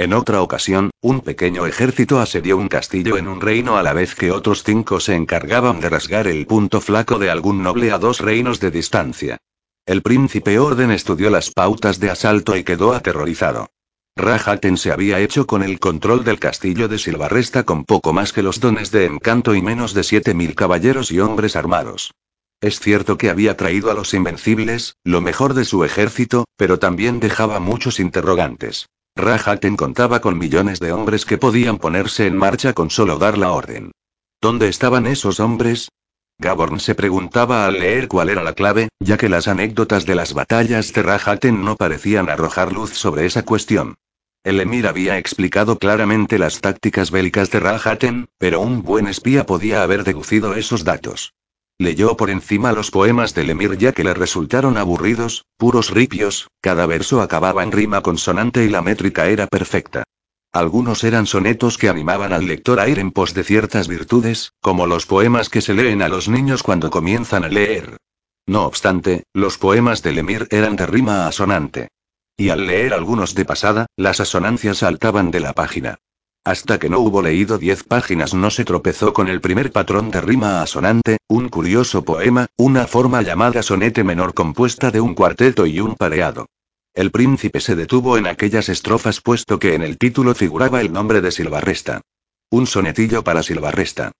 En 0.00 0.14
otra 0.14 0.40
ocasión, 0.40 0.92
un 1.02 1.20
pequeño 1.20 1.66
ejército 1.66 2.20
asedió 2.20 2.56
un 2.56 2.68
castillo 2.68 3.18
en 3.18 3.28
un 3.28 3.38
reino 3.38 3.76
a 3.76 3.82
la 3.82 3.92
vez 3.92 4.14
que 4.14 4.30
otros 4.30 4.62
cinco 4.64 4.98
se 4.98 5.14
encargaban 5.14 5.78
de 5.78 5.90
rasgar 5.90 6.26
el 6.26 6.46
punto 6.46 6.80
flaco 6.80 7.18
de 7.18 7.28
algún 7.28 7.62
noble 7.62 7.92
a 7.92 7.98
dos 7.98 8.20
reinos 8.20 8.60
de 8.60 8.70
distancia. 8.70 9.36
El 9.84 10.00
príncipe 10.00 10.58
Orden 10.58 10.90
estudió 10.90 11.28
las 11.28 11.50
pautas 11.50 12.00
de 12.00 12.08
asalto 12.08 12.56
y 12.56 12.64
quedó 12.64 12.94
aterrorizado. 12.94 13.68
Rajaten 14.16 14.78
se 14.78 14.90
había 14.90 15.20
hecho 15.20 15.46
con 15.46 15.62
el 15.62 15.78
control 15.78 16.24
del 16.24 16.38
castillo 16.40 16.88
de 16.88 16.98
Silvarresta 16.98 17.64
con 17.64 17.84
poco 17.84 18.14
más 18.14 18.32
que 18.32 18.42
los 18.42 18.58
dones 18.58 18.90
de 18.92 19.04
encanto 19.04 19.54
y 19.54 19.60
menos 19.60 19.92
de 19.92 20.02
siete 20.02 20.32
mil 20.32 20.54
caballeros 20.54 21.12
y 21.12 21.20
hombres 21.20 21.56
armados. 21.56 22.14
Es 22.62 22.80
cierto 22.80 23.18
que 23.18 23.28
había 23.28 23.54
traído 23.58 23.90
a 23.90 23.94
los 23.94 24.14
invencibles, 24.14 24.96
lo 25.04 25.20
mejor 25.20 25.52
de 25.52 25.66
su 25.66 25.84
ejército, 25.84 26.46
pero 26.56 26.78
también 26.78 27.20
dejaba 27.20 27.60
muchos 27.60 28.00
interrogantes. 28.00 28.86
Rajaten 29.20 29.76
contaba 29.76 30.20
con 30.20 30.38
millones 30.38 30.80
de 30.80 30.92
hombres 30.92 31.24
que 31.24 31.38
podían 31.38 31.78
ponerse 31.78 32.26
en 32.26 32.36
marcha 32.36 32.72
con 32.72 32.90
solo 32.90 33.18
dar 33.18 33.38
la 33.38 33.52
orden. 33.52 33.92
¿Dónde 34.40 34.68
estaban 34.68 35.06
esos 35.06 35.40
hombres? 35.40 35.90
Gaborn 36.38 36.80
se 36.80 36.94
preguntaba 36.94 37.66
al 37.66 37.74
leer 37.74 38.08
cuál 38.08 38.30
era 38.30 38.42
la 38.42 38.54
clave, 38.54 38.88
ya 38.98 39.18
que 39.18 39.28
las 39.28 39.46
anécdotas 39.46 40.06
de 40.06 40.14
las 40.14 40.32
batallas 40.32 40.92
de 40.94 41.02
Rajaten 41.02 41.62
no 41.64 41.76
parecían 41.76 42.30
arrojar 42.30 42.72
luz 42.72 42.90
sobre 42.94 43.26
esa 43.26 43.44
cuestión. 43.44 43.96
El 44.42 44.58
emir 44.58 44.86
había 44.86 45.18
explicado 45.18 45.78
claramente 45.78 46.38
las 46.38 46.62
tácticas 46.62 47.10
bélicas 47.10 47.50
de 47.50 47.60
Rajaten, 47.60 48.28
pero 48.38 48.60
un 48.60 48.82
buen 48.82 49.06
espía 49.06 49.44
podía 49.44 49.82
haber 49.82 50.02
deducido 50.02 50.54
esos 50.54 50.82
datos. 50.82 51.34
Leyó 51.80 52.14
por 52.14 52.28
encima 52.28 52.72
los 52.72 52.90
poemas 52.90 53.32
del 53.32 53.48
emir 53.48 53.78
ya 53.78 53.92
que 53.92 54.04
le 54.04 54.12
resultaron 54.12 54.76
aburridos, 54.76 55.46
puros 55.56 55.88
ripios, 55.88 56.48
cada 56.60 56.84
verso 56.84 57.22
acababa 57.22 57.62
en 57.62 57.72
rima 57.72 58.02
consonante 58.02 58.66
y 58.66 58.68
la 58.68 58.82
métrica 58.82 59.28
era 59.28 59.46
perfecta. 59.46 60.04
Algunos 60.52 61.04
eran 61.04 61.24
sonetos 61.24 61.78
que 61.78 61.88
animaban 61.88 62.34
al 62.34 62.46
lector 62.46 62.80
a 62.80 62.88
ir 62.90 62.98
en 62.98 63.12
pos 63.12 63.32
de 63.32 63.44
ciertas 63.44 63.88
virtudes, 63.88 64.52
como 64.60 64.86
los 64.86 65.06
poemas 65.06 65.48
que 65.48 65.62
se 65.62 65.72
leen 65.72 66.02
a 66.02 66.10
los 66.10 66.28
niños 66.28 66.62
cuando 66.62 66.90
comienzan 66.90 67.44
a 67.44 67.48
leer. 67.48 67.96
No 68.44 68.66
obstante, 68.66 69.22
los 69.32 69.56
poemas 69.56 70.02
del 70.02 70.18
emir 70.18 70.48
eran 70.50 70.76
de 70.76 70.84
rima 70.84 71.26
asonante. 71.28 71.88
Y 72.36 72.50
al 72.50 72.66
leer 72.66 72.92
algunos 72.92 73.34
de 73.34 73.46
pasada, 73.46 73.86
las 73.96 74.20
asonancias 74.20 74.76
saltaban 74.76 75.30
de 75.30 75.40
la 75.40 75.54
página. 75.54 75.98
Hasta 76.44 76.78
que 76.78 76.88
no 76.88 77.00
hubo 77.00 77.20
leído 77.20 77.58
diez 77.58 77.84
páginas 77.84 78.32
no 78.32 78.50
se 78.50 78.64
tropezó 78.64 79.12
con 79.12 79.28
el 79.28 79.42
primer 79.42 79.72
patrón 79.72 80.10
de 80.10 80.22
rima 80.22 80.62
asonante, 80.62 81.18
un 81.28 81.50
curioso 81.50 82.02
poema, 82.02 82.46
una 82.56 82.86
forma 82.86 83.20
llamada 83.20 83.62
sonete 83.62 84.04
menor 84.04 84.32
compuesta 84.32 84.90
de 84.90 85.02
un 85.02 85.14
cuarteto 85.14 85.66
y 85.66 85.80
un 85.80 85.96
pareado. 85.96 86.46
El 86.94 87.10
príncipe 87.10 87.60
se 87.60 87.76
detuvo 87.76 88.16
en 88.16 88.26
aquellas 88.26 88.70
estrofas 88.70 89.20
puesto 89.20 89.58
que 89.58 89.74
en 89.74 89.82
el 89.82 89.98
título 89.98 90.34
figuraba 90.34 90.80
el 90.80 90.92
nombre 90.92 91.20
de 91.20 91.30
Silvarresta. 91.30 92.00
Un 92.50 92.66
sonetillo 92.66 93.22
para 93.22 93.42
Silvarresta. 93.42 94.12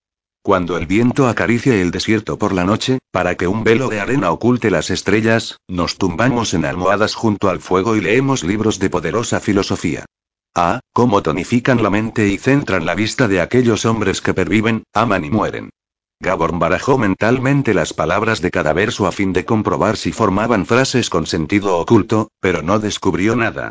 Cuando 0.43 0.77
el 0.77 0.87
viento 0.87 1.27
acaricia 1.27 1.75
el 1.75 1.91
desierto 1.91 2.39
por 2.39 2.53
la 2.53 2.65
noche, 2.65 2.99
para 3.11 3.35
que 3.35 3.47
un 3.47 3.65
velo 3.65 3.89
de 3.89 4.01
arena 4.01 4.31
oculte 4.31 4.71
las 4.71 4.91
estrellas, 4.91 5.57
nos 5.69 5.97
tumbamos 5.97 6.53
en 6.53 6.67
almohadas 6.67 7.15
junto 7.15 7.49
al 7.49 7.61
fuego 7.61 7.97
y 7.97 8.03
leemos 8.03 8.45
libros 8.45 8.79
de 8.79 8.91
poderosa 8.91 9.41
filosofía. 9.41 10.05
Ah, 10.55 10.81
cómo 10.93 11.23
tonifican 11.23 11.83
la 11.83 11.91
mente 11.91 12.29
y 12.29 12.37
centran 12.37 12.85
la 12.85 12.95
vista 12.95 13.29
de 13.29 13.41
aquellos 13.41 13.85
hombres 13.85 14.21
que 14.21 14.35
perviven, 14.35 14.83
aman 14.93 15.25
y 15.25 15.31
mueren. 15.31 15.71
Gaborn 16.19 16.59
barajó 16.59 16.99
mentalmente 16.99 17.73
las 17.73 17.95
palabras 17.95 18.41
de 18.43 18.51
cada 18.51 18.73
verso 18.73 19.07
a 19.07 19.13
fin 19.13 19.33
de 19.33 19.45
comprobar 19.45 19.97
si 19.97 20.13
formaban 20.13 20.67
frases 20.67 21.09
con 21.09 21.27
sentido 21.27 21.79
oculto, 21.79 22.31
pero 22.41 22.63
no 22.63 22.79
descubrió 22.79 23.37
nada. 23.37 23.71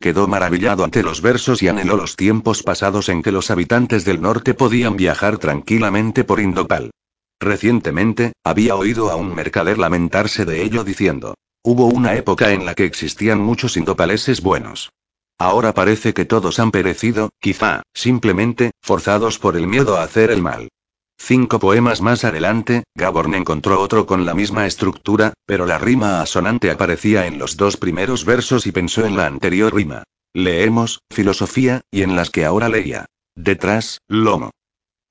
Quedó 0.00 0.28
maravillado 0.28 0.84
ante 0.84 1.02
los 1.02 1.22
versos 1.22 1.60
y 1.62 1.68
anheló 1.68 1.96
los 1.96 2.14
tiempos 2.14 2.62
pasados 2.62 3.08
en 3.08 3.22
que 3.22 3.32
los 3.32 3.50
habitantes 3.50 4.04
del 4.04 4.20
norte 4.20 4.54
podían 4.54 4.96
viajar 4.96 5.38
tranquilamente 5.38 6.22
por 6.22 6.38
Indopal. 6.38 6.92
Recientemente, 7.40 8.32
había 8.44 8.76
oído 8.76 9.10
a 9.10 9.16
un 9.16 9.34
mercader 9.34 9.78
lamentarse 9.78 10.44
de 10.44 10.62
ello 10.62 10.84
diciendo, 10.84 11.34
hubo 11.64 11.86
una 11.86 12.14
época 12.14 12.52
en 12.52 12.64
la 12.64 12.74
que 12.74 12.84
existían 12.84 13.40
muchos 13.40 13.76
indopaleses 13.76 14.40
buenos. 14.40 14.90
Ahora 15.38 15.72
parece 15.72 16.14
que 16.14 16.24
todos 16.24 16.58
han 16.58 16.72
perecido, 16.72 17.30
quizá, 17.40 17.82
simplemente, 17.94 18.72
forzados 18.82 19.38
por 19.38 19.56
el 19.56 19.68
miedo 19.68 19.96
a 19.96 20.02
hacer 20.02 20.32
el 20.32 20.42
mal. 20.42 20.68
Cinco 21.16 21.58
poemas 21.58 22.00
más 22.00 22.24
adelante, 22.24 22.84
Gaborn 22.94 23.34
encontró 23.34 23.80
otro 23.80 24.06
con 24.06 24.26
la 24.26 24.34
misma 24.34 24.66
estructura, 24.66 25.34
pero 25.46 25.66
la 25.66 25.78
rima 25.78 26.20
asonante 26.20 26.70
aparecía 26.70 27.26
en 27.26 27.38
los 27.38 27.56
dos 27.56 27.76
primeros 27.76 28.24
versos 28.24 28.66
y 28.66 28.72
pensó 28.72 29.04
en 29.04 29.16
la 29.16 29.26
anterior 29.26 29.74
rima. 29.74 30.04
Leemos, 30.34 31.00
filosofía, 31.10 31.82
y 31.90 32.02
en 32.02 32.16
las 32.16 32.30
que 32.30 32.44
ahora 32.44 32.68
leía. 32.68 33.06
Detrás, 33.36 33.98
lomo. 34.08 34.50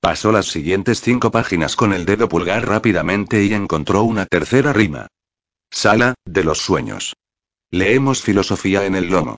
Pasó 0.00 0.30
las 0.30 0.46
siguientes 0.46 1.00
cinco 1.00 1.30
páginas 1.30 1.74
con 1.74 1.92
el 1.92 2.04
dedo 2.04 2.28
pulgar 2.28 2.66
rápidamente 2.66 3.44
y 3.44 3.52
encontró 3.52 4.02
una 4.02 4.26
tercera 4.26 4.72
rima. 4.72 5.08
Sala, 5.70 6.14
de 6.24 6.44
los 6.44 6.58
sueños. 6.58 7.14
Leemos 7.70 8.22
filosofía 8.22 8.86
en 8.86 8.94
el 8.94 9.08
lomo. 9.08 9.36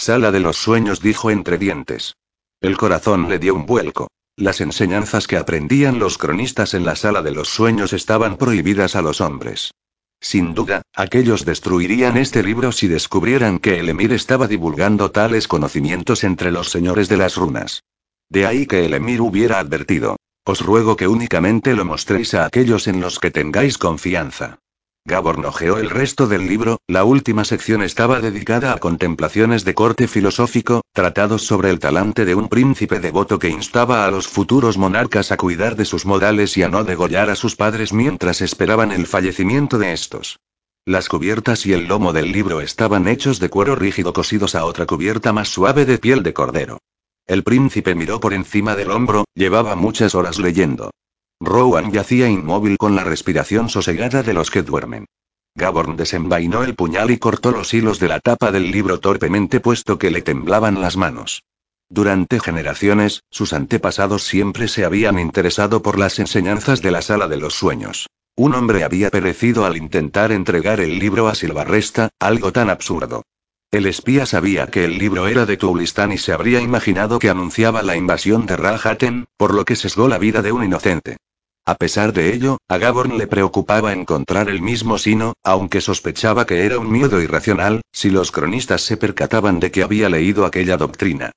Sala 0.00 0.30
de 0.30 0.38
los 0.38 0.56
sueños 0.56 1.00
dijo 1.00 1.28
entre 1.28 1.58
dientes. 1.58 2.14
El 2.60 2.76
corazón 2.76 3.28
le 3.28 3.40
dio 3.40 3.52
un 3.56 3.66
vuelco. 3.66 4.06
Las 4.36 4.60
enseñanzas 4.60 5.26
que 5.26 5.36
aprendían 5.36 5.98
los 5.98 6.18
cronistas 6.18 6.74
en 6.74 6.86
la 6.86 6.94
sala 6.94 7.20
de 7.20 7.32
los 7.32 7.48
sueños 7.48 7.92
estaban 7.92 8.36
prohibidas 8.36 8.94
a 8.94 9.02
los 9.02 9.20
hombres. 9.20 9.72
Sin 10.20 10.54
duda, 10.54 10.82
aquellos 10.94 11.44
destruirían 11.44 12.16
este 12.16 12.44
libro 12.44 12.70
si 12.70 12.86
descubrieran 12.86 13.58
que 13.58 13.80
el 13.80 13.88
emir 13.88 14.12
estaba 14.12 14.46
divulgando 14.46 15.10
tales 15.10 15.48
conocimientos 15.48 16.22
entre 16.22 16.52
los 16.52 16.70
señores 16.70 17.08
de 17.08 17.16
las 17.16 17.34
runas. 17.34 17.82
De 18.28 18.46
ahí 18.46 18.66
que 18.66 18.84
el 18.84 18.94
emir 18.94 19.20
hubiera 19.20 19.58
advertido. 19.58 20.14
Os 20.44 20.60
ruego 20.60 20.96
que 20.96 21.08
únicamente 21.08 21.74
lo 21.74 21.84
mostréis 21.84 22.34
a 22.34 22.46
aquellos 22.46 22.86
en 22.86 23.00
los 23.00 23.18
que 23.18 23.32
tengáis 23.32 23.78
confianza. 23.78 24.60
Gabor 25.08 25.44
ojeó 25.46 25.78
el 25.78 25.88
resto 25.88 26.26
del 26.26 26.46
libro, 26.46 26.76
la 26.86 27.02
última 27.04 27.42
sección 27.46 27.82
estaba 27.82 28.20
dedicada 28.20 28.74
a 28.74 28.78
contemplaciones 28.78 29.64
de 29.64 29.72
corte 29.72 30.06
filosófico, 30.06 30.82
tratados 30.92 31.46
sobre 31.46 31.70
el 31.70 31.78
talante 31.78 32.26
de 32.26 32.34
un 32.34 32.48
príncipe 32.48 33.00
devoto 33.00 33.38
que 33.38 33.48
instaba 33.48 34.04
a 34.04 34.10
los 34.10 34.28
futuros 34.28 34.76
monarcas 34.76 35.32
a 35.32 35.38
cuidar 35.38 35.76
de 35.76 35.86
sus 35.86 36.04
modales 36.04 36.58
y 36.58 36.62
a 36.62 36.68
no 36.68 36.84
degollar 36.84 37.30
a 37.30 37.36
sus 37.36 37.56
padres 37.56 37.94
mientras 37.94 38.42
esperaban 38.42 38.92
el 38.92 39.06
fallecimiento 39.06 39.78
de 39.78 39.94
estos. 39.94 40.40
Las 40.84 41.08
cubiertas 41.08 41.64
y 41.64 41.72
el 41.72 41.86
lomo 41.86 42.12
del 42.12 42.30
libro 42.30 42.60
estaban 42.60 43.08
hechos 43.08 43.40
de 43.40 43.48
cuero 43.48 43.76
rígido 43.76 44.12
cosidos 44.12 44.54
a 44.54 44.66
otra 44.66 44.84
cubierta 44.84 45.32
más 45.32 45.48
suave 45.48 45.86
de 45.86 45.96
piel 45.96 46.22
de 46.22 46.34
cordero. 46.34 46.80
El 47.26 47.44
príncipe 47.44 47.94
miró 47.94 48.20
por 48.20 48.34
encima 48.34 48.76
del 48.76 48.90
hombro, 48.90 49.24
llevaba 49.34 49.74
muchas 49.74 50.14
horas 50.14 50.38
leyendo. 50.38 50.90
Rowan 51.40 51.92
yacía 51.92 52.28
inmóvil 52.28 52.78
con 52.78 52.96
la 52.96 53.04
respiración 53.04 53.68
sosegada 53.68 54.22
de 54.22 54.34
los 54.34 54.50
que 54.50 54.62
duermen. 54.62 55.06
Gaborn 55.54 55.96
desenvainó 55.96 56.62
el 56.62 56.74
puñal 56.74 57.10
y 57.10 57.18
cortó 57.18 57.52
los 57.52 57.72
hilos 57.72 58.00
de 58.00 58.08
la 58.08 58.20
tapa 58.20 58.50
del 58.50 58.70
libro 58.70 59.00
torpemente 59.00 59.60
puesto 59.60 59.98
que 59.98 60.10
le 60.10 60.22
temblaban 60.22 60.80
las 60.80 60.96
manos. 60.96 61.44
Durante 61.88 62.38
generaciones, 62.40 63.22
sus 63.30 63.52
antepasados 63.52 64.24
siempre 64.24 64.68
se 64.68 64.84
habían 64.84 65.18
interesado 65.18 65.80
por 65.80 65.98
las 65.98 66.18
enseñanzas 66.18 66.82
de 66.82 66.90
la 66.90 67.02
sala 67.02 67.28
de 67.28 67.38
los 67.38 67.54
sueños. 67.54 68.08
Un 68.36 68.54
hombre 68.54 68.84
había 68.84 69.10
perecido 69.10 69.64
al 69.64 69.76
intentar 69.76 70.32
entregar 70.32 70.80
el 70.80 70.98
libro 70.98 71.28
a 71.28 71.34
Silvarresta, 71.34 72.10
algo 72.18 72.52
tan 72.52 72.68
absurdo. 72.68 73.22
El 73.70 73.86
espía 73.86 74.26
sabía 74.26 74.66
que 74.66 74.84
el 74.84 74.98
libro 74.98 75.28
era 75.28 75.46
de 75.46 75.56
Tulistán 75.56 76.12
y 76.12 76.18
se 76.18 76.32
habría 76.32 76.60
imaginado 76.60 77.18
que 77.18 77.30
anunciaba 77.30 77.82
la 77.82 77.96
invasión 77.96 78.46
de 78.46 78.56
Rahaten, 78.56 79.26
por 79.36 79.54
lo 79.54 79.64
que 79.64 79.76
sesgó 79.76 80.08
la 80.08 80.18
vida 80.18 80.42
de 80.42 80.52
un 80.52 80.64
inocente. 80.64 81.16
A 81.68 81.74
pesar 81.74 82.14
de 82.14 82.32
ello, 82.32 82.56
a 82.66 82.78
Gaborn 82.78 83.18
le 83.18 83.26
preocupaba 83.26 83.92
encontrar 83.92 84.48
el 84.48 84.62
mismo 84.62 84.96
sino, 84.96 85.34
aunque 85.44 85.82
sospechaba 85.82 86.46
que 86.46 86.64
era 86.64 86.78
un 86.78 86.90
miedo 86.90 87.20
irracional, 87.20 87.82
si 87.92 88.08
los 88.08 88.32
cronistas 88.32 88.80
se 88.80 88.96
percataban 88.96 89.60
de 89.60 89.70
que 89.70 89.82
había 89.82 90.08
leído 90.08 90.46
aquella 90.46 90.78
doctrina. 90.78 91.32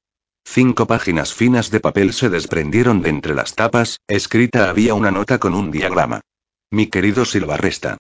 Cinco 0.46 0.88
páginas 0.88 1.34
finas 1.34 1.70
de 1.70 1.82
papel 1.82 2.14
se 2.14 2.30
desprendieron 2.30 3.02
de 3.02 3.10
entre 3.10 3.36
las 3.36 3.56
tapas, 3.56 4.00
escrita 4.08 4.70
había 4.70 4.94
una 4.94 5.12
nota 5.12 5.38
con 5.38 5.54
un 5.54 5.70
diagrama. 5.70 6.22
Mi 6.70 6.88
querido 6.88 7.26
Silvarresta. 7.26 7.98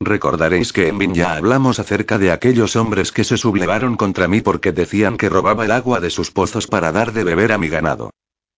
Recordaréis 0.00 0.72
que 0.72 0.88
en 0.88 0.98
Vin 0.98 1.14
ya 1.14 1.34
hablamos 1.34 1.78
acerca 1.78 2.18
de 2.18 2.32
aquellos 2.32 2.74
hombres 2.74 3.12
que 3.12 3.22
se 3.22 3.36
sublevaron 3.36 3.96
contra 3.96 4.26
mí 4.26 4.40
porque 4.40 4.72
decían 4.72 5.16
que 5.16 5.28
robaba 5.28 5.66
el 5.66 5.70
agua 5.70 6.00
de 6.00 6.10
sus 6.10 6.32
pozos 6.32 6.66
para 6.66 6.90
dar 6.90 7.12
de 7.12 7.22
beber 7.22 7.52
a 7.52 7.58
mi 7.58 7.68
ganado. 7.68 8.10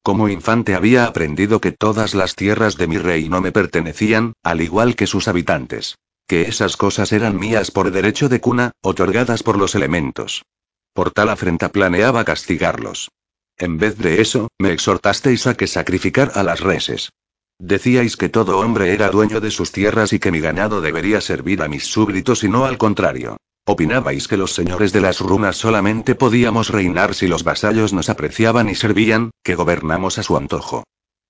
Como 0.02 0.28
infante 0.28 0.74
había 0.74 1.06
aprendido 1.06 1.60
que 1.60 1.70
todas 1.70 2.14
las 2.14 2.34
tierras 2.34 2.76
de 2.76 2.88
mi 2.88 2.98
reino 2.98 3.40
me 3.40 3.52
pertenecían, 3.52 4.32
al 4.42 4.60
igual 4.60 4.96
que 4.96 5.06
sus 5.06 5.28
habitantes. 5.28 5.96
Que 6.26 6.42
esas 6.42 6.76
cosas 6.76 7.12
eran 7.12 7.38
mías 7.38 7.70
por 7.70 7.90
derecho 7.90 8.28
de 8.28 8.40
cuna, 8.40 8.72
otorgadas 8.80 9.44
por 9.44 9.56
los 9.56 9.74
elementos. 9.76 10.44
Por 10.92 11.12
tal 11.12 11.28
afrenta 11.28 11.70
planeaba 11.70 12.24
castigarlos. 12.24 13.10
En 13.58 13.78
vez 13.78 13.96
de 13.98 14.20
eso, 14.20 14.48
me 14.58 14.72
exhortasteis 14.72 15.46
a 15.46 15.54
que 15.54 15.68
sacrificar 15.68 16.32
a 16.34 16.42
las 16.42 16.60
reses. 16.60 17.10
Decíais 17.60 18.16
que 18.16 18.28
todo 18.28 18.58
hombre 18.58 18.92
era 18.92 19.08
dueño 19.08 19.40
de 19.40 19.52
sus 19.52 19.70
tierras 19.70 20.12
y 20.12 20.18
que 20.18 20.32
mi 20.32 20.40
ganado 20.40 20.80
debería 20.80 21.20
servir 21.20 21.62
a 21.62 21.68
mis 21.68 21.84
súbditos 21.86 22.42
y 22.42 22.48
no 22.48 22.64
al 22.64 22.76
contrario. 22.76 23.36
Opinabais 23.64 24.26
que 24.26 24.36
los 24.36 24.54
señores 24.54 24.92
de 24.92 25.00
las 25.00 25.20
runas 25.20 25.56
solamente 25.56 26.16
podíamos 26.16 26.70
reinar 26.70 27.14
si 27.14 27.28
los 27.28 27.44
vasallos 27.44 27.92
nos 27.92 28.08
apreciaban 28.08 28.68
y 28.68 28.74
servían, 28.74 29.30
que 29.44 29.54
gobernamos 29.54 30.18
a 30.18 30.24
su 30.24 30.36
antojo. 30.36 30.82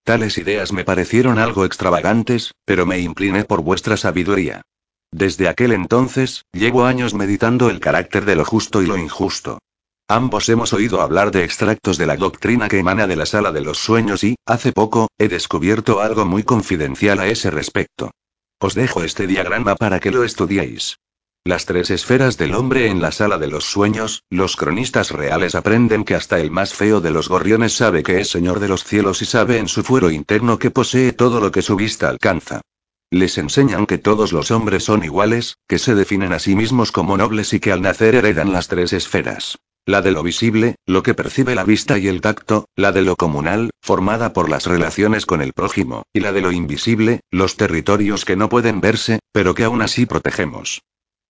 Tales 0.02 0.38
ideas 0.38 0.72
me 0.72 0.84
parecieron 0.84 1.38
algo 1.38 1.66
extravagantes, 1.66 2.54
pero 2.64 2.86
me 2.86 2.98
incliné 3.00 3.44
por 3.44 3.60
vuestra 3.60 3.98
sabiduría. 3.98 4.62
Desde 5.10 5.46
aquel 5.46 5.72
entonces, 5.72 6.46
llevo 6.52 6.86
años 6.86 7.12
meditando 7.12 7.68
el 7.68 7.80
carácter 7.80 8.24
de 8.24 8.34
lo 8.34 8.46
justo 8.46 8.80
y 8.80 8.86
lo 8.86 8.96
injusto. 8.96 9.58
Ambos 10.08 10.48
hemos 10.48 10.72
oído 10.72 11.02
hablar 11.02 11.32
de 11.32 11.44
extractos 11.44 11.98
de 11.98 12.06
la 12.06 12.16
doctrina 12.16 12.68
que 12.68 12.78
emana 12.78 13.06
de 13.06 13.16
la 13.16 13.26
sala 13.26 13.52
de 13.52 13.60
los 13.60 13.76
sueños 13.76 14.24
y, 14.24 14.36
hace 14.46 14.72
poco, 14.72 15.08
he 15.18 15.28
descubierto 15.28 16.00
algo 16.00 16.24
muy 16.24 16.44
confidencial 16.44 17.20
a 17.20 17.26
ese 17.26 17.50
respecto. 17.50 18.10
Os 18.58 18.74
dejo 18.74 19.04
este 19.04 19.26
diagrama 19.26 19.74
para 19.76 20.00
que 20.00 20.10
lo 20.10 20.24
estudiéis. 20.24 20.96
Las 21.44 21.66
tres 21.66 21.90
esferas 21.90 22.38
del 22.38 22.54
hombre 22.54 22.86
en 22.86 23.02
la 23.02 23.10
sala 23.10 23.36
de 23.36 23.48
los 23.48 23.64
sueños, 23.64 24.22
los 24.30 24.54
cronistas 24.54 25.10
reales 25.10 25.56
aprenden 25.56 26.04
que 26.04 26.14
hasta 26.14 26.38
el 26.38 26.52
más 26.52 26.72
feo 26.72 27.00
de 27.00 27.10
los 27.10 27.28
gorriones 27.28 27.72
sabe 27.72 28.04
que 28.04 28.20
es 28.20 28.30
señor 28.30 28.60
de 28.60 28.68
los 28.68 28.84
cielos 28.84 29.22
y 29.22 29.24
sabe 29.24 29.58
en 29.58 29.66
su 29.66 29.82
fuero 29.82 30.12
interno 30.12 30.60
que 30.60 30.70
posee 30.70 31.12
todo 31.12 31.40
lo 31.40 31.50
que 31.50 31.60
su 31.60 31.74
vista 31.74 32.08
alcanza. 32.08 32.60
Les 33.10 33.38
enseñan 33.38 33.86
que 33.86 33.98
todos 33.98 34.32
los 34.32 34.52
hombres 34.52 34.84
son 34.84 35.02
iguales, 35.02 35.56
que 35.66 35.80
se 35.80 35.96
definen 35.96 36.32
a 36.32 36.38
sí 36.38 36.54
mismos 36.54 36.92
como 36.92 37.16
nobles 37.16 37.52
y 37.54 37.58
que 37.58 37.72
al 37.72 37.82
nacer 37.82 38.14
heredan 38.14 38.52
las 38.52 38.68
tres 38.68 38.92
esferas. 38.92 39.58
La 39.84 40.00
de 40.00 40.12
lo 40.12 40.22
visible, 40.22 40.76
lo 40.86 41.02
que 41.02 41.14
percibe 41.14 41.56
la 41.56 41.64
vista 41.64 41.98
y 41.98 42.06
el 42.06 42.20
tacto, 42.20 42.66
la 42.76 42.92
de 42.92 43.02
lo 43.02 43.16
comunal, 43.16 43.70
formada 43.82 44.32
por 44.32 44.48
las 44.48 44.66
relaciones 44.66 45.26
con 45.26 45.42
el 45.42 45.54
prójimo, 45.54 46.04
y 46.12 46.20
la 46.20 46.30
de 46.30 46.40
lo 46.40 46.52
invisible, 46.52 47.18
los 47.32 47.56
territorios 47.56 48.24
que 48.24 48.36
no 48.36 48.48
pueden 48.48 48.80
verse, 48.80 49.18
pero 49.32 49.56
que 49.56 49.64
aún 49.64 49.82
así 49.82 50.06
protegemos. 50.06 50.82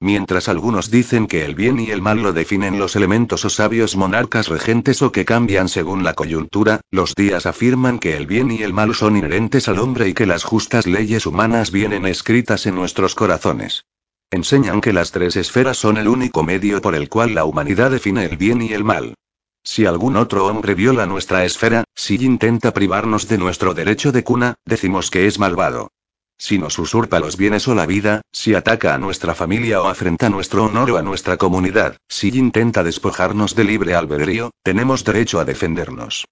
Mientras 0.02 0.48
algunos 0.48 0.90
dicen 0.90 1.28
que 1.28 1.44
el 1.44 1.54
bien 1.54 1.78
y 1.78 1.92
el 1.92 2.02
mal 2.02 2.24
lo 2.24 2.32
definen 2.32 2.76
los 2.76 2.96
elementos 2.96 3.44
o 3.44 3.50
sabios 3.50 3.94
monarcas 3.94 4.48
regentes 4.48 5.00
o 5.00 5.12
que 5.12 5.24
cambian 5.24 5.68
según 5.68 6.02
la 6.02 6.14
coyuntura, 6.14 6.80
los 6.90 7.14
días 7.14 7.46
afirman 7.46 8.00
que 8.00 8.16
el 8.16 8.26
bien 8.26 8.50
y 8.50 8.64
el 8.64 8.72
mal 8.72 8.96
son 8.96 9.16
inherentes 9.16 9.68
al 9.68 9.78
hombre 9.78 10.08
y 10.08 10.12
que 10.12 10.26
las 10.26 10.42
justas 10.42 10.88
leyes 10.88 11.24
humanas 11.24 11.70
vienen 11.70 12.04
escritas 12.04 12.66
en 12.66 12.74
nuestros 12.74 13.14
corazones. 13.14 13.84
Enseñan 14.32 14.80
que 14.80 14.92
las 14.92 15.12
tres 15.12 15.36
esferas 15.36 15.76
son 15.76 15.96
el 15.96 16.08
único 16.08 16.42
medio 16.42 16.82
por 16.82 16.96
el 16.96 17.08
cual 17.08 17.36
la 17.36 17.44
humanidad 17.44 17.92
define 17.92 18.24
el 18.24 18.36
bien 18.36 18.60
y 18.60 18.72
el 18.72 18.82
mal. 18.82 19.14
Si 19.62 19.86
algún 19.86 20.16
otro 20.16 20.46
hombre 20.46 20.74
viola 20.74 21.06
nuestra 21.06 21.44
esfera, 21.44 21.84
si 21.94 22.16
intenta 22.16 22.72
privarnos 22.74 23.28
de 23.28 23.38
nuestro 23.38 23.72
derecho 23.72 24.10
de 24.10 24.24
cuna, 24.24 24.56
decimos 24.64 25.12
que 25.12 25.28
es 25.28 25.38
malvado. 25.38 25.92
Si 26.44 26.58
nos 26.58 26.76
usurpa 26.80 27.20
los 27.20 27.36
bienes 27.36 27.68
o 27.68 27.74
la 27.76 27.86
vida, 27.86 28.22
si 28.32 28.56
ataca 28.56 28.94
a 28.94 28.98
nuestra 28.98 29.32
familia 29.32 29.80
o 29.80 29.86
afrenta 29.86 30.28
nuestro 30.28 30.64
honor 30.64 30.90
o 30.90 30.96
a 30.96 31.02
nuestra 31.02 31.36
comunidad, 31.36 31.98
si 32.08 32.36
intenta 32.36 32.82
despojarnos 32.82 33.54
de 33.54 33.62
libre 33.62 33.94
albedrío, 33.94 34.50
tenemos 34.64 35.04
derecho 35.04 35.38
a 35.38 35.44
defendernos. 35.44 36.24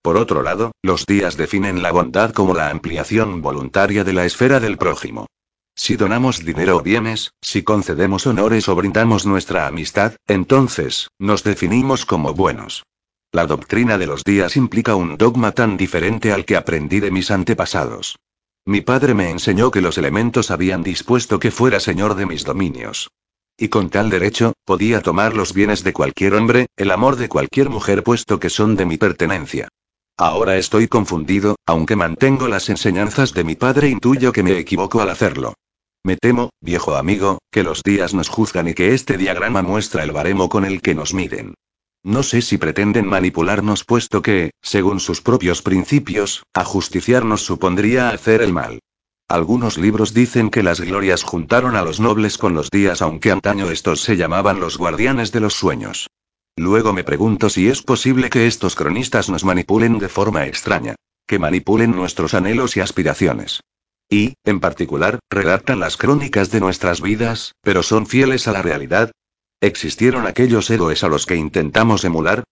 Por 0.00 0.16
otro 0.16 0.42
lado, 0.42 0.72
los 0.80 1.04
días 1.04 1.36
definen 1.36 1.82
la 1.82 1.92
bondad 1.92 2.32
como 2.32 2.54
la 2.54 2.70
ampliación 2.70 3.42
voluntaria 3.42 4.04
de 4.04 4.14
la 4.14 4.24
esfera 4.24 4.58
del 4.58 4.78
prójimo. 4.78 5.26
Si 5.74 5.96
donamos 5.96 6.42
dinero 6.42 6.78
o 6.78 6.80
bienes, 6.80 7.32
si 7.42 7.62
concedemos 7.62 8.26
honores 8.26 8.70
o 8.70 8.74
brindamos 8.74 9.26
nuestra 9.26 9.66
amistad, 9.66 10.14
entonces, 10.26 11.10
nos 11.18 11.44
definimos 11.44 12.06
como 12.06 12.32
buenos. 12.32 12.84
La 13.32 13.46
doctrina 13.46 13.98
de 13.98 14.06
los 14.06 14.24
días 14.24 14.56
implica 14.56 14.94
un 14.94 15.18
dogma 15.18 15.52
tan 15.52 15.76
diferente 15.76 16.32
al 16.32 16.46
que 16.46 16.56
aprendí 16.56 17.00
de 17.00 17.10
mis 17.10 17.30
antepasados. 17.30 18.16
Mi 18.68 18.82
padre 18.82 19.14
me 19.14 19.30
enseñó 19.30 19.70
que 19.70 19.80
los 19.80 19.96
elementos 19.96 20.50
habían 20.50 20.82
dispuesto 20.82 21.40
que 21.40 21.50
fuera 21.50 21.80
señor 21.80 22.16
de 22.16 22.26
mis 22.26 22.44
dominios. 22.44 23.10
Y 23.56 23.68
con 23.68 23.88
tal 23.88 24.10
derecho, 24.10 24.52
podía 24.66 25.00
tomar 25.00 25.34
los 25.34 25.54
bienes 25.54 25.84
de 25.84 25.94
cualquier 25.94 26.34
hombre, 26.34 26.66
el 26.76 26.90
amor 26.90 27.16
de 27.16 27.30
cualquier 27.30 27.70
mujer 27.70 28.02
puesto 28.02 28.38
que 28.38 28.50
son 28.50 28.76
de 28.76 28.84
mi 28.84 28.98
pertenencia. 28.98 29.68
Ahora 30.18 30.58
estoy 30.58 30.86
confundido, 30.86 31.56
aunque 31.64 31.96
mantengo 31.96 32.46
las 32.46 32.68
enseñanzas 32.68 33.32
de 33.32 33.44
mi 33.44 33.56
padre 33.56 33.88
intuyo 33.88 34.32
que 34.32 34.42
me 34.42 34.58
equivoco 34.58 35.00
al 35.00 35.08
hacerlo. 35.08 35.54
Me 36.04 36.18
temo, 36.18 36.50
viejo 36.60 36.94
amigo, 36.94 37.38
que 37.50 37.62
los 37.62 37.82
días 37.82 38.12
nos 38.12 38.28
juzgan 38.28 38.68
y 38.68 38.74
que 38.74 38.92
este 38.92 39.16
diagrama 39.16 39.62
muestra 39.62 40.02
el 40.02 40.12
baremo 40.12 40.50
con 40.50 40.66
el 40.66 40.82
que 40.82 40.94
nos 40.94 41.14
miden. 41.14 41.54
No 42.02 42.22
sé 42.22 42.42
si 42.42 42.58
pretenden 42.58 43.06
manipularnos 43.06 43.84
puesto 43.84 44.22
que, 44.22 44.50
según 44.62 45.00
sus 45.00 45.20
propios 45.20 45.62
principios, 45.62 46.44
ajusticiarnos 46.54 47.42
supondría 47.42 48.10
hacer 48.10 48.42
el 48.42 48.52
mal. 48.52 48.80
Algunos 49.28 49.76
libros 49.76 50.14
dicen 50.14 50.48
que 50.48 50.62
las 50.62 50.80
glorias 50.80 51.22
juntaron 51.22 51.76
a 51.76 51.82
los 51.82 52.00
nobles 52.00 52.38
con 52.38 52.54
los 52.54 52.70
días 52.70 53.02
aunque 53.02 53.30
antaño 53.30 53.70
estos 53.70 54.00
se 54.00 54.16
llamaban 54.16 54.58
los 54.58 54.78
guardianes 54.78 55.32
de 55.32 55.40
los 55.40 55.54
sueños. 55.54 56.08
Luego 56.56 56.92
me 56.92 57.04
pregunto 57.04 57.50
si 57.50 57.68
es 57.68 57.82
posible 57.82 58.30
que 58.30 58.46
estos 58.46 58.74
cronistas 58.74 59.28
nos 59.28 59.44
manipulen 59.44 59.98
de 59.98 60.08
forma 60.08 60.46
extraña. 60.46 60.94
Que 61.26 61.38
manipulen 61.38 61.90
nuestros 61.90 62.32
anhelos 62.32 62.76
y 62.78 62.80
aspiraciones. 62.80 63.60
Y, 64.08 64.34
en 64.44 64.60
particular, 64.60 65.18
redactan 65.28 65.78
las 65.78 65.98
crónicas 65.98 66.50
de 66.50 66.60
nuestras 66.60 67.02
vidas, 67.02 67.52
pero 67.60 67.82
son 67.82 68.06
fieles 68.06 68.48
a 68.48 68.52
la 68.52 68.62
realidad. 68.62 69.12
¿Existieron 69.60 70.26
aquellos 70.26 70.70
héroes 70.70 71.02
a 71.02 71.08
los 71.08 71.26
que 71.26 71.34
intentamos 71.34 72.04
emular? 72.04 72.44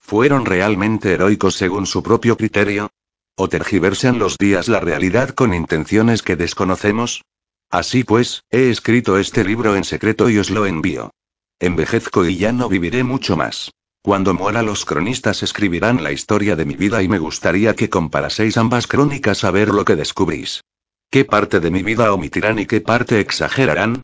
¿Fueron 0.00 0.46
realmente 0.46 1.12
heroicos 1.12 1.56
según 1.56 1.86
su 1.86 2.02
propio 2.02 2.36
criterio? 2.36 2.90
¿O 3.36 3.48
tergiversan 3.48 4.18
los 4.18 4.38
días 4.38 4.68
la 4.68 4.80
realidad 4.80 5.30
con 5.30 5.52
intenciones 5.52 6.22
que 6.22 6.36
desconocemos? 6.36 7.22
Así 7.70 8.04
pues, 8.04 8.44
he 8.50 8.70
escrito 8.70 9.18
este 9.18 9.44
libro 9.44 9.76
en 9.76 9.84
secreto 9.84 10.30
y 10.30 10.38
os 10.38 10.50
lo 10.50 10.64
envío. 10.64 11.10
Envejezco 11.58 12.24
y 12.24 12.36
ya 12.36 12.52
no 12.52 12.68
viviré 12.68 13.04
mucho 13.04 13.36
más. 13.36 13.70
Cuando 14.02 14.34
muera 14.34 14.62
los 14.62 14.84
cronistas 14.84 15.42
escribirán 15.42 16.02
la 16.02 16.12
historia 16.12 16.56
de 16.56 16.64
mi 16.64 16.76
vida 16.76 17.02
y 17.02 17.08
me 17.08 17.18
gustaría 17.18 17.74
que 17.74 17.90
comparaseis 17.90 18.56
ambas 18.56 18.86
crónicas 18.86 19.44
a 19.44 19.50
ver 19.50 19.68
lo 19.68 19.84
que 19.84 19.96
descubrís. 19.96 20.62
¿Qué 21.10 21.24
parte 21.24 21.60
de 21.60 21.70
mi 21.70 21.82
vida 21.82 22.12
omitirán 22.12 22.58
y 22.58 22.66
qué 22.66 22.80
parte 22.80 23.20
exagerarán? 23.20 24.02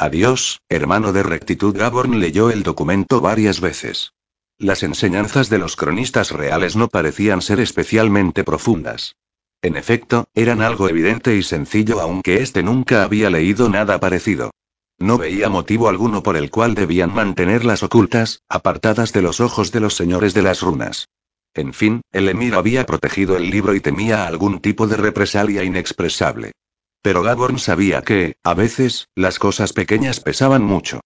Adiós, 0.00 0.62
hermano 0.70 1.12
de 1.12 1.22
rectitud. 1.22 1.76
Gaborn 1.76 2.20
leyó 2.20 2.48
el 2.50 2.62
documento 2.62 3.20
varias 3.20 3.60
veces. 3.60 4.14
Las 4.56 4.82
enseñanzas 4.82 5.50
de 5.50 5.58
los 5.58 5.76
cronistas 5.76 6.30
reales 6.30 6.74
no 6.74 6.88
parecían 6.88 7.42
ser 7.42 7.60
especialmente 7.60 8.42
profundas. 8.42 9.16
En 9.60 9.76
efecto, 9.76 10.26
eran 10.32 10.62
algo 10.62 10.88
evidente 10.88 11.36
y 11.36 11.42
sencillo 11.42 12.00
aunque 12.00 12.40
éste 12.40 12.62
nunca 12.62 13.02
había 13.02 13.28
leído 13.28 13.68
nada 13.68 14.00
parecido. 14.00 14.52
No 14.98 15.18
veía 15.18 15.50
motivo 15.50 15.90
alguno 15.90 16.22
por 16.22 16.38
el 16.38 16.50
cual 16.50 16.74
debían 16.74 17.12
mantenerlas 17.12 17.82
ocultas, 17.82 18.40
apartadas 18.48 19.12
de 19.12 19.20
los 19.20 19.38
ojos 19.40 19.70
de 19.70 19.80
los 19.80 19.96
señores 19.96 20.32
de 20.32 20.40
las 20.40 20.62
runas. 20.62 21.08
En 21.52 21.74
fin, 21.74 22.00
el 22.10 22.30
emir 22.30 22.54
había 22.54 22.86
protegido 22.86 23.36
el 23.36 23.50
libro 23.50 23.74
y 23.74 23.80
temía 23.80 24.26
algún 24.26 24.60
tipo 24.60 24.86
de 24.86 24.96
represalia 24.96 25.62
inexpresable. 25.62 26.52
Pero 27.02 27.22
Gaborn 27.22 27.58
sabía 27.58 28.02
que, 28.02 28.34
a 28.44 28.54
veces, 28.54 29.08
las 29.14 29.38
cosas 29.38 29.72
pequeñas 29.72 30.20
pesaban 30.20 30.62
mucho. 30.62 31.00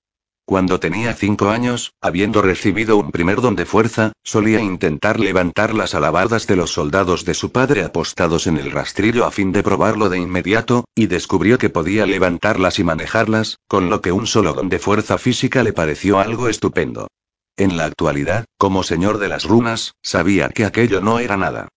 Cuando 0.47 0.79
tenía 0.79 1.15
cinco 1.15 1.49
años, 1.49 1.95
habiendo 2.03 2.43
recibido 2.43 2.99
un 2.99 3.11
primer 3.11 3.41
don 3.41 3.57
de 3.57 3.65
fuerza, 3.65 4.13
solía 4.23 4.61
intentar 4.61 5.19
levantar 5.19 5.73
las 5.73 5.95
alabardas 5.95 6.47
de 6.47 6.57
los 6.57 6.71
soldados 6.71 7.25
de 7.25 7.33
su 7.33 7.51
padre 7.51 7.83
apostados 7.83 8.47
en 8.47 8.59
el 8.59 8.71
rastrillo 8.71 9.25
a 9.25 9.31
fin 9.31 9.53
de 9.53 9.63
probarlo 9.63 10.11
de 10.11 10.19
inmediato, 10.19 10.85
y 10.95 11.07
descubrió 11.07 11.57
que 11.57 11.71
podía 11.71 12.05
levantarlas 12.05 12.79
y 12.79 12.85
manejarlas, 12.85 13.59
con 13.69 13.89
lo 13.89 14.03
que 14.03 14.13
un 14.13 14.27
solo 14.27 14.53
don 14.53 14.69
de 14.69 14.79
fuerza 14.79 15.17
física 15.17 15.63
le 15.63 15.73
pareció 15.73 16.19
algo 16.19 16.51
estupendo. 16.51 17.09
En 17.57 17.79
la 17.79 17.87
actualidad, 17.87 18.45
como 18.59 18.83
señor 18.83 19.17
de 19.17 19.29
las 19.29 19.45
runas, 19.45 19.95
sabía 20.03 20.51
que 20.51 20.67
aquello 20.67 21.01
no 21.01 21.21
era 21.21 21.39
nada. 21.39 21.69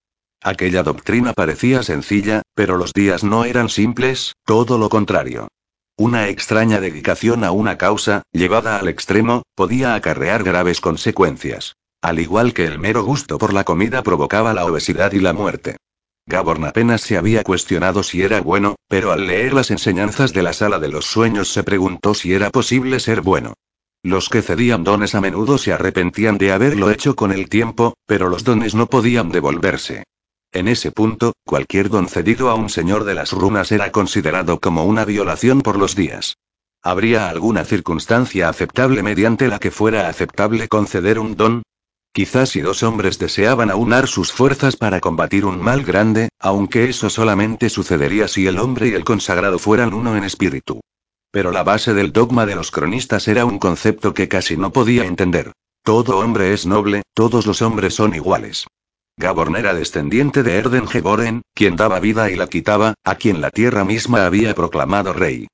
Aquella 0.44 0.84
doctrina 0.84 1.34
parecía 1.34 1.84
sencilla, 1.84 2.44
pero 2.54 2.78
los 2.78 2.94
días 2.94 3.24
no 3.24 3.44
eran 3.44 3.70
simples, 3.70 4.34
todo 4.46 4.78
lo 4.78 4.90
contrario. 4.90 5.48
Una 5.98 6.30
extraña 6.30 6.80
dedicación 6.80 7.44
a 7.44 7.52
una 7.52 7.78
causa, 7.78 8.22
llevada 8.32 8.78
al 8.78 8.88
extremo, 8.88 9.42
podía 9.56 9.96
acarrear 9.96 10.44
graves 10.44 10.80
consecuencias. 10.80 11.76
Al 12.02 12.20
igual 12.20 12.54
que 12.54 12.66
el 12.66 12.78
mero 12.78 13.04
gusto 13.04 13.40
por 13.40 13.52
la 13.52 13.64
comida 13.64 14.04
provocaba 14.04 14.54
la 14.54 14.66
obesidad 14.66 15.12
y 15.14 15.20
la 15.20 15.34
muerte. 15.34 15.78
Gaborn 16.28 16.66
apenas 16.66 17.02
se 17.02 17.18
había 17.18 17.44
cuestionado 17.44 18.04
si 18.04 18.22
era 18.22 18.42
bueno, 18.42 18.76
pero 18.88 19.12
al 19.12 19.26
leer 19.26 19.54
las 19.54 19.72
enseñanzas 19.72 20.34
de 20.34 20.44
la 20.44 20.54
sala 20.54 20.78
de 20.78 20.90
los 20.90 21.06
sueños 21.06 21.52
se 21.52 21.64
preguntó 21.64 22.14
si 22.14 22.34
era 22.34 22.52
posible 22.52 23.00
ser 23.00 23.22
bueno. 23.22 23.54
Los 24.04 24.30
que 24.30 24.42
cedían 24.42 24.84
dones 24.84 25.16
a 25.16 25.22
menudo 25.22 25.58
se 25.58 25.74
arrepentían 25.74 26.38
de 26.38 26.52
haberlo 26.52 26.92
hecho 26.92 27.16
con 27.16 27.32
el 27.32 27.50
tiempo, 27.50 27.96
pero 28.06 28.30
los 28.30 28.44
dones 28.44 28.76
no 28.76 28.88
podían 28.88 29.30
devolverse. 29.30 30.04
En 30.52 30.68
ese 30.68 30.92
punto, 30.92 31.34
cualquier 31.46 31.90
don 31.90 32.08
cedido 32.08 32.50
a 32.50 32.56
un 32.56 32.70
señor 32.70 33.04
de 33.04 33.14
las 33.14 33.32
runas 33.32 33.72
era 33.72 33.92
considerado 33.92 34.60
como 34.60 34.86
una 34.86 35.06
violación 35.06 35.62
por 35.62 35.78
los 35.78 35.96
días. 35.96 36.38
¿Habría 36.82 37.30
alguna 37.30 37.66
circunstancia 37.66 38.48
aceptable 38.48 39.04
mediante 39.04 39.48
la 39.48 39.60
que 39.60 39.72
fuera 39.72 40.08
aceptable 40.08 40.68
conceder 40.68 41.20
un 41.20 41.36
don? 41.36 41.64
Quizás 42.14 42.50
si 42.50 42.62
dos 42.62 42.82
hombres 42.82 43.20
deseaban 43.20 43.70
aunar 43.70 44.08
sus 44.08 44.32
fuerzas 44.32 44.76
para 44.76 45.02
combatir 45.02 45.46
un 45.46 45.62
mal 45.62 45.84
grande, 45.84 46.30
aunque 46.40 46.90
eso 46.90 47.10
solamente 47.10 47.70
sucedería 47.70 48.28
si 48.28 48.48
el 48.48 48.58
hombre 48.58 48.88
y 48.88 48.94
el 48.94 49.04
consagrado 49.04 49.60
fueran 49.60 49.94
uno 49.94 50.16
en 50.16 50.24
espíritu. 50.24 50.80
Pero 51.30 51.52
la 51.52 51.64
base 51.64 51.94
del 51.94 52.14
dogma 52.14 52.46
de 52.46 52.56
los 52.56 52.72
cronistas 52.72 53.28
era 53.28 53.46
un 53.46 53.60
concepto 53.60 54.14
que 54.14 54.28
casi 54.28 54.56
no 54.58 54.72
podía 54.72 55.06
entender. 55.06 55.52
Todo 55.84 56.18
hombre 56.18 56.54
es 56.54 56.66
noble, 56.66 57.04
todos 57.14 57.46
los 57.46 57.62
hombres 57.62 57.94
son 57.94 58.16
iguales. 58.16 58.66
Gaborn 59.20 59.56
era 59.56 59.74
descendiente 59.74 60.44
de 60.44 60.58
Erden 60.58 60.88
Geboren, 60.88 61.42
quien 61.56 61.76
daba 61.76 62.00
vida 62.00 62.30
y 62.30 62.36
la 62.36 62.48
quitaba, 62.48 62.94
a 63.04 63.16
quien 63.16 63.42
la 63.42 63.50
tierra 63.50 63.84
misma 63.84 64.28
había 64.28 64.54
proclamado 64.54 65.12
rey. 65.12 65.48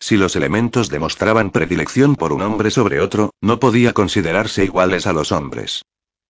Si 0.00 0.16
los 0.16 0.36
elementos 0.36 0.88
demostraban 0.88 1.50
predilección 1.50 2.16
por 2.16 2.32
un 2.32 2.40
hombre 2.40 2.70
sobre 2.70 3.00
otro, 3.00 3.34
no 3.42 3.60
podía 3.60 3.92
considerarse 3.92 4.64
iguales 4.64 5.06
a 5.06 5.12
los 5.12 5.32
hombres. 5.32 5.82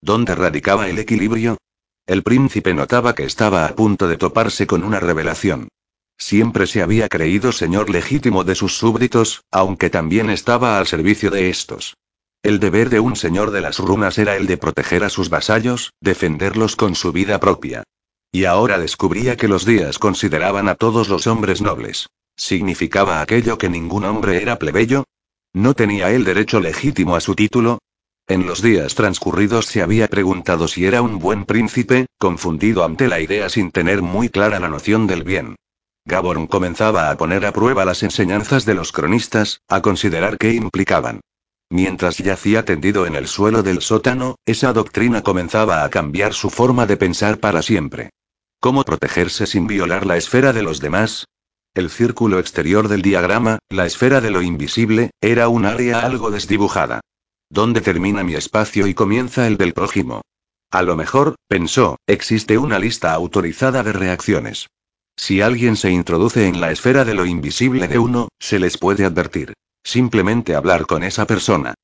¿Dónde 0.03 0.35
radicaba 0.35 0.89
el 0.89 0.99
equilibrio? 0.99 1.59
El 2.07 2.25
príncipe 2.25 2.75
notaba 2.75 3.15
que 3.15 3.25
estaba 3.25 3.67
a 3.67 3.77
punto 3.77 4.09
de 4.09 4.17
toparse 4.17 4.67
con 4.67 4.83
una 4.83 4.99
revelación. 4.99 5.69
Siempre 6.19 6.67
se 6.67 6.83
había 6.83 7.09
creído 7.09 7.53
señor 7.53 7.89
legítimo 7.89 8.43
de 8.43 8.57
sus 8.57 8.77
súbditos, 8.77 9.45
aunque 9.53 9.91
también 9.91 10.29
estaba 10.29 10.77
al 10.77 10.89
servicio 10.89 11.31
de 11.31 11.51
estos. 11.51 11.95
El 12.43 12.59
deber 12.59 12.89
de 12.89 13.01
un 13.01 13.17
señor 13.17 13.51
de 13.51 13.61
las 13.61 13.79
runas 13.79 14.17
era 14.17 14.35
el 14.35 14.47
de 14.47 14.57
proteger 14.57 15.05
a 15.05 15.11
sus 15.11 15.29
vasallos, 15.29 15.93
defenderlos 16.01 16.75
con 16.75 16.95
su 16.95 17.13
vida 17.13 17.39
propia. 17.39 17.83
Y 18.33 18.47
ahora 18.47 18.79
descubría 18.79 19.37
que 19.37 19.47
los 19.47 19.67
días 19.67 19.99
consideraban 19.99 20.67
a 20.71 20.75
todos 20.75 21.11
los 21.11 21.27
hombres 21.27 21.61
nobles. 21.61 22.09
¿Significaba 22.37 23.21
aquello 23.21 23.59
que 23.59 23.69
ningún 23.69 24.07
hombre 24.07 24.41
era 24.41 24.59
plebeyo? 24.59 25.05
¿No 25.53 25.75
tenía 25.75 26.13
él 26.13 26.25
derecho 26.25 26.61
legítimo 26.61 27.15
a 27.15 27.21
su 27.21 27.35
título? 27.35 27.79
En 28.27 28.47
los 28.47 28.63
días 28.63 28.95
transcurridos 28.95 29.67
se 29.67 29.83
había 29.83 30.09
preguntado 30.09 30.67
si 30.67 30.87
era 30.87 31.03
un 31.03 31.19
buen 31.19 31.45
príncipe, 31.45 32.07
confundido 32.17 32.85
ante 32.85 33.09
la 33.09 33.21
idea 33.21 33.51
sin 33.51 33.71
tener 33.71 34.01
muy 34.01 34.31
clara 34.31 34.59
la 34.61 34.69
noción 34.69 35.07
del 35.07 35.25
bien. 35.25 35.57
Gaborn 36.07 36.47
comenzaba 36.47 37.11
a 37.11 37.17
poner 37.19 37.45
a 37.45 37.53
prueba 37.53 37.85
las 37.85 38.03
enseñanzas 38.03 38.65
de 38.65 38.75
los 38.75 38.93
cronistas, 38.93 39.61
a 39.69 39.83
considerar 39.83 40.39
qué 40.39 40.55
implicaban. 40.55 41.21
Mientras 41.71 42.19
yacía 42.19 42.65
tendido 42.65 43.07
en 43.07 43.15
el 43.15 43.29
suelo 43.29 43.63
del 43.63 43.81
sótano, 43.81 44.35
esa 44.45 44.73
doctrina 44.73 45.23
comenzaba 45.23 45.85
a 45.85 45.89
cambiar 45.89 46.35
su 46.35 46.51
forma 46.51 46.85
de 46.87 46.97
pensar 46.97 47.39
para 47.39 47.63
siempre. 47.63 48.11
¿Cómo 48.59 48.83
protegerse 48.83 49.47
sin 49.47 49.69
violar 49.69 50.05
la 50.05 50.17
esfera 50.17 50.53
de 50.53 50.63
los 50.63 50.81
demás? 50.81 51.27
El 51.73 51.89
círculo 51.89 52.41
exterior 52.41 52.89
del 52.89 53.03
diagrama, 53.03 53.61
la 53.69 53.87
esfera 53.87 54.21
de 54.21 54.33
lo 54.33 54.43
invisible, 54.43 55.13
era 55.21 55.49
un 55.49 55.65
área 55.65 56.01
algo 56.01 56.33
desdibujada. 56.33 57.01
¿Dónde 57.49 57.81
termina 57.81 58.25
mi 58.25 58.35
espacio 58.35 58.89
y 58.89 58.95
comienza 58.95 59.47
el 59.47 59.57
del 59.57 59.73
prójimo? 59.73 60.23
A 60.73 60.83
lo 60.83 60.97
mejor, 60.97 61.37
pensó, 61.47 61.99
existe 62.09 62.59
una 62.59 62.81
lista 62.81 63.13
autorizada 63.13 63.85
de 63.85 63.93
reacciones. 63.93 64.67
Si 65.17 65.41
alguien 65.41 65.77
se 65.77 65.91
introduce 65.91 66.49
en 66.49 66.61
la 66.61 66.73
esfera 66.73 67.05
de 67.05 67.15
lo 67.15 67.27
invisible 67.27 67.87
de 67.87 67.99
uno, 68.01 68.29
se 68.41 68.59
les 68.59 68.77
puede 68.77 69.05
advertir. 69.05 69.53
Simplemente 69.83 70.55
hablar 70.55 70.87
con 70.87 71.03
esa 71.03 71.27
persona. 71.27 71.75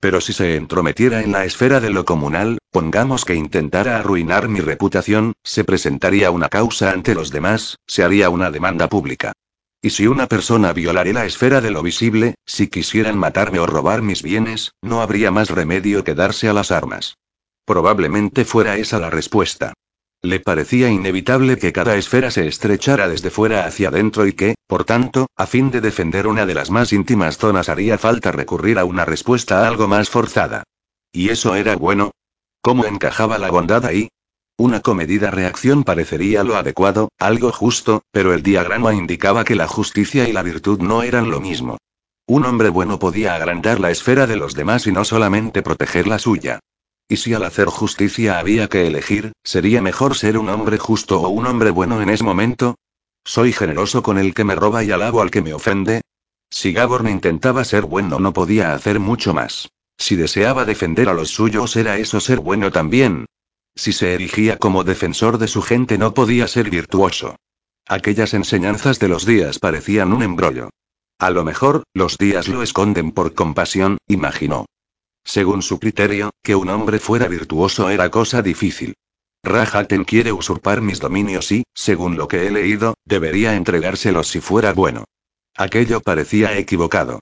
Pero 0.00 0.20
si 0.20 0.32
se 0.32 0.56
entrometiera 0.56 1.22
en 1.22 1.32
la 1.32 1.44
esfera 1.44 1.80
de 1.80 1.90
lo 1.90 2.04
comunal, 2.04 2.58
pongamos 2.70 3.24
que 3.24 3.34
intentara 3.34 3.96
arruinar 3.98 4.48
mi 4.48 4.60
reputación, 4.60 5.32
se 5.42 5.64
presentaría 5.64 6.30
una 6.30 6.48
causa 6.48 6.90
ante 6.90 7.14
los 7.14 7.30
demás, 7.30 7.78
se 7.86 8.04
haría 8.04 8.28
una 8.28 8.50
demanda 8.50 8.88
pública. 8.88 9.32
Y 9.80 9.90
si 9.90 10.06
una 10.06 10.26
persona 10.26 10.72
violare 10.72 11.12
la 11.12 11.26
esfera 11.26 11.60
de 11.60 11.70
lo 11.70 11.82
visible, 11.82 12.34
si 12.44 12.68
quisieran 12.68 13.16
matarme 13.16 13.58
o 13.58 13.66
robar 13.66 14.02
mis 14.02 14.22
bienes, 14.22 14.72
no 14.82 15.00
habría 15.00 15.30
más 15.30 15.50
remedio 15.50 16.04
que 16.04 16.14
darse 16.14 16.48
a 16.48 16.52
las 16.52 16.70
armas. 16.70 17.16
Probablemente 17.64 18.44
fuera 18.44 18.76
esa 18.76 18.98
la 18.98 19.10
respuesta. 19.10 19.74
Le 20.22 20.40
parecía 20.40 20.88
inevitable 20.88 21.58
que 21.58 21.72
cada 21.72 21.96
esfera 21.96 22.30
se 22.30 22.46
estrechara 22.48 23.08
desde 23.08 23.30
fuera 23.30 23.66
hacia 23.66 23.88
adentro 23.88 24.26
y 24.26 24.32
que, 24.32 24.54
por 24.66 24.84
tanto, 24.84 25.26
a 25.36 25.46
fin 25.46 25.70
de 25.70 25.80
defender 25.80 26.26
una 26.26 26.46
de 26.46 26.54
las 26.54 26.70
más 26.70 26.92
íntimas 26.92 27.38
zonas 27.38 27.68
haría 27.68 27.98
falta 27.98 28.32
recurrir 28.32 28.78
a 28.78 28.84
una 28.84 29.04
respuesta 29.04 29.68
algo 29.68 29.86
más 29.88 30.10
forzada. 30.10 30.64
¿Y 31.12 31.28
eso 31.28 31.54
era 31.54 31.76
bueno? 31.76 32.10
¿Cómo 32.60 32.84
encajaba 32.86 33.38
la 33.38 33.50
bondad 33.50 33.84
ahí? 33.84 34.08
Una 34.58 34.80
comedida 34.80 35.30
reacción 35.30 35.84
parecería 35.84 36.42
lo 36.42 36.56
adecuado, 36.56 37.10
algo 37.18 37.52
justo, 37.52 38.02
pero 38.10 38.32
el 38.32 38.42
diagrama 38.42 38.94
indicaba 38.94 39.44
que 39.44 39.54
la 39.54 39.68
justicia 39.68 40.28
y 40.28 40.32
la 40.32 40.42
virtud 40.42 40.80
no 40.80 41.02
eran 41.02 41.30
lo 41.30 41.40
mismo. 41.40 41.76
Un 42.26 42.44
hombre 42.46 42.70
bueno 42.70 42.98
podía 42.98 43.34
agrandar 43.34 43.78
la 43.78 43.90
esfera 43.90 44.26
de 44.26 44.36
los 44.36 44.54
demás 44.54 44.86
y 44.86 44.92
no 44.92 45.04
solamente 45.04 45.62
proteger 45.62 46.08
la 46.08 46.18
suya. 46.18 46.58
Y 47.08 47.18
si 47.18 47.34
al 47.34 47.44
hacer 47.44 47.68
justicia 47.68 48.38
había 48.38 48.68
que 48.68 48.86
elegir, 48.86 49.32
¿sería 49.44 49.80
mejor 49.80 50.16
ser 50.16 50.38
un 50.38 50.48
hombre 50.48 50.78
justo 50.78 51.20
o 51.20 51.28
un 51.28 51.46
hombre 51.46 51.70
bueno 51.70 52.02
en 52.02 52.10
ese 52.10 52.24
momento? 52.24 52.74
¿Soy 53.24 53.52
generoso 53.52 54.02
con 54.02 54.18
el 54.18 54.34
que 54.34 54.44
me 54.44 54.56
roba 54.56 54.82
y 54.82 54.90
alabo 54.90 55.22
al 55.22 55.30
que 55.30 55.42
me 55.42 55.54
ofende? 55.54 56.00
Si 56.50 56.72
Gaborn 56.72 57.08
intentaba 57.08 57.64
ser 57.64 57.82
bueno 57.82 58.18
no 58.18 58.32
podía 58.32 58.74
hacer 58.74 58.98
mucho 58.98 59.34
más. 59.34 59.68
Si 59.98 60.16
deseaba 60.16 60.64
defender 60.64 61.08
a 61.08 61.14
los 61.14 61.30
suyos 61.30 61.76
era 61.76 61.96
eso 61.96 62.20
ser 62.20 62.40
bueno 62.40 62.70
también. 62.70 63.26
Si 63.74 63.92
se 63.92 64.14
erigía 64.14 64.58
como 64.58 64.84
defensor 64.84 65.38
de 65.38 65.48
su 65.48 65.62
gente 65.62 65.98
no 65.98 66.12
podía 66.12 66.48
ser 66.48 66.70
virtuoso. 66.70 67.36
Aquellas 67.86 68.34
enseñanzas 68.34 68.98
de 68.98 69.08
los 69.08 69.26
días 69.26 69.58
parecían 69.60 70.12
un 70.12 70.22
embrollo. 70.22 70.70
A 71.18 71.30
lo 71.30 71.44
mejor, 71.44 71.84
los 71.94 72.18
días 72.18 72.48
lo 72.48 72.62
esconden 72.62 73.12
por 73.12 73.34
compasión, 73.34 73.98
imaginó. 74.08 74.66
Según 75.26 75.60
su 75.60 75.80
criterio, 75.80 76.30
que 76.42 76.54
un 76.54 76.68
hombre 76.68 77.00
fuera 77.00 77.26
virtuoso 77.26 77.90
era 77.90 78.10
cosa 78.10 78.42
difícil. 78.42 78.94
Rajaten 79.42 80.04
quiere 80.04 80.32
usurpar 80.32 80.80
mis 80.80 81.00
dominios 81.00 81.50
y, 81.50 81.64
según 81.74 82.16
lo 82.16 82.28
que 82.28 82.46
he 82.46 82.50
leído, 82.52 82.94
debería 83.04 83.56
entregárselos 83.56 84.28
si 84.28 84.40
fuera 84.40 84.72
bueno. 84.72 85.04
Aquello 85.56 86.00
parecía 86.00 86.56
equivocado. 86.56 87.18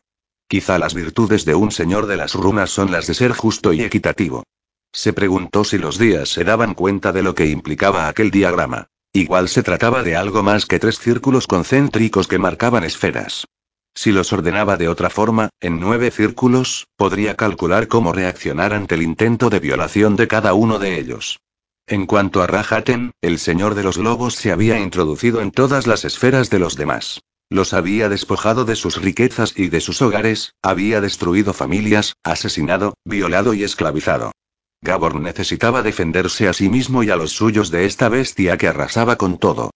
Quizá 0.48 0.78
las 0.78 0.92
virtudes 0.92 1.46
de 1.46 1.55
un 1.55 1.72
señor 1.72 2.07
de 2.07 2.18
las 2.18 2.34
runas 2.34 2.70
son 2.70 2.92
las 2.92 3.07
de 3.07 3.14
ser 3.14 3.32
justo 3.32 3.72
y 3.72 3.82
equitativo. 3.82 4.44
Se 4.92 5.14
preguntó 5.14 5.64
si 5.64 5.78
los 5.78 5.98
días 5.98 6.28
se 6.28 6.44
daban 6.44 6.74
cuenta 6.74 7.11
de 7.11 7.22
lo 7.22 7.34
que 7.34 7.46
implicaba 7.46 8.07
aquel 8.07 8.30
diagrama. 8.30 8.88
Igual 9.14 9.48
se 9.48 9.62
trataba 9.62 10.02
de 10.02 10.14
algo 10.14 10.42
más 10.42 10.66
que 10.66 10.78
tres 10.78 10.98
círculos 10.98 11.46
concéntricos 11.46 12.28
que 12.28 12.38
marcaban 12.38 12.84
esferas. 12.84 13.46
Si 13.95 14.11
los 14.11 14.32
ordenaba 14.32 14.76
de 14.76 14.88
otra 14.88 15.09
forma, 15.09 15.51
en 15.61 15.78
nueve 15.78 16.11
círculos, 16.11 16.88
podría 16.97 17.36
calcular 17.36 17.86
cómo 17.88 18.12
reaccionar 18.12 18.72
ante 18.74 18.97
el 18.97 19.03
intento 19.03 19.51
de 19.51 19.61
violación 19.61 20.16
de 20.16 20.28
cada 20.28 20.53
uno 20.53 20.78
de 20.78 20.99
ellos. 20.99 21.38
En 21.86 22.07
cuanto 22.07 22.42
a 22.42 22.47
Rajaten, 22.47 23.12
el 23.20 23.38
señor 23.38 23.74
de 23.74 23.84
los 23.84 23.97
lobos 23.97 24.34
se 24.34 24.51
había 24.51 24.80
introducido 24.80 25.40
en 25.40 25.51
todas 25.51 25.86
las 25.86 26.05
esferas 26.05 26.51
de 26.51 26.59
los 26.59 26.76
demás. 26.76 27.20
Los 27.51 27.74
había 27.74 28.09
despojado 28.09 28.64
de 28.64 28.74
sus 28.74 29.01
riquezas 29.01 29.53
y 29.57 29.68
de 29.68 29.80
sus 29.80 30.03
hogares, 30.03 30.55
había 30.62 31.01
destruido 31.01 31.53
familias, 31.53 32.14
asesinado, 32.24 32.95
violado 33.05 33.55
y 33.55 33.62
esclavizado. 33.62 34.32
Gabor 34.80 35.20
necesitaba 35.20 35.82
defenderse 35.82 36.49
a 36.49 36.53
sí 36.53 36.68
mismo 36.68 37.03
y 37.03 37.11
a 37.11 37.16
los 37.16 37.32
suyos 37.32 37.70
de 37.70 37.84
esta 37.84 38.09
bestia 38.09 38.57
que 38.57 38.68
arrasaba 38.68 39.16
con 39.16 39.38
todo. 39.38 39.70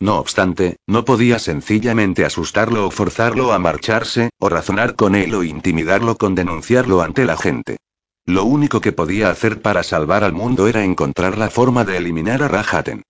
No 0.00 0.18
obstante, 0.18 0.76
no 0.86 1.04
podía 1.04 1.38
sencillamente 1.38 2.24
asustarlo 2.24 2.86
o 2.86 2.90
forzarlo 2.90 3.52
a 3.52 3.58
marcharse, 3.58 4.30
o 4.38 4.48
razonar 4.48 4.96
con 4.96 5.14
él 5.14 5.34
o 5.34 5.44
intimidarlo 5.44 6.16
con 6.16 6.34
denunciarlo 6.34 7.02
ante 7.02 7.24
la 7.24 7.36
gente. 7.36 7.78
Lo 8.26 8.44
único 8.44 8.80
que 8.80 8.92
podía 8.92 9.30
hacer 9.30 9.60
para 9.60 9.82
salvar 9.82 10.24
al 10.24 10.32
mundo 10.32 10.66
era 10.66 10.82
encontrar 10.82 11.36
la 11.38 11.50
forma 11.50 11.84
de 11.84 11.98
eliminar 11.98 12.42
a 12.42 12.48
Rajaten. 12.48 13.02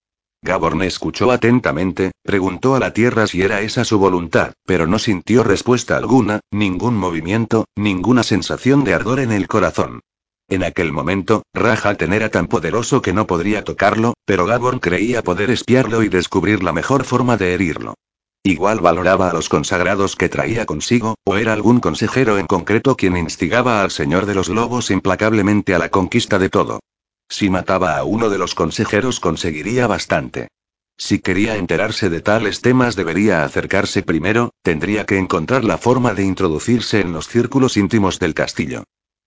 Gaborn 0.43 0.83
escuchó 0.83 1.31
atentamente, 1.31 2.11
preguntó 2.23 2.75
a 2.75 2.79
la 2.79 2.93
tierra 2.93 3.27
si 3.27 3.41
era 3.41 3.63
esa 3.63 3.85
su 3.85 3.99
voluntad, 3.99 4.53
pero 4.67 4.87
no 4.87 4.99
sintió 4.99 5.43
respuesta 5.43 5.97
alguna, 5.97 6.41
ningún 6.51 6.97
movimiento, 6.97 7.65
ninguna 7.77 8.23
sensación 8.23 8.85
de 8.85 8.93
ardor 8.93 9.21
en 9.21 9.33
el 9.33 9.49
corazón. 9.49 10.01
En 10.55 10.63
aquel 10.63 10.93
momento, 10.93 11.43
Rajaten 11.53 12.13
era 12.13 12.29
tan 12.29 12.47
poderoso 12.47 13.03
que 13.03 13.13
no 13.13 13.27
podría 13.27 13.65
tocarlo, 13.65 14.15
pero 14.25 14.47
Gaborn 14.47 14.79
creía 14.79 15.25
poder 15.25 15.51
espiarlo 15.51 16.05
y 16.05 16.09
descubrir 16.09 16.63
la 16.63 16.73
mejor 16.73 17.03
forma 17.03 17.37
de 17.37 17.55
herirlo. 17.55 17.95
Igual 18.45 18.79
valoraba 18.79 19.29
a 19.29 19.33
los 19.33 19.49
consagrados 19.49 20.15
que 20.15 20.29
traía 20.29 20.65
consigo, 20.65 21.17
o 21.25 21.39
era 21.39 21.55
algún 21.55 21.81
consejero 21.81 22.39
en 22.39 22.47
concreto 22.47 22.97
quien 22.97 23.17
instigaba 23.17 23.83
al 23.83 23.91
Señor 23.91 24.27
de 24.27 24.37
los 24.37 24.49
Lobos 24.49 24.93
implacablemente 24.93 25.75
a 25.75 25.81
la 25.81 25.89
conquista 25.89 26.39
de 26.39 26.51
todo. 26.51 26.79
Si 27.29 27.51
mataba 27.51 27.97
a 27.97 28.05
uno 28.05 28.31
de 28.31 28.39
los 28.39 28.55
consejeros 28.55 29.19
conseguiría 29.19 29.89
bastante. 29.89 30.47
Si 30.97 31.19
quería 31.19 31.57
enterarse 31.57 32.11
de 32.11 32.21
tales 32.21 32.61
temas 32.61 32.95
debería 32.95 33.45
acercarse 33.45 34.05
primero, 34.05 34.53
tendría 34.63 35.05
que 35.05 35.19
encontrar 35.19 35.65
la 35.65 35.79
forma 35.79 36.15
de 36.15 36.23
introducirse 36.23 37.01
en 37.01 37.13
los 37.13 37.27
círculos 37.27 37.77
íntimos 37.77 38.21
del 38.21 38.35
castillo. 38.35 38.85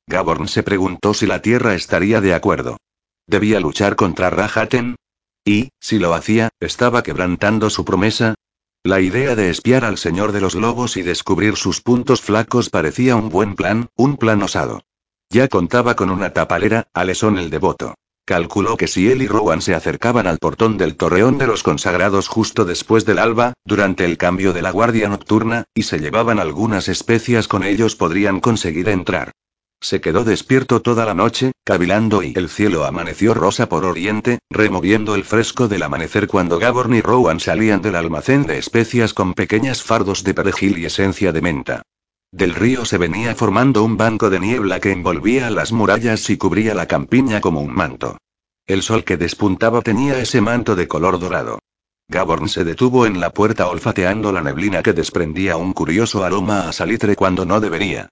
Gaborn 0.10 0.47
se 0.47 0.64
preguntó 0.64 1.14
si 1.14 1.28
la 1.28 1.41
Tierra 1.41 1.76
estaría 1.76 2.22
de 2.22 2.34
acuerdo. 2.34 2.78
¿Debía 3.28 3.60
luchar 3.60 3.97
contra 3.97 4.30
Rajaten? 4.30 4.95
Y, 5.43 5.70
si 5.82 5.99
lo 5.99 6.14
hacía, 6.14 6.49
¿estaba 6.62 7.03
quebrantando 7.03 7.70
su 7.70 7.84
promesa? 7.84 8.36
La 8.84 9.01
idea 9.01 9.36
de 9.36 9.49
espiar 9.49 9.84
al 9.84 9.97
Señor 9.97 10.32
de 10.32 10.39
los 10.39 10.55
Lobos 10.55 10.95
y 10.95 11.01
descubrir 11.01 11.58
sus 11.58 11.82
puntos 11.82 12.22
flacos 12.22 12.70
parecía 12.70 13.18
un 13.18 13.28
buen 13.28 13.55
plan, 13.55 13.89
un 13.97 14.16
plan 14.16 14.41
osado. 14.41 14.82
Ya 15.30 15.49
contaba 15.49 15.97
con 15.97 16.10
una 16.10 16.32
tapalera, 16.32 16.88
Alesón 16.93 17.38
el 17.38 17.49
devoto. 17.49 17.95
Calculó 18.24 18.78
que 18.78 18.88
si 18.88 19.12
él 19.12 19.22
y 19.22 19.28
Rowan 19.28 19.62
se 19.62 19.76
acercaban 19.76 20.26
al 20.26 20.38
portón 20.38 20.78
del 20.78 20.95
torreón 20.95 21.38
de 21.38 21.47
los 21.47 21.64
consagrados 21.64 22.30
justo 22.30 22.64
después 22.64 23.03
del 23.03 23.20
alba, 23.20 23.53
durante 23.66 24.05
el 24.05 24.18
cambio 24.18 24.53
de 24.53 24.62
la 24.62 24.72
guardia 24.72 25.10
nocturna, 25.10 25.66
y 25.74 25.84
se 25.84 25.99
llevaban 25.99 26.39
algunas 26.39 26.88
especias 26.88 27.49
con 27.49 27.64
ellos 27.64 27.97
podrían 27.97 28.39
conseguir 28.39 28.88
entrar. 28.88 29.34
Se 29.80 30.01
quedó 30.01 30.23
despierto 30.23 30.82
toda 30.82 31.05
la 31.05 31.13
noche, 31.13 31.51
cavilando 31.63 32.23
y 32.23 32.34
el 32.36 32.49
cielo 32.49 32.86
amaneció 32.86 33.34
rosa 33.34 33.69
por 33.69 33.86
oriente, 33.86 34.39
removiendo 34.49 35.13
el 35.13 35.23
fresco 35.23 35.67
del 35.67 35.84
amanecer 35.84 36.28
cuando 36.28 36.57
Gaborn 36.57 36.95
y 36.95 37.01
Rowan 37.01 37.39
salían 37.39 37.82
del 37.82 37.95
almacén 37.95 38.43
de 38.43 38.57
especias 38.57 39.13
con 39.13 39.34
pequeñas 39.34 39.84
fardos 39.84 40.23
de 40.23 40.34
perejil 40.34 40.80
y 40.80 40.86
esencia 40.86 41.32
de 41.32 41.41
menta. 41.41 41.84
Del 42.32 42.55
río 42.55 42.86
se 42.86 42.97
venía 42.97 43.36
formando 43.36 43.84
un 43.84 43.97
banco 43.97 44.30
de 44.30 44.39
niebla 44.39 44.80
que 44.80 44.91
envolvía 44.91 45.49
las 45.49 45.71
murallas 45.71 46.30
y 46.30 46.38
cubría 46.38 46.73
la 46.73 46.88
campiña 46.88 47.39
como 47.39 47.61
un 47.61 47.73
manto. 47.73 48.17
El 48.65 48.82
sol 48.82 49.03
que 49.03 49.15
despuntaba 49.15 49.82
tenía 49.82 50.19
ese 50.19 50.41
manto 50.41 50.75
de 50.75 50.88
color 50.88 51.19
dorado. 51.19 51.59
Gaborn 52.09 52.49
se 52.49 52.63
detuvo 52.63 53.05
en 53.05 53.19
la 53.19 53.30
puerta 53.30 53.67
olfateando 53.67 54.32
la 54.32 54.41
neblina 54.41 54.82
que 54.82 54.93
desprendía 54.93 55.55
un 55.55 55.73
curioso 55.73 56.23
aroma 56.23 56.67
a 56.67 56.73
salitre 56.73 57.15
cuando 57.15 57.45
no 57.45 57.59
debería. 57.61 58.09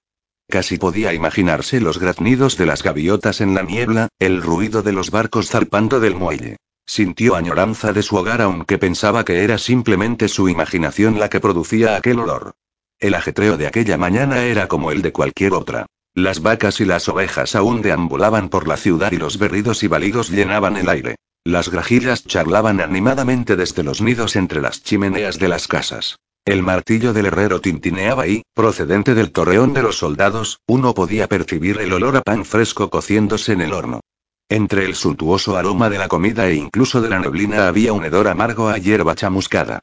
Casi 0.50 0.78
podía 0.78 1.14
imaginarse 1.14 1.82
los 1.82 2.00
graznidos 2.00 2.58
de 2.58 2.66
las 2.66 2.84
gaviotas 2.84 3.42
en 3.42 3.56
la 3.56 3.64
niebla, 3.64 4.10
el 4.20 4.42
ruido 4.42 4.84
de 4.84 4.94
los 4.94 5.12
barcos 5.12 5.50
zarpando 5.50 6.00
del 6.00 6.16
muelle. 6.16 6.58
Sintió 6.86 7.36
añoranza 7.36 7.94
de 7.94 8.04
su 8.04 8.16
hogar 8.16 8.42
aunque 8.42 8.78
pensaba 8.78 9.26
que 9.26 9.44
era 9.44 9.58
simplemente 9.58 10.28
su 10.28 10.48
imaginación 10.48 11.20
la 11.20 11.30
que 11.30 11.40
producía 11.40 11.96
aquel 11.96 12.20
olor. 12.20 12.54
El 13.00 13.16
ajetreo 13.16 13.58
de 13.58 13.68
aquella 13.68 13.98
mañana 13.98 14.44
era 14.44 14.68
como 14.68 14.92
el 14.92 15.02
de 15.02 15.12
cualquier 15.12 15.54
otra. 15.54 15.88
Las 16.14 16.42
vacas 16.42 16.80
y 16.80 16.86
las 16.86 17.10
ovejas 17.10 17.56
aún 17.56 17.82
deambulaban 17.82 18.50
por 18.50 18.68
la 18.68 18.78
ciudad 18.78 19.12
y 19.12 19.18
los 19.18 19.38
berridos 19.38 19.84
y 19.84 19.88
balidos 19.88 20.30
llenaban 20.30 20.78
el 20.78 20.88
aire. 20.88 21.16
Las 21.44 21.70
grajillas 21.70 22.24
charlaban 22.24 22.80
animadamente 22.80 23.56
desde 23.56 23.84
los 23.84 24.02
nidos 24.02 24.36
entre 24.36 24.62
las 24.62 24.82
chimeneas 24.82 25.40
de 25.40 25.50
las 25.50 25.68
casas. 25.68 26.18
El 26.46 26.62
martillo 26.62 27.12
del 27.12 27.26
herrero 27.26 27.60
tintineaba 27.60 28.28
y, 28.28 28.44
procedente 28.54 29.16
del 29.16 29.32
torreón 29.32 29.74
de 29.74 29.82
los 29.82 29.98
soldados, 29.98 30.60
uno 30.68 30.94
podía 30.94 31.28
percibir 31.28 31.80
el 31.80 31.92
olor 31.92 32.18
a 32.18 32.22
pan 32.22 32.46
fresco 32.46 32.92
cociéndose 32.92 33.54
en 33.54 33.62
el 33.62 33.74
horno. 33.74 34.02
Entre 34.48 34.86
el 34.86 34.94
suntuoso 34.94 35.58
aroma 35.58 35.90
de 35.90 35.98
la 35.98 36.08
comida 36.08 36.48
e 36.48 36.54
incluso 36.54 37.02
de 37.02 37.10
la 37.10 37.20
neblina 37.20 37.68
había 37.68 37.94
un 37.94 38.06
hedor 38.06 38.28
amargo 38.28 38.70
a 38.70 38.78
hierba 38.78 39.16
chamuscada. 39.16 39.80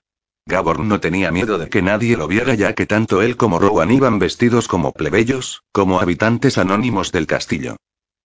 Gabor 0.46 0.78
no 0.78 1.00
tenía 1.00 1.32
miedo 1.32 1.58
de 1.58 1.68
que 1.68 1.82
nadie 1.82 2.16
lo 2.16 2.28
viera 2.28 2.54
ya 2.54 2.74
que 2.74 2.86
tanto 2.86 3.22
él 3.22 3.36
como 3.36 3.58
Rowan 3.58 3.90
iban 3.90 4.20
vestidos 4.20 4.68
como 4.68 4.92
plebeyos, 4.92 5.64
como 5.72 5.98
habitantes 5.98 6.58
anónimos 6.58 7.10
del 7.10 7.26
castillo. 7.26 7.74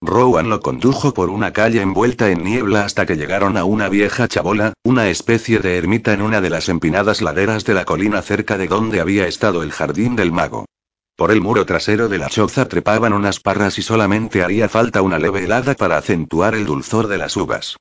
Rowan 0.01 0.47
lo 0.47 0.59
condujo 0.59 1.11
por 1.11 1.31
una 1.31 1.53
calle 1.53 1.81
envuelta 1.81 2.29
en 2.29 2.43
niebla 2.43 2.85
hasta 2.85 3.07
que 3.07 3.15
llegaron 3.15 3.57
a 3.57 3.65
una 3.65 3.89
vieja 3.89 4.27
chabola, 4.27 4.73
una 4.83 5.09
especie 5.09 5.57
de 5.57 5.77
ermita 5.77 6.13
en 6.13 6.21
una 6.21 6.39
de 6.39 6.51
las 6.51 6.69
empinadas 6.69 7.23
laderas 7.23 7.65
de 7.65 7.73
la 7.73 7.83
colina 7.83 8.21
cerca 8.21 8.59
de 8.59 8.67
donde 8.67 8.99
había 8.99 9.27
estado 9.27 9.63
el 9.63 9.71
jardín 9.71 10.15
del 10.15 10.31
mago. 10.31 10.65
Por 11.15 11.31
el 11.31 11.41
muro 11.41 11.65
trasero 11.65 12.09
de 12.09 12.19
la 12.19 12.29
choza 12.29 12.67
trepaban 12.67 13.11
unas 13.11 13.39
parras 13.39 13.79
y 13.79 13.81
solamente 13.81 14.43
haría 14.43 14.69
falta 14.69 15.01
una 15.01 15.17
leve 15.17 15.45
helada 15.45 15.73
para 15.73 15.97
acentuar 15.97 16.53
el 16.53 16.67
dulzor 16.67 17.07
de 17.07 17.17
las 17.17 17.35
uvas. 17.35 17.77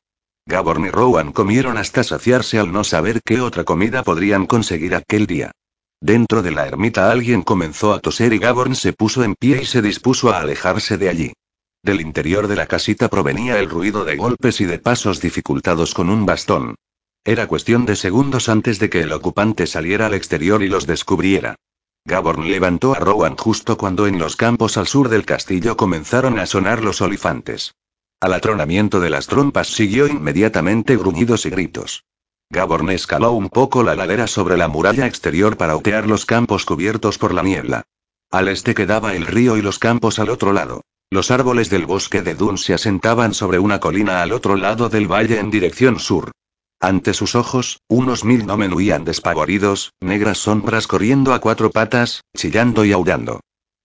Gaborn 0.47 0.87
y 0.87 0.91
Rowan 0.91 1.33
comieron 1.33 1.77
hasta 1.77 2.03
saciarse 2.03 2.59
al 2.59 2.73
no 2.73 2.83
saber 2.83 3.21
qué 3.23 3.43
otra 3.43 3.65
comida 3.65 4.03
podrían 4.03 4.47
conseguir 4.47 4.95
aquel 4.95 5.27
día. 5.27 5.53
Dentro 6.01 6.43
de 6.43 6.53
la 6.53 6.67
ermita 6.67 7.11
alguien 7.11 7.43
comenzó 7.43 7.93
a 7.93 8.01
toser 8.01 8.33
y 8.33 8.39
Gaborn 8.39 8.75
se 8.75 8.95
puso 8.95 9.23
en 9.23 9.35
pie 9.35 9.61
y 9.63 9.67
se 9.67 9.83
dispuso 9.83 10.31
a 10.31 10.41
alejarse 10.41 10.97
de 10.97 11.11
allí. 11.11 11.33
Del 11.87 12.01
interior 12.01 12.49
de 12.49 12.57
la 12.57 12.67
casita 12.67 13.09
provenía 13.09 13.61
el 13.61 13.71
ruido 13.71 14.05
de 14.05 14.17
golpes 14.17 14.61
y 14.61 14.65
de 14.65 14.81
pasos 14.81 15.21
dificultados 15.21 15.95
con 15.95 16.11
un 16.11 16.27
bastón. 16.27 16.75
Era 17.25 17.47
cuestión 17.47 17.87
de 17.87 17.95
segundos 17.95 18.49
antes 18.49 18.81
de 18.81 18.91
que 18.91 19.03
el 19.03 19.13
ocupante 19.13 19.69
saliera 19.69 20.07
al 20.07 20.15
exterior 20.15 20.65
y 20.65 20.69
los 20.69 20.89
descubriera. 20.89 21.55
Gaborn 22.05 22.51
levantó 22.51 22.93
a 22.93 22.99
Rowan 22.99 23.37
justo 23.37 23.79
cuando 23.79 24.09
en 24.09 24.19
los 24.19 24.35
campos 24.35 24.79
al 24.79 24.89
sur 24.89 25.09
del 25.09 25.25
castillo 25.25 25.77
comenzaron 25.77 26.41
a 26.41 26.47
sonar 26.47 26.83
los 26.83 27.01
olifantes. 27.03 27.77
Al 28.19 28.33
atronamiento 28.33 28.99
de 28.99 29.11
las 29.11 29.29
trompas 29.29 29.69
siguió 29.69 30.09
inmediatamente 30.09 30.97
gruñidos 30.97 31.47
y 31.47 31.51
gritos. 31.51 32.03
Gaborn 32.51 32.91
escaló 32.91 33.31
un 33.31 33.49
poco 33.49 33.85
la 33.85 33.95
ladera 33.95 34.27
sobre 34.27 34.57
la 34.57 34.67
muralla 34.67 35.07
exterior 35.07 35.57
para 35.57 35.77
otear 35.77 36.09
los 36.09 36.27
campos 36.27 36.65
cubiertos 36.65 37.17
por 37.17 37.33
la 37.33 37.45
niebla. 37.45 37.85
Al 38.33 38.49
este 38.49 38.75
quedaba 38.75 39.15
el 39.15 39.25
río 39.25 39.57
y 39.57 39.63
los 39.63 39.79
campos 39.79 40.19
al 40.19 40.31
otro 40.31 40.53
lado. 40.53 40.83
Los 41.11 41.31
árboles 41.31 41.71
del 41.71 41.87
bosque 41.87 42.23
de 42.23 42.35
Dun 42.35 42.59
se 42.59 42.75
asentaban 42.75 43.33
sobre 43.33 43.59
una 43.61 43.79
colina 43.79 44.23
al 44.23 44.33
otro 44.33 44.57
lado 44.57 44.89
del 44.89 45.11
valle 45.11 45.39
en 45.39 45.51
dirección 45.51 46.01
sur. 46.01 46.33
Ante 46.81 47.15
sus 47.15 47.35
ojos, 47.35 47.81
unos 47.89 48.25
mil 48.25 48.45
nomen 48.45 48.73
huían 48.73 49.05
despavoridos, 49.05 49.93
negras 50.01 50.39
sombras 50.39 50.87
corriendo 50.87 51.33
a 51.33 51.41
cuatro 51.41 51.71
patas, 51.71 52.23
chillando 52.37 52.85
y 52.85 52.93
aullando. 52.93 53.41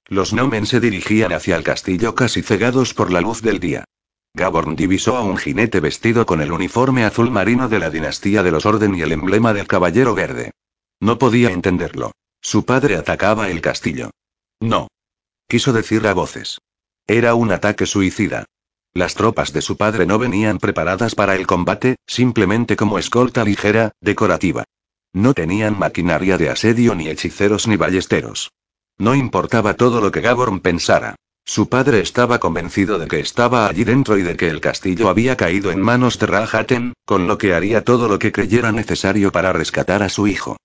Los 0.08 0.34
nomen 0.34 0.66
se 0.66 0.80
dirigían 0.80 1.32
hacia 1.32 1.56
el 1.56 1.64
castillo 1.64 2.16
casi 2.16 2.42
cegados 2.42 2.94
por 2.94 3.12
la 3.12 3.22
luz 3.22 3.42
del 3.42 3.60
día. 3.60 3.86
Gaborn 4.34 4.76
divisó 4.76 5.16
a 5.16 5.22
un 5.22 5.38
jinete 5.38 5.80
vestido 5.80 6.26
con 6.26 6.42
el 6.42 6.52
uniforme 6.52 7.06
azul 7.06 7.30
marino 7.30 7.70
de 7.70 7.80
la 7.80 7.90
dinastía 7.90 8.44
de 8.44 8.52
los 8.52 8.66
Orden 8.66 8.96
y 8.96 9.02
el 9.02 9.12
emblema 9.12 9.54
del 9.54 9.68
caballero 9.68 10.16
verde. 10.16 10.52
No 11.00 11.18
podía 11.18 11.52
entenderlo. 11.52 12.12
Su 12.42 12.66
padre 12.66 12.96
atacaba 12.96 13.50
el 13.50 13.62
castillo. 13.62 14.10
No. 14.60 14.88
Quiso 15.48 15.72
decir 15.72 16.06
a 16.08 16.14
voces. 16.14 16.60
Era 17.08 17.36
un 17.36 17.52
ataque 17.52 17.86
suicida. 17.86 18.46
Las 18.94 19.16
tropas 19.16 19.54
de 19.54 19.62
su 19.62 19.78
padre 19.78 20.06
no 20.06 20.20
venían 20.20 20.58
preparadas 20.60 21.16
para 21.16 21.36
el 21.36 21.48
combate, 21.48 21.96
simplemente 22.08 22.76
como 22.76 23.00
escolta 23.00 23.44
ligera, 23.44 23.92
decorativa. 24.02 24.66
No 25.14 25.34
tenían 25.34 25.78
maquinaria 25.78 26.38
de 26.38 26.50
asedio 26.50 26.96
ni 26.96 27.08
hechiceros 27.08 27.68
ni 27.68 27.76
ballesteros. 27.76 28.52
No 28.98 29.16
importaba 29.16 29.76
todo 29.76 30.02
lo 30.02 30.12
que 30.12 30.22
Gaborn 30.22 30.60
pensara. 30.60 31.16
Su 31.44 31.70
padre 31.70 32.02
estaba 32.02 32.40
convencido 32.40 33.00
de 33.00 33.08
que 33.08 33.20
estaba 33.20 33.68
allí 33.68 33.84
dentro 33.84 34.18
y 34.18 34.22
de 34.22 34.38
que 34.38 34.48
el 34.48 34.62
castillo 34.62 35.10
había 35.10 35.36
caído 35.36 35.72
en 35.72 35.82
manos 35.82 36.20
de 36.20 36.28
Rahaten, 36.28 36.94
con 37.06 37.28
lo 37.28 37.38
que 37.38 37.54
haría 37.54 37.84
todo 37.84 38.08
lo 38.08 38.20
que 38.20 38.32
creyera 38.32 38.72
necesario 38.72 39.32
para 39.32 39.52
rescatar 39.52 40.04
a 40.04 40.10
su 40.10 40.28
hijo. 40.28 40.58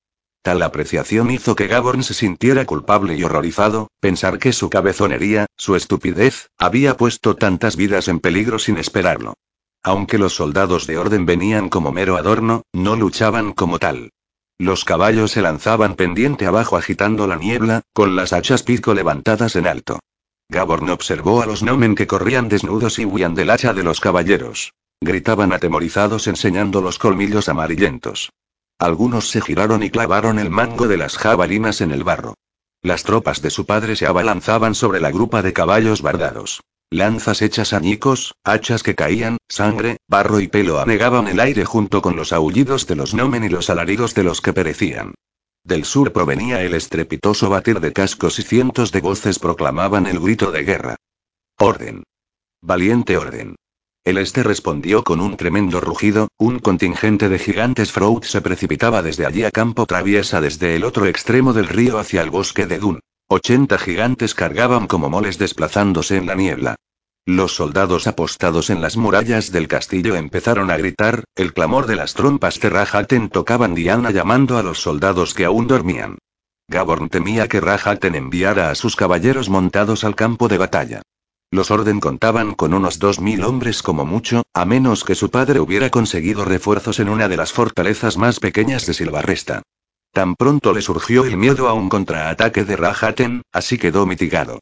Tal 0.47 0.63
apreciación 0.63 1.33
hizo 1.33 1.57
que 1.57 1.67
Gaborn 1.67 2.05
se 2.05 2.15
sintiera 2.15 2.65
culpable 2.67 3.17
y 3.17 3.25
horrorizado, 3.25 3.89
pensar 3.99 4.39
que 4.39 4.53
su 4.53 4.71
cabezonería, 4.71 5.47
su 5.57 5.75
estupidez, 5.75 6.51
había 6.57 6.97
puesto 6.97 7.35
tantas 7.35 7.75
vidas 7.75 8.07
en 8.07 8.21
peligro 8.21 8.61
sin 8.61 8.79
esperarlo. 8.79 9.35
Aunque 9.83 10.19
los 10.19 10.37
soldados 10.37 10.87
de 10.87 10.99
orden 10.99 11.27
venían 11.27 11.69
como 11.69 11.91
mero 11.91 12.17
adorno, 12.17 12.63
no 12.73 12.95
luchaban 12.95 13.55
como 13.55 13.81
tal. 13.81 14.11
Los 14.57 14.85
caballos 14.85 15.33
se 15.33 15.43
lanzaban 15.43 15.97
pendiente 15.97 16.47
abajo 16.47 16.77
agitando 16.77 17.27
la 17.27 17.35
niebla, 17.35 17.83
con 17.93 18.15
las 18.15 18.33
hachas 18.33 18.63
pico 18.63 18.95
levantadas 18.95 19.57
en 19.57 19.67
alto. 19.67 19.99
Gaborn 20.49 20.91
observó 20.91 21.43
a 21.43 21.47
los 21.47 21.65
nomen 21.65 21.97
que 21.97 22.07
corrían 22.07 22.49
desnudos 22.49 23.01
y 23.01 23.05
huían 23.05 23.35
del 23.35 23.51
hacha 23.51 23.75
de 23.75 23.83
los 23.83 23.99
caballeros. 23.99 24.75
Gritaban 25.01 25.53
atemorizados 25.53 26.29
enseñando 26.29 26.83
los 26.83 27.01
colmillos 27.01 27.49
amarillentos. 27.49 28.31
Algunos 28.79 29.31
se 29.31 29.41
giraron 29.41 29.83
y 29.83 29.91
clavaron 29.91 30.39
el 30.39 30.51
mango 30.51 30.87
de 30.87 30.99
las 30.99 31.17
jabalinas 31.17 31.81
en 31.81 31.93
el 31.93 32.05
barro. 32.05 32.35
Las 32.83 33.05
tropas 33.05 33.41
de 33.41 33.51
su 33.51 33.65
padre 33.65 33.97
se 33.97 34.07
abalanzaban 34.07 34.75
sobre 34.75 35.01
la 35.01 35.11
grupa 35.11 35.43
de 35.43 35.53
caballos 35.53 36.03
bardados. 36.03 36.61
Lanzas 36.91 37.43
hechas 37.43 37.73
añicos, 37.73 38.35
hachas 38.45 38.83
que 38.83 38.95
caían, 38.95 39.39
sangre, 39.49 39.97
barro 40.07 40.41
y 40.41 40.47
pelo 40.47 40.79
anegaban 40.79 41.27
el 41.27 41.41
aire 41.41 41.65
junto 41.65 42.01
con 42.01 42.15
los 42.15 42.33
aullidos 42.33 42.87
de 42.87 42.95
los 42.97 43.13
nomen 43.13 43.43
y 43.45 43.49
los 43.49 43.71
alaridos 43.71 44.15
de 44.15 44.23
los 44.23 44.41
que 44.41 44.53
perecían. 44.53 45.15
Del 45.65 45.85
sur 45.85 46.13
provenía 46.13 46.63
el 46.63 46.75
estrepitoso 46.75 47.49
batir 47.49 47.81
de 47.81 47.93
cascos 47.93 48.39
y 48.39 48.43
cientos 48.43 48.93
de 48.93 49.01
voces 49.01 49.41
proclamaban 49.41 50.07
el 50.07 50.21
grito 50.21 50.53
de 50.53 50.63
guerra. 50.63 50.97
Orden. 51.59 52.05
Valiente 52.61 53.17
orden. 53.17 53.57
El 54.07 54.19
este 54.19 54.45
respondió 54.45 55.03
con 55.03 55.21
un 55.21 55.37
tremendo 55.37 55.81
rugido, 55.81 56.29
un 56.39 56.61
contingente 56.61 57.29
de 57.29 57.41
gigantes 57.41 57.91
Froud 57.91 58.23
se 58.23 58.41
precipitaba 58.41 59.03
desde 59.03 59.27
allí 59.27 59.43
a 59.43 59.51
campo 59.51 59.85
traviesa 59.85 60.41
desde 60.41 60.77
el 60.77 60.85
otro 60.85 61.07
extremo 61.07 61.53
del 61.53 61.67
río 61.67 61.99
hacia 61.99 62.23
el 62.23 62.31
bosque 62.31 62.67
de 62.67 62.79
Dun. 62.79 63.01
Ochenta 63.27 63.79
gigantes 63.79 64.37
cargaban 64.37 64.87
como 64.87 65.11
moles 65.11 65.39
desplazándose 65.39 66.17
en 66.17 66.27
la 66.27 66.37
niebla. 66.37 66.77
Los 67.25 67.57
soldados 67.57 68.07
apostados 68.07 68.71
en 68.71 68.81
las 68.81 68.97
murallas 68.97 69.51
del 69.51 69.67
castillo 69.67 70.15
empezaron 70.15 70.71
a 70.71 70.77
gritar, 70.77 71.25
el 71.35 71.53
clamor 71.53 71.87
de 71.87 71.97
las 71.97 72.15
trompas 72.15 72.61
de 72.61 72.71
Rahaten 72.71 73.29
tocaban 73.29 73.75
Diana 73.75 74.13
llamando 74.13 74.57
a 74.57 74.63
los 74.63 74.79
soldados 74.79 75.35
que 75.35 75.47
aún 75.47 75.67
dormían. 75.67 76.19
Gaborn 76.69 77.09
temía 77.09 77.49
que 77.49 77.61
Rahaten 77.61 78.15
enviara 78.15 78.71
a 78.71 78.77
sus 78.77 78.95
caballeros 78.95 79.49
montados 79.49 80.05
al 80.05 80.15
campo 80.15 80.47
de 80.47 80.59
batalla. 80.59 81.03
Los 81.57 81.71
Orden 81.71 82.01
contaban 82.01 82.53
con 82.53 82.75
unos 82.75 82.99
dos 82.99 83.19
mil 83.19 83.43
hombres 83.43 83.83
como 83.83 84.05
mucho, 84.05 84.43
a 84.53 84.67
menos 84.67 85.05
que 85.05 85.15
su 85.15 85.31
padre 85.31 85.59
hubiera 85.59 85.89
conseguido 85.89 86.45
refuerzos 86.45 87.01
en 87.01 87.09
una 87.09 87.31
de 87.31 87.39
las 87.39 87.55
fortalezas 87.55 88.19
más 88.19 88.41
pequeñas 88.41 88.85
de 88.85 88.93
Silvarresta. 88.93 89.63
Tan 90.13 90.35
pronto 90.35 90.75
le 90.75 90.83
surgió 90.83 91.25
el 91.25 91.39
miedo 91.39 91.67
a 91.67 91.73
un 91.73 91.89
contraataque 91.89 92.65
de 92.65 92.77
Rahaten, 92.77 93.41
así 93.53 93.79
quedó 93.79 94.05
mitigado. 94.05 94.59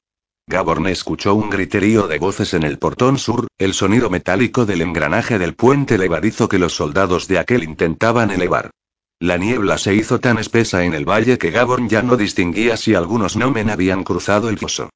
Gaborne 0.46 0.92
escuchó 0.92 1.34
un 1.34 1.50
griterío 1.50 2.06
de 2.06 2.20
voces 2.20 2.54
en 2.54 2.62
el 2.62 2.78
portón 2.78 3.18
sur, 3.18 3.48
el 3.58 3.74
sonido 3.74 4.08
metálico 4.08 4.64
del 4.64 4.80
engranaje 4.80 5.40
del 5.40 5.56
puente 5.56 5.98
levadizo 5.98 6.48
que 6.48 6.60
los 6.60 6.76
soldados 6.76 7.26
de 7.26 7.40
aquel 7.40 7.64
intentaban 7.64 8.30
elevar. 8.30 8.70
La 9.18 9.36
niebla 9.36 9.78
se 9.78 9.96
hizo 9.96 10.20
tan 10.20 10.38
espesa 10.38 10.84
en 10.84 10.94
el 10.94 11.08
valle 11.08 11.38
que 11.38 11.50
Gaborn 11.50 11.88
ya 11.88 12.02
no 12.02 12.16
distinguía 12.16 12.76
si 12.76 12.94
algunos 12.94 13.34
nomen 13.36 13.68
habían 13.68 14.04
cruzado 14.04 14.48
el 14.48 14.58
foso. 14.58 14.90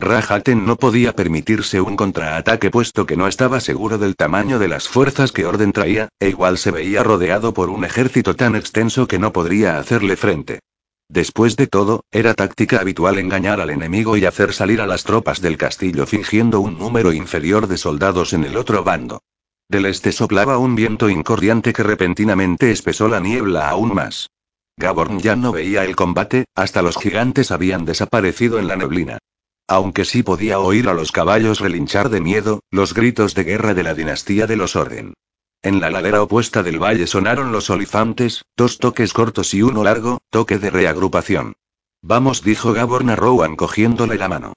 Rahaten 0.00 0.66
no 0.66 0.76
podía 0.76 1.14
permitirse 1.14 1.80
un 1.80 1.96
contraataque 1.96 2.70
puesto 2.70 3.06
que 3.06 3.16
no 3.16 3.28
estaba 3.28 3.60
seguro 3.60 3.96
del 3.96 4.16
tamaño 4.16 4.58
de 4.58 4.68
las 4.68 4.88
fuerzas 4.88 5.30
que 5.30 5.46
Orden 5.46 5.72
traía, 5.72 6.08
e 6.18 6.28
igual 6.28 6.58
se 6.58 6.72
veía 6.72 7.02
rodeado 7.02 7.54
por 7.54 7.70
un 7.70 7.84
ejército 7.84 8.34
tan 8.34 8.56
extenso 8.56 9.06
que 9.06 9.18
no 9.18 9.32
podría 9.32 9.78
hacerle 9.78 10.16
frente. 10.16 10.60
Después 11.08 11.56
de 11.56 11.66
todo, 11.66 12.02
era 12.10 12.34
táctica 12.34 12.80
habitual 12.80 13.18
engañar 13.18 13.60
al 13.60 13.70
enemigo 13.70 14.16
y 14.16 14.24
hacer 14.24 14.52
salir 14.52 14.80
a 14.80 14.86
las 14.86 15.04
tropas 15.04 15.40
del 15.40 15.56
castillo 15.56 16.06
fingiendo 16.06 16.60
un 16.60 16.78
número 16.78 17.12
inferior 17.12 17.66
de 17.66 17.76
soldados 17.76 18.32
en 18.32 18.44
el 18.44 18.56
otro 18.56 18.82
bando. 18.82 19.22
Del 19.68 19.86
este 19.86 20.12
soplaba 20.12 20.58
un 20.58 20.74
viento 20.74 21.08
incordiante 21.08 21.72
que 21.72 21.82
repentinamente 21.82 22.70
espesó 22.70 23.08
la 23.08 23.20
niebla 23.20 23.68
aún 23.68 23.94
más. 23.94 24.30
Gaborn 24.76 25.20
ya 25.20 25.36
no 25.36 25.52
veía 25.52 25.84
el 25.84 25.94
combate, 25.94 26.46
hasta 26.54 26.82
los 26.82 26.96
gigantes 26.96 27.50
habían 27.52 27.84
desaparecido 27.84 28.58
en 28.58 28.66
la 28.66 28.76
neblina. 28.76 29.18
Aunque 29.66 30.04
sí 30.04 30.22
podía 30.22 30.58
oír 30.58 30.88
a 30.88 30.94
los 30.94 31.10
caballos 31.10 31.60
relinchar 31.60 32.10
de 32.10 32.20
miedo, 32.20 32.60
los 32.70 32.92
gritos 32.92 33.34
de 33.34 33.44
guerra 33.44 33.72
de 33.72 33.82
la 33.82 33.94
dinastía 33.94 34.46
de 34.46 34.56
los 34.56 34.76
Orden. 34.76 35.14
En 35.62 35.80
la 35.80 35.90
ladera 35.90 36.22
opuesta 36.22 36.62
del 36.62 36.82
valle 36.82 37.06
sonaron 37.06 37.50
los 37.50 37.70
olifantes, 37.70 38.44
dos 38.54 38.78
toques 38.78 39.14
cortos 39.14 39.54
y 39.54 39.62
uno 39.62 39.82
largo, 39.82 40.18
toque 40.28 40.58
de 40.58 40.68
reagrupación. 40.68 41.54
Vamos, 42.02 42.42
dijo 42.42 42.74
Gaborn 42.74 43.08
a 43.08 43.16
Rowan 43.16 43.56
cogiéndole 43.56 44.16
la 44.16 44.28
mano. 44.28 44.52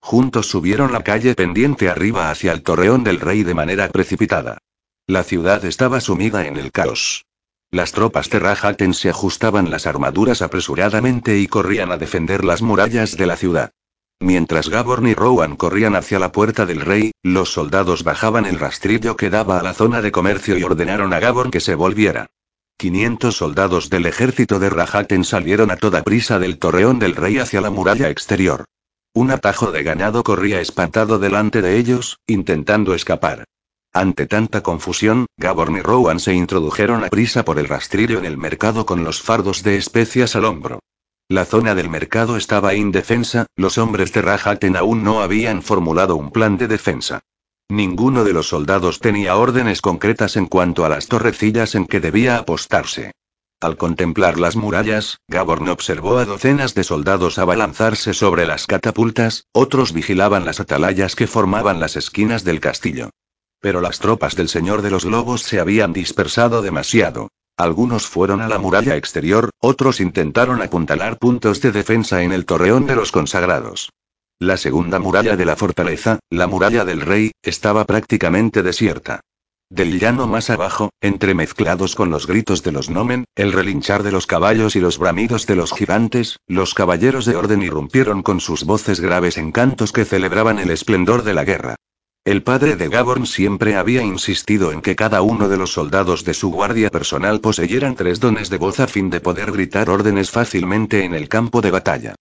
Juntos 0.00 0.46
subieron 0.48 0.92
la 0.92 1.02
calle 1.02 1.34
pendiente 1.34 1.88
arriba 1.88 2.30
hacia 2.30 2.52
el 2.52 2.62
torreón 2.62 3.02
del 3.02 3.18
rey 3.18 3.42
de 3.42 3.54
manera 3.54 3.88
precipitada. 3.88 4.58
La 5.08 5.24
ciudad 5.24 5.64
estaba 5.64 6.00
sumida 6.00 6.46
en 6.46 6.56
el 6.56 6.70
caos. 6.70 7.26
Las 7.72 7.90
tropas 7.90 8.30
de 8.30 8.38
Rahaten 8.38 8.94
se 8.94 9.10
ajustaban 9.10 9.70
las 9.70 9.88
armaduras 9.88 10.42
apresuradamente 10.42 11.38
y 11.38 11.48
corrían 11.48 11.90
a 11.90 11.96
defender 11.96 12.44
las 12.44 12.62
murallas 12.62 13.16
de 13.16 13.26
la 13.26 13.36
ciudad. 13.36 13.72
Mientras 14.22 14.68
Gaborn 14.68 15.08
y 15.08 15.14
Rowan 15.14 15.56
corrían 15.56 15.96
hacia 15.96 16.20
la 16.20 16.30
puerta 16.30 16.64
del 16.64 16.80
rey, 16.80 17.10
los 17.24 17.52
soldados 17.52 18.04
bajaban 18.04 18.46
el 18.46 18.60
rastrillo 18.60 19.16
que 19.16 19.30
daba 19.30 19.58
a 19.58 19.64
la 19.64 19.74
zona 19.74 20.00
de 20.00 20.12
comercio 20.12 20.56
y 20.56 20.62
ordenaron 20.62 21.12
a 21.12 21.18
Gaborn 21.18 21.50
que 21.50 21.58
se 21.58 21.74
volviera. 21.74 22.28
500 22.78 23.36
soldados 23.36 23.90
del 23.90 24.06
ejército 24.06 24.60
de 24.60 24.70
Rahaten 24.70 25.24
salieron 25.24 25.72
a 25.72 25.76
toda 25.76 26.04
prisa 26.04 26.38
del 26.38 26.60
torreón 26.60 27.00
del 27.00 27.16
rey 27.16 27.38
hacia 27.38 27.60
la 27.60 27.70
muralla 27.70 28.10
exterior. 28.10 28.64
Un 29.12 29.32
atajo 29.32 29.72
de 29.72 29.82
ganado 29.82 30.22
corría 30.22 30.60
espantado 30.60 31.18
delante 31.18 31.60
de 31.60 31.76
ellos, 31.76 32.20
intentando 32.28 32.94
escapar. 32.94 33.42
Ante 33.92 34.26
tanta 34.26 34.62
confusión, 34.62 35.26
Gaborn 35.36 35.78
y 35.78 35.80
Rowan 35.80 36.20
se 36.20 36.32
introdujeron 36.32 37.02
a 37.02 37.08
prisa 37.08 37.44
por 37.44 37.58
el 37.58 37.66
rastrillo 37.66 38.20
en 38.20 38.24
el 38.26 38.38
mercado 38.38 38.86
con 38.86 39.02
los 39.02 39.20
fardos 39.20 39.64
de 39.64 39.78
especias 39.78 40.36
al 40.36 40.44
hombro. 40.44 40.78
La 41.32 41.46
zona 41.46 41.74
del 41.74 41.88
mercado 41.88 42.36
estaba 42.36 42.74
indefensa, 42.74 43.46
los 43.56 43.78
hombres 43.78 44.12
de 44.12 44.20
Rahaten 44.20 44.76
aún 44.76 45.02
no 45.02 45.22
habían 45.22 45.62
formulado 45.62 46.14
un 46.14 46.30
plan 46.30 46.58
de 46.58 46.68
defensa. 46.68 47.22
Ninguno 47.70 48.22
de 48.24 48.34
los 48.34 48.48
soldados 48.48 49.00
tenía 49.00 49.34
órdenes 49.36 49.80
concretas 49.80 50.36
en 50.36 50.44
cuanto 50.44 50.84
a 50.84 50.90
las 50.90 51.06
torrecillas 51.06 51.74
en 51.74 51.86
que 51.86 52.00
debía 52.00 52.36
apostarse. 52.36 53.12
Al 53.62 53.78
contemplar 53.78 54.38
las 54.38 54.56
murallas, 54.56 55.20
Gaborn 55.26 55.70
observó 55.70 56.18
a 56.18 56.26
docenas 56.26 56.74
de 56.74 56.84
soldados 56.84 57.38
abalanzarse 57.38 58.12
sobre 58.12 58.44
las 58.44 58.66
catapultas, 58.66 59.46
otros 59.52 59.94
vigilaban 59.94 60.44
las 60.44 60.60
atalayas 60.60 61.16
que 61.16 61.26
formaban 61.26 61.80
las 61.80 61.96
esquinas 61.96 62.44
del 62.44 62.60
castillo. 62.60 63.08
Pero 63.58 63.80
las 63.80 64.00
tropas 64.00 64.36
del 64.36 64.50
Señor 64.50 64.82
de 64.82 64.90
los 64.90 65.06
Lobos 65.06 65.40
se 65.40 65.60
habían 65.60 65.94
dispersado 65.94 66.60
demasiado. 66.60 67.30
Algunos 67.56 68.06
fueron 68.06 68.40
a 68.40 68.48
la 68.48 68.58
muralla 68.58 68.96
exterior, 68.96 69.50
otros 69.60 70.00
intentaron 70.00 70.62
apuntalar 70.62 71.18
puntos 71.18 71.60
de 71.60 71.72
defensa 71.72 72.22
en 72.22 72.32
el 72.32 72.46
torreón 72.46 72.86
de 72.86 72.96
los 72.96 73.12
consagrados. 73.12 73.90
La 74.38 74.56
segunda 74.56 74.98
muralla 74.98 75.36
de 75.36 75.44
la 75.44 75.54
fortaleza, 75.54 76.18
la 76.30 76.46
muralla 76.46 76.84
del 76.84 77.00
rey, 77.00 77.30
estaba 77.42 77.84
prácticamente 77.84 78.62
desierta. 78.62 79.20
Del 79.70 79.98
llano 80.00 80.26
más 80.26 80.50
abajo, 80.50 80.90
entremezclados 81.00 81.94
con 81.94 82.10
los 82.10 82.26
gritos 82.26 82.62
de 82.62 82.72
los 82.72 82.90
nomen, 82.90 83.24
el 83.36 83.52
relinchar 83.52 84.02
de 84.02 84.12
los 84.12 84.26
caballos 84.26 84.76
y 84.76 84.80
los 84.80 84.98
bramidos 84.98 85.46
de 85.46 85.56
los 85.56 85.72
gigantes, 85.72 86.38
los 86.46 86.74
caballeros 86.74 87.24
de 87.24 87.36
orden 87.36 87.62
irrumpieron 87.62 88.22
con 88.22 88.40
sus 88.40 88.64
voces 88.64 89.00
graves 89.00 89.38
en 89.38 89.52
cantos 89.52 89.92
que 89.92 90.04
celebraban 90.04 90.58
el 90.58 90.70
esplendor 90.70 91.22
de 91.22 91.34
la 91.34 91.44
guerra. 91.44 91.76
El 92.24 92.44
padre 92.44 92.76
de 92.76 92.88
Gaborn 92.88 93.26
siempre 93.26 93.74
había 93.74 94.00
insistido 94.02 94.70
en 94.70 94.80
que 94.80 94.94
cada 94.94 95.22
uno 95.22 95.48
de 95.48 95.56
los 95.56 95.72
soldados 95.72 96.24
de 96.24 96.34
su 96.34 96.52
guardia 96.52 96.88
personal 96.88 97.40
poseyeran 97.40 97.96
tres 97.96 98.20
dones 98.20 98.48
de 98.48 98.58
voz 98.58 98.78
a 98.78 98.86
fin 98.86 99.10
de 99.10 99.20
poder 99.20 99.50
gritar 99.50 99.90
órdenes 99.90 100.30
fácilmente 100.30 101.04
en 101.04 101.14
el 101.14 101.28
campo 101.28 101.60
de 101.60 101.72
batalla. 101.72 102.14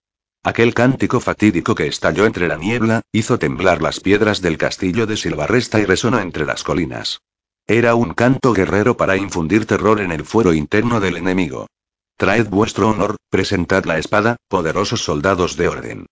Aquel 0.43 0.73
cántico 0.73 1.19
fatídico 1.19 1.75
que 1.75 1.85
estalló 1.85 2.25
entre 2.25 2.47
la 2.47 2.57
niebla, 2.57 3.01
hizo 3.11 3.37
temblar 3.37 3.83
las 3.83 3.99
piedras 3.99 4.41
del 4.41 4.57
castillo 4.57 5.05
de 5.05 5.17
Silvarresta 5.17 5.79
y 5.79 5.85
resonó 5.85 6.19
entre 6.19 6.47
las 6.47 6.63
colinas. 6.63 7.19
Era 7.67 7.93
un 7.93 8.15
canto 8.15 8.53
guerrero 8.53 8.97
para 8.97 9.17
infundir 9.17 9.67
terror 9.67 10.01
en 10.01 10.11
el 10.11 10.25
fuero 10.25 10.51
interno 10.51 10.99
del 10.99 11.17
enemigo. 11.17 11.67
Traed 12.17 12.47
vuestro 12.49 12.89
honor, 12.89 13.17
presentad 13.29 13.85
la 13.85 13.99
espada, 13.99 14.37
poderosos 14.47 15.03
soldados 15.03 15.57
de 15.57 15.67
orden. 15.67 16.05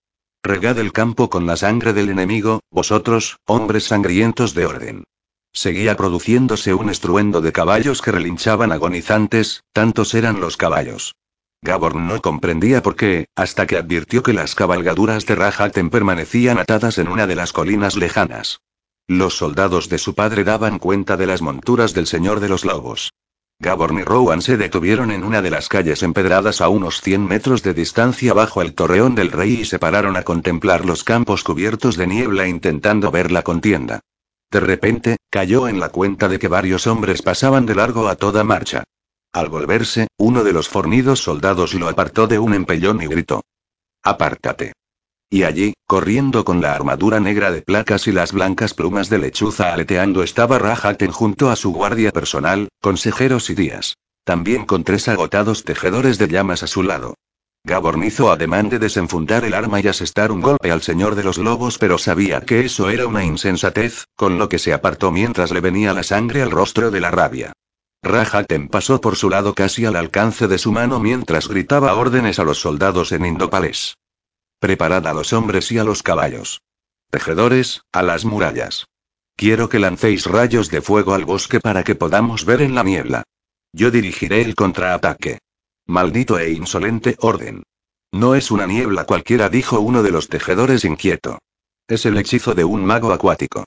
Regad 0.43 0.79
el 0.79 0.93
campo 0.93 1.29
con 1.29 1.45
la 1.45 1.57
sangre 1.57 1.91
del 1.91 2.09
enemigo, 2.09 2.61
vosotros, 2.71 3.37
hombres 3.45 3.83
sangrientos 3.83 4.53
de 4.53 4.65
orden. 4.65 5.03
Seguía 5.51 5.97
produciéndose 5.97 6.73
un 6.73 6.89
estruendo 6.89 7.41
de 7.41 7.51
caballos 7.51 8.01
que 8.01 8.11
relinchaban 8.11 8.71
agonizantes, 8.71 9.63
tantos 9.73 10.13
eran 10.13 10.39
los 10.39 10.55
caballos. 10.55 11.15
Gabor 11.61 11.95
no 11.95 12.21
comprendía 12.21 12.81
por 12.81 12.95
qué, 12.95 13.25
hasta 13.35 13.67
que 13.67 13.75
advirtió 13.75 14.23
que 14.23 14.31
las 14.31 14.55
cabalgaduras 14.55 15.25
de 15.25 15.35
Rahaten 15.35 15.89
permanecían 15.89 16.57
atadas 16.57 16.99
en 16.99 17.09
una 17.09 17.27
de 17.27 17.35
las 17.35 17.51
colinas 17.51 17.97
lejanas. 17.97 18.61
Los 19.07 19.35
soldados 19.35 19.89
de 19.89 19.97
su 19.97 20.15
padre 20.15 20.45
daban 20.45 20.79
cuenta 20.79 21.17
de 21.17 21.27
las 21.27 21.41
monturas 21.41 21.93
del 21.93 22.07
Señor 22.07 22.39
de 22.39 22.47
los 22.47 22.63
Lobos. 22.63 23.11
Gaborn 23.61 23.99
y 23.99 24.03
Rowan 24.03 24.41
se 24.41 24.55
detuvieron 24.55 25.11
en 25.11 25.25
una 25.25 25.41
de 25.41 25.49
las 25.49 25.67
calles 25.67 26.01
empedradas 26.01 26.61
a 26.61 26.69
unos 26.69 27.01
100 27.01 27.27
metros 27.27 27.61
de 27.61 27.73
distancia 27.73 28.33
bajo 28.33 28.61
el 28.61 28.73
torreón 28.73 29.15
del 29.15 29.31
rey 29.31 29.59
y 29.61 29.65
se 29.65 29.79
pararon 29.79 30.15
a 30.15 30.23
contemplar 30.23 30.85
los 30.85 31.03
campos 31.03 31.43
cubiertos 31.43 31.97
de 31.97 32.07
niebla 32.07 32.47
intentando 32.47 33.11
ver 33.11 33.31
la 33.31 33.41
contienda. 33.41 33.99
De 34.49 34.61
repente, 34.61 35.17
cayó 35.29 35.67
en 35.67 35.81
la 35.81 35.89
cuenta 35.89 36.29
de 36.29 36.39
que 36.39 36.47
varios 36.47 36.87
hombres 36.87 37.21
pasaban 37.21 37.65
de 37.65 37.75
largo 37.75 38.07
a 38.07 38.15
toda 38.15 38.45
marcha. 38.45 38.85
Al 39.33 39.49
volverse, 39.49 40.07
uno 40.17 40.45
de 40.45 40.53
los 40.53 40.69
fornidos 40.69 41.19
soldados 41.19 41.73
lo 41.73 41.89
apartó 41.89 42.27
de 42.27 42.39
un 42.39 42.53
empellón 42.53 43.01
y 43.01 43.07
gritó. 43.07 43.43
Apártate. 44.01 44.71
Y 45.31 45.43
allí, 45.43 45.73
corriendo 45.85 46.43
con 46.43 46.59
la 46.59 46.73
armadura 46.73 47.19
negra 47.19 47.51
de 47.51 47.61
placas 47.61 48.07
y 48.07 48.11
las 48.11 48.31
blancas 48.31 48.73
plumas 48.73 49.09
de 49.09 49.19
lechuza 49.19 49.71
aleteando 49.71 50.23
estaba 50.23 50.57
Rahaten 50.57 51.11
junto 51.11 51.51
a 51.51 51.55
su 51.55 51.71
guardia 51.71 52.11
personal, 52.11 52.69
consejeros 52.81 53.51
y 53.51 53.55
días. 53.55 53.95
También 54.23 54.65
con 54.65 54.83
tres 54.83 55.07
agotados 55.07 55.63
tejedores 55.63 56.17
de 56.17 56.29
llamas 56.29 56.63
a 56.63 56.67
su 56.67 56.81
lado. 56.81 57.13
Gaborn 57.63 58.03
hizo 58.03 58.31
ademán 58.31 58.69
de 58.69 58.79
desenfundar 58.79 59.45
el 59.45 59.53
arma 59.53 59.79
y 59.81 59.87
asestar 59.87 60.31
un 60.31 60.41
golpe 60.41 60.71
al 60.71 60.81
señor 60.81 61.13
de 61.13 61.23
los 61.23 61.37
lobos, 61.37 61.77
pero 61.77 61.99
sabía 61.99 62.41
que 62.41 62.65
eso 62.65 62.89
era 62.89 63.05
una 63.05 63.23
insensatez, 63.23 64.05
con 64.15 64.39
lo 64.39 64.49
que 64.49 64.57
se 64.57 64.73
apartó 64.73 65.11
mientras 65.11 65.51
le 65.51 65.61
venía 65.61 65.93
la 65.93 66.01
sangre 66.01 66.41
al 66.41 66.49
rostro 66.49 66.89
de 66.89 67.01
la 67.01 67.11
rabia. 67.11 67.53
Rahaten 68.01 68.67
pasó 68.67 68.99
por 68.99 69.15
su 69.15 69.29
lado 69.29 69.53
casi 69.53 69.85
al 69.85 69.95
alcance 69.95 70.47
de 70.47 70.57
su 70.57 70.71
mano 70.71 70.99
mientras 70.99 71.47
gritaba 71.47 71.93
órdenes 71.93 72.39
a 72.39 72.43
los 72.43 72.59
soldados 72.59 73.11
en 73.11 73.25
indopalés. 73.25 73.93
Preparad 74.59 75.07
a 75.07 75.13
los 75.13 75.31
hombres 75.31 75.71
y 75.71 75.77
a 75.77 75.85
los 75.85 76.03
caballos. 76.03 76.61
Tejedores, 77.09 77.81
a 77.93 78.03
las 78.03 78.25
murallas. 78.25 78.87
Quiero 79.37 79.69
que 79.69 79.79
lancéis 79.79 80.25
rayos 80.25 80.69
de 80.69 80.81
fuego 80.81 81.13
al 81.13 81.23
bosque 81.23 81.61
para 81.61 81.85
que 81.85 81.95
podamos 81.95 82.43
ver 82.43 82.61
en 82.61 82.75
la 82.75 82.83
niebla. 82.83 83.23
Yo 83.71 83.89
dirigiré 83.89 84.41
el 84.41 84.55
contraataque. 84.55 85.39
Maldito 85.87 86.37
e 86.37 86.51
insolente 86.51 87.15
orden. 87.19 87.63
No 88.11 88.35
es 88.35 88.51
una 88.51 88.67
niebla 88.67 89.05
cualquiera, 89.05 89.47
dijo 89.47 89.79
uno 89.79 90.03
de 90.03 90.11
los 90.11 90.27
tejedores 90.27 90.83
inquieto. 90.83 91.39
Es 91.87 92.05
el 92.05 92.17
hechizo 92.17 92.53
de 92.53 92.65
un 92.65 92.83
mago 92.83 93.13
acuático. 93.13 93.63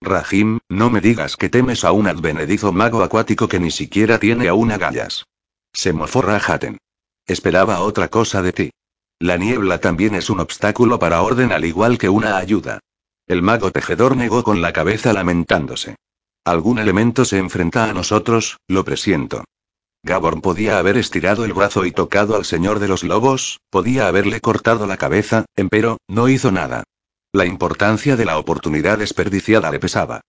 Rahim, 0.00 0.60
no 0.68 0.90
me 0.90 1.00
digas 1.00 1.36
que 1.36 1.48
temes 1.48 1.84
a 1.84 1.90
un 1.90 2.06
advenedizo 2.06 2.72
mago 2.72 3.02
acuático 3.02 3.48
que 3.48 3.58
ni 3.58 3.72
siquiera 3.72 4.20
tiene 4.20 4.46
aún 4.46 4.70
agallas. 4.70 5.24
Se 5.72 5.92
mofó 5.92 6.22
Rahaten. 6.22 6.78
Esperaba 7.26 7.80
otra 7.80 8.08
cosa 8.08 8.42
de 8.42 8.52
ti. 8.52 8.70
La 9.18 9.38
niebla 9.38 9.78
también 9.78 10.14
es 10.14 10.28
un 10.28 10.40
obstáculo 10.40 10.98
para 10.98 11.22
orden 11.22 11.52
al 11.52 11.64
igual 11.64 11.96
que 11.96 12.08
una 12.08 12.36
ayuda. 12.36 12.80
El 13.26 13.42
mago 13.42 13.70
tejedor 13.72 14.16
negó 14.16 14.44
con 14.44 14.60
la 14.60 14.72
cabeza 14.72 15.12
lamentándose. 15.12 15.96
Algún 16.44 16.78
elemento 16.78 17.24
se 17.24 17.38
enfrenta 17.38 17.90
a 17.90 17.92
nosotros, 17.92 18.58
lo 18.68 18.84
presiento. 18.84 19.44
Gaborn 20.04 20.40
podía 20.40 20.78
haber 20.78 20.96
estirado 20.96 21.44
el 21.44 21.52
brazo 21.52 21.84
y 21.84 21.90
tocado 21.90 22.36
al 22.36 22.44
señor 22.44 22.78
de 22.78 22.86
los 22.86 23.02
lobos, 23.02 23.58
podía 23.70 24.06
haberle 24.06 24.40
cortado 24.40 24.86
la 24.86 24.96
cabeza, 24.96 25.46
empero, 25.56 25.98
no 26.06 26.28
hizo 26.28 26.52
nada. 26.52 26.84
La 27.32 27.46
importancia 27.46 28.16
de 28.16 28.24
la 28.24 28.38
oportunidad 28.38 28.98
desperdiciada 28.98 29.70
le 29.70 29.80
pesaba. 29.80 30.20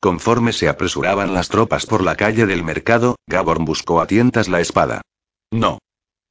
Conforme 0.00 0.52
se 0.52 0.68
apresuraban 0.68 1.34
las 1.34 1.48
tropas 1.48 1.86
por 1.86 2.02
la 2.02 2.14
calle 2.14 2.46
del 2.46 2.62
mercado, 2.62 3.16
Gaborn 3.26 3.64
buscó 3.64 4.00
a 4.00 4.06
tientas 4.06 4.48
la 4.48 4.60
espada. 4.60 5.00
No. 5.50 5.78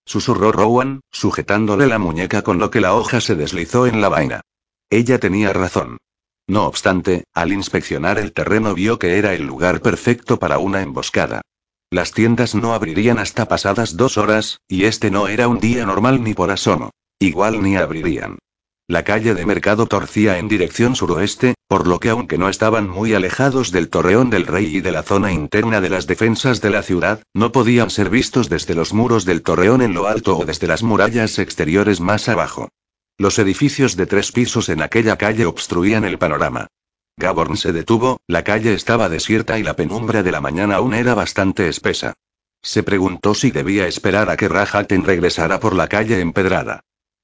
Susurró 0.06 0.52
Rowan, 0.52 1.02
sujetándole 1.12 1.88
la 1.88 2.00
muñeca 2.00 2.42
con 2.42 2.60
lo 2.60 2.72
que 2.72 2.82
la 2.82 2.94
hoja 2.94 3.22
se 3.22 3.36
deslizó 3.36 3.88
en 3.88 4.02
la 4.02 4.10
vaina. 4.10 4.42
Ella 4.90 5.20
tenía 5.20 5.54
razón. 5.54 5.98
No 6.48 6.66
obstante, 6.66 7.24
al 7.34 7.54
inspeccionar 7.54 8.18
el 8.18 8.34
terreno 8.34 8.74
vio 8.74 9.00
que 9.00 9.18
era 9.18 9.34
el 9.34 9.48
lugar 9.48 9.82
perfecto 9.82 10.40
para 10.40 10.58
una 10.58 10.82
emboscada. 10.82 11.42
Las 11.90 12.12
tiendas 12.12 12.54
no 12.54 12.74
abrirían 12.74 13.20
hasta 13.20 13.48
pasadas 13.48 13.96
dos 13.96 14.18
horas, 14.18 14.60
y 14.68 14.86
este 14.86 15.10
no 15.12 15.28
era 15.28 15.48
un 15.48 15.60
día 15.60 15.86
normal 15.86 16.24
ni 16.24 16.34
por 16.34 16.52
asomo. 16.52 16.90
Igual 17.20 17.62
ni 17.62 17.78
abrirían. 17.78 18.40
La 18.88 19.06
calle 19.06 19.34
de 19.34 19.46
mercado 19.46 19.86
torcía 19.86 20.40
en 20.40 20.50
dirección 20.50 20.98
suroeste, 20.98 21.56
por 21.70 21.88
lo 21.88 22.02
que 22.02 22.10
aunque 22.10 22.38
no 22.38 22.50
estaban 22.50 22.90
muy 22.90 23.14
alejados 23.14 23.72
del 23.72 23.90
torreón 23.90 24.30
del 24.30 24.46
rey 24.46 24.76
y 24.76 24.82
de 24.82 24.92
la 24.92 25.04
zona 25.04 25.32
interna 25.32 25.80
de 25.80 25.90
las 25.90 26.06
defensas 26.06 26.60
de 26.60 26.70
la 26.70 26.84
ciudad, 26.84 27.24
no 27.34 27.54
podían 27.54 27.90
ser 27.90 28.10
vistos 28.10 28.50
desde 28.50 28.76
los 28.76 28.94
muros 28.94 29.24
del 29.24 29.42
torreón 29.42 29.82
en 29.82 29.94
lo 29.94 30.08
alto 30.08 30.38
o 30.38 30.46
desde 30.46 30.68
las 30.68 30.84
murallas 30.84 31.40
exteriores 31.40 32.02
más 32.02 32.28
abajo. 32.28 32.68
Los 33.18 33.40
edificios 33.40 33.96
de 33.96 34.06
tres 34.06 34.34
pisos 34.34 34.68
en 34.68 34.82
aquella 34.82 35.18
calle 35.18 35.46
obstruían 35.46 36.04
el 36.04 36.18
panorama. 36.18 36.68
Gaborn 37.16 37.56
se 37.56 37.72
detuvo, 37.72 38.20
la 38.28 38.44
calle 38.44 38.74
estaba 38.74 39.08
desierta 39.08 39.58
y 39.60 39.64
la 39.64 39.78
penumbra 39.78 40.24
de 40.24 40.32
la 40.32 40.42
mañana 40.42 40.76
aún 40.76 40.94
era 40.94 41.14
bastante 41.14 41.70
espesa. 41.70 42.16
Se 42.62 42.84
preguntó 42.84 43.34
si 43.34 43.52
debía 43.52 43.88
esperar 43.88 44.30
a 44.30 44.36
que 44.36 44.50
Rahaten 44.50 45.06
regresara 45.06 45.62
por 45.62 45.74
la 45.74 45.88
calle 45.88 46.20
empedrada. 46.20 46.82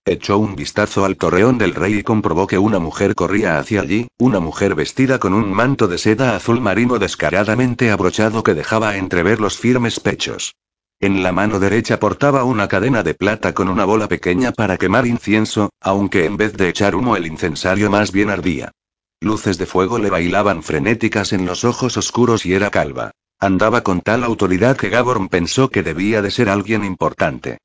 Echó 0.09 0.39
un 0.39 0.55
vistazo 0.55 1.05
al 1.05 1.17
torreón 1.17 1.59
del 1.59 1.75
rey 1.75 1.99
y 1.99 2.01
comprobó 2.01 2.47
que 2.47 2.57
una 2.57 2.79
mujer 2.79 3.13
corría 3.13 3.59
hacia 3.59 3.81
allí, 3.81 4.07
una 4.17 4.39
mujer 4.39 4.73
vestida 4.73 5.19
con 5.19 5.35
un 5.35 5.53
manto 5.53 5.87
de 5.87 5.99
seda 5.99 6.35
azul 6.35 6.59
marino 6.61 6.97
descaradamente 6.97 7.91
abrochado 7.91 8.41
que 8.41 8.55
dejaba 8.55 8.97
entrever 8.97 9.39
los 9.39 9.59
firmes 9.59 9.99
pechos. 9.99 10.55
En 10.99 11.21
la 11.21 11.31
mano 11.31 11.59
derecha 11.59 11.99
portaba 11.99 12.43
una 12.43 12.67
cadena 12.67 13.03
de 13.03 13.13
plata 13.13 13.53
con 13.53 13.69
una 13.69 13.85
bola 13.85 14.07
pequeña 14.07 14.51
para 14.51 14.77
quemar 14.77 15.05
incienso, 15.05 15.69
aunque 15.79 16.25
en 16.25 16.37
vez 16.37 16.53
de 16.53 16.69
echar 16.69 16.95
humo 16.95 17.15
el 17.15 17.27
incensario 17.27 17.91
más 17.91 18.11
bien 18.11 18.31
ardía. 18.31 18.71
Luces 19.21 19.59
de 19.59 19.67
fuego 19.67 19.99
le 19.99 20.09
bailaban 20.09 20.63
frenéticas 20.63 21.33
en 21.33 21.45
los 21.45 21.63
ojos 21.63 21.97
oscuros 21.97 22.47
y 22.47 22.55
era 22.55 22.71
calva. 22.71 23.11
Andaba 23.39 23.81
con 23.81 24.01
tal 24.01 24.23
autoridad 24.23 24.75
que 24.75 24.89
Gaborn 24.89 25.29
pensó 25.29 25.69
que 25.69 25.83
debía 25.83 26.23
de 26.23 26.31
ser 26.31 26.49
alguien 26.49 26.83
importante. 26.83 27.59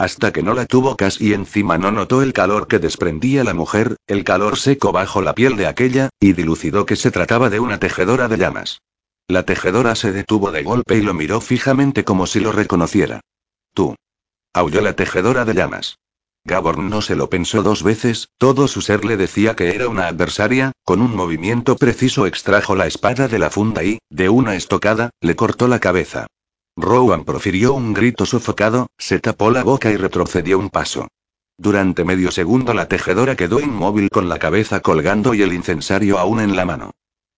Hasta 0.00 0.32
que 0.32 0.42
no 0.42 0.54
la 0.54 0.64
tuvo 0.64 0.96
casi 0.96 1.34
encima 1.34 1.76
no 1.76 1.92
notó 1.92 2.22
el 2.22 2.32
calor 2.32 2.68
que 2.68 2.78
desprendía 2.78 3.44
la 3.44 3.52
mujer, 3.52 3.96
el 4.06 4.24
calor 4.24 4.56
seco 4.56 4.92
bajo 4.92 5.20
la 5.20 5.34
piel 5.34 5.58
de 5.58 5.66
aquella, 5.66 6.08
y 6.18 6.32
dilucidó 6.32 6.86
que 6.86 6.96
se 6.96 7.10
trataba 7.10 7.50
de 7.50 7.60
una 7.60 7.78
tejedora 7.78 8.26
de 8.26 8.38
llamas. 8.38 8.80
La 9.28 9.42
tejedora 9.42 9.94
se 9.94 10.10
detuvo 10.10 10.52
de 10.52 10.62
golpe 10.62 10.96
y 10.96 11.02
lo 11.02 11.12
miró 11.12 11.42
fijamente 11.42 12.02
como 12.02 12.26
si 12.26 12.40
lo 12.40 12.50
reconociera. 12.50 13.20
Tú. 13.74 13.94
Aulló 14.54 14.80
la 14.80 14.94
tejedora 14.94 15.44
de 15.44 15.52
llamas. 15.52 15.98
Gabor 16.46 16.78
no 16.78 17.02
se 17.02 17.14
lo 17.14 17.28
pensó 17.28 17.62
dos 17.62 17.82
veces, 17.82 18.30
todo 18.38 18.68
su 18.68 18.80
ser 18.80 19.04
le 19.04 19.18
decía 19.18 19.54
que 19.54 19.74
era 19.74 19.86
una 19.86 20.06
adversaria, 20.06 20.72
con 20.82 21.02
un 21.02 21.14
movimiento 21.14 21.76
preciso 21.76 22.24
extrajo 22.24 22.74
la 22.74 22.86
espada 22.86 23.28
de 23.28 23.38
la 23.38 23.50
funda 23.50 23.84
y, 23.84 23.98
de 24.08 24.30
una 24.30 24.56
estocada, 24.56 25.10
le 25.20 25.36
cortó 25.36 25.68
la 25.68 25.78
cabeza. 25.78 26.26
Rowan 26.76 27.24
profirió 27.24 27.74
un 27.74 27.92
grito 27.92 28.26
sofocado, 28.26 28.88
se 28.98 29.20
tapó 29.20 29.50
la 29.50 29.62
boca 29.62 29.90
y 29.90 29.96
retrocedió 29.96 30.58
un 30.58 30.70
paso. 30.70 31.08
Durante 31.58 32.04
medio 32.04 32.30
segundo 32.30 32.72
la 32.72 32.88
tejedora 32.88 33.36
quedó 33.36 33.60
inmóvil 33.60 34.08
con 34.08 34.28
la 34.28 34.38
cabeza 34.38 34.80
colgando 34.80 35.34
y 35.34 35.42
el 35.42 35.52
incensario 35.52 36.18
aún 36.18 36.40
en 36.40 36.56
la 36.56 36.64
mano. 36.64 36.92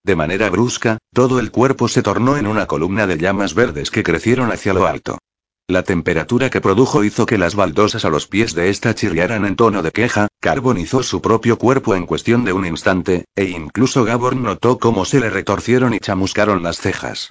De 0.04 0.16
manera 0.16 0.48
brusca, 0.50 0.98
todo 1.12 1.40
el 1.40 1.50
cuerpo 1.50 1.88
se 1.88 2.02
tornó 2.02 2.36
en 2.36 2.46
una 2.46 2.66
columna 2.66 3.06
de 3.06 3.18
llamas 3.18 3.54
verdes 3.54 3.90
que 3.90 4.02
crecieron 4.02 4.50
hacia 4.52 4.74
lo 4.74 4.86
alto. 4.86 5.18
La 5.68 5.84
temperatura 5.84 6.50
que 6.50 6.60
produjo 6.60 7.02
hizo 7.02 7.24
que 7.24 7.38
las 7.38 7.54
baldosas 7.54 8.04
a 8.04 8.10
los 8.10 8.26
pies 8.26 8.54
de 8.54 8.68
esta 8.68 8.94
chirriaran 8.94 9.44
en 9.44 9.56
tono 9.56 9.82
de 9.82 9.92
queja, 9.92 10.28
carbonizó 10.40 11.02
su 11.02 11.22
propio 11.22 11.56
cuerpo 11.56 11.94
en 11.94 12.06
cuestión 12.06 12.44
de 12.44 12.52
un 12.52 12.66
instante, 12.66 13.24
e 13.36 13.44
incluso 13.44 14.04
Gabor 14.04 14.36
notó 14.36 14.78
cómo 14.78 15.04
se 15.04 15.20
le 15.20 15.30
retorcieron 15.30 15.94
y 15.94 16.00
chamuscaron 16.00 16.62
las 16.62 16.78
cejas. 16.78 17.30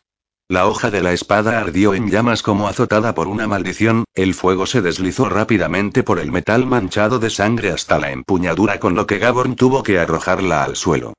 La 0.52 0.68
hoja 0.68 0.91
de 0.91 1.02
la 1.02 1.14
espada 1.14 1.62
ardió 1.62 1.93
en 1.93 2.10
llamas 2.10 2.43
como 2.43 2.68
azotada 2.68 3.16
por 3.16 3.30
una 3.30 3.47
maldición, 3.47 4.04
el 4.14 4.34
fuego 4.34 4.66
se 4.66 4.82
deslizó 4.82 5.30
rápidamente 5.30 6.04
por 6.04 6.20
el 6.20 6.30
metal 6.30 6.66
manchado 6.66 7.20
de 7.20 7.30
sangre 7.30 7.72
hasta 7.72 7.97
la 7.99 8.12
empuñadura 8.12 8.78
con 8.78 8.93
lo 8.93 9.08
que 9.08 9.18
Gaborn 9.18 9.56
tuvo 9.56 9.82
que 9.82 9.97
arrojarla 9.97 10.66
al 10.66 10.76
suelo. 10.76 11.14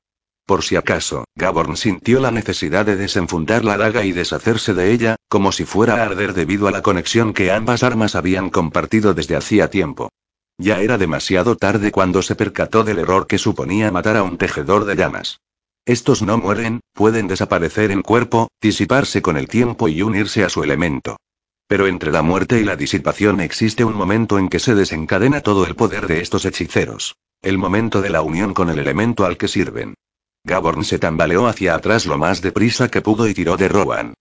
Por 0.45 0.61
si 0.61 0.75
acaso, 0.75 1.23
Gaborn 1.35 1.77
sintió 1.77 2.19
la 2.19 2.29
necesidad 2.29 2.85
de 2.85 2.95
desenfundar 2.95 3.65
la 3.65 3.75
daga 3.75 4.05
y 4.05 4.11
deshacerse 4.11 4.75
de 4.75 4.91
ella, 4.91 5.15
como 5.29 5.51
si 5.51 5.65
fuera 5.65 5.95
a 5.95 6.03
arder 6.03 6.35
debido 6.35 6.67
a 6.67 6.71
la 6.71 6.83
conexión 6.83 7.33
que 7.33 7.51
ambas 7.51 7.81
armas 7.81 8.13
habían 8.13 8.51
compartido 8.51 9.15
desde 9.15 9.35
hacía 9.35 9.67
tiempo. 9.71 10.09
Ya 10.59 10.79
era 10.81 10.99
demasiado 10.99 11.55
tarde 11.55 11.91
cuando 11.91 12.21
se 12.21 12.35
percató 12.35 12.83
del 12.83 12.99
error 12.99 13.25
que 13.25 13.39
suponía 13.39 13.91
matar 13.91 14.15
a 14.15 14.21
un 14.21 14.37
tejedor 14.37 14.85
de 14.85 14.95
llamas. 14.95 15.39
Estos 15.85 16.21
no 16.21 16.37
mueren, 16.37 16.79
pueden 16.93 17.27
desaparecer 17.27 17.91
en 17.91 18.03
cuerpo, 18.03 18.47
disiparse 18.61 19.21
con 19.21 19.35
el 19.35 19.49
tiempo 19.49 19.89
y 19.89 20.01
unirse 20.01 20.45
a 20.45 20.49
su 20.49 20.63
elemento. 20.63 21.17
Pero 21.67 21.87
entre 21.87 22.11
la 22.11 22.21
muerte 22.21 22.59
y 22.61 22.63
la 22.63 22.77
disipación 22.77 23.41
existe 23.41 23.83
un 23.83 23.93
momento 23.93 24.39
en 24.39 24.47
que 24.47 24.59
se 24.59 24.75
desencadena 24.75 25.41
todo 25.41 25.65
el 25.65 25.75
poder 25.75 26.07
de 26.07 26.21
estos 26.21 26.45
hechiceros. 26.45 27.15
El 27.41 27.57
momento 27.57 28.01
de 28.01 28.09
la 28.09 28.21
unión 28.21 28.53
con 28.53 28.69
el 28.69 28.79
elemento 28.79 29.25
al 29.25 29.35
que 29.35 29.49
sirven. 29.49 29.95
Gaborn 30.45 30.85
se 30.85 30.99
tambaleó 30.99 31.47
hacia 31.47 31.75
atrás 31.75 32.05
lo 32.05 32.17
más 32.17 32.41
deprisa 32.41 32.89
que 32.89 33.01
pudo 33.01 33.27
y 33.27 33.33
tiró 33.33 33.57
de 33.57 33.67
Rowan. 33.67 34.13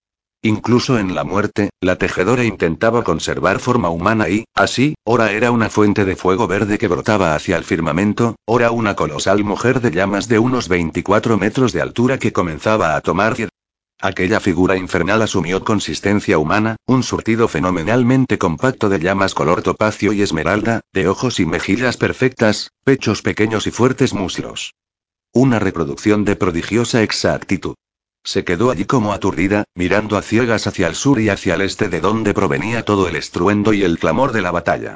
Incluso 0.45 0.99
en 0.99 1.15
la 1.15 1.23
muerte, 1.23 1.71
la 1.81 1.97
tejedora 1.97 2.43
intentaba 2.43 3.05
conservar 3.05 3.61
forma 3.61 3.91
humana 3.91 4.29
y, 4.29 4.45
así, 4.55 4.97
ora 5.05 5.31
era 5.31 5.53
una 5.53 5.71
fuente 5.71 6.05
de 6.05 6.17
fuego 6.17 6.49
verde 6.49 6.79
que 6.79 6.89
brotaba 6.89 7.37
hacia 7.37 7.57
el 7.57 7.63
firmamento, 7.63 8.35
ora 8.45 8.73
una 8.73 8.97
colosal 8.97 9.45
mujer 9.45 9.81
de 9.81 9.93
llamas 9.93 10.27
de 10.27 10.41
unos 10.41 10.67
24 10.67 11.39
metros 11.39 11.73
de 11.73 11.81
altura 11.81 12.19
que 12.19 12.33
comenzaba 12.33 12.97
a 12.97 13.01
tomar 13.01 13.37
Aquella 14.01 14.41
figura 14.41 14.77
infernal 14.77 15.23
asumió 15.23 15.63
consistencia 15.63 16.37
humana, 16.37 16.75
un 16.87 17.05
surtido 17.05 17.47
fenomenalmente 17.47 18.37
compacto 18.37 18.89
de 18.89 18.99
llamas 18.99 19.35
color 19.35 19.63
topacio 19.63 20.13
y 20.13 20.23
esmeralda, 20.23 20.81
de 20.93 21.07
ojos 21.07 21.39
y 21.39 21.47
mejillas 21.47 21.97
perfectas, 21.97 22.73
pechos 22.83 23.23
pequeños 23.23 23.69
y 23.69 23.71
fuertes 23.71 24.13
muslos. 24.13 24.75
Una 25.33 25.61
reproducción 25.61 26.25
de 26.25 26.35
prodigiosa 26.35 27.05
exactitud. 27.05 27.75
Se 28.25 28.45
quedó 28.45 28.71
allí 28.71 28.85
como 28.85 29.13
aturdida, 29.13 29.65
mirando 29.75 30.17
a 30.17 30.23
ciegas 30.23 30.67
hacia 30.67 30.87
el 30.87 30.95
sur 30.95 31.21
y 31.21 31.29
hacia 31.29 31.55
el 31.55 31.63
este 31.63 31.89
de 31.89 32.01
donde 32.01 32.35
provenía 32.35 32.85
todo 32.85 33.09
el 33.09 33.17
estruendo 33.17 33.73
y 33.73 33.83
el 33.83 33.99
clamor 33.99 34.33
de 34.33 34.43
la 34.43 34.51
batalla. 34.51 34.95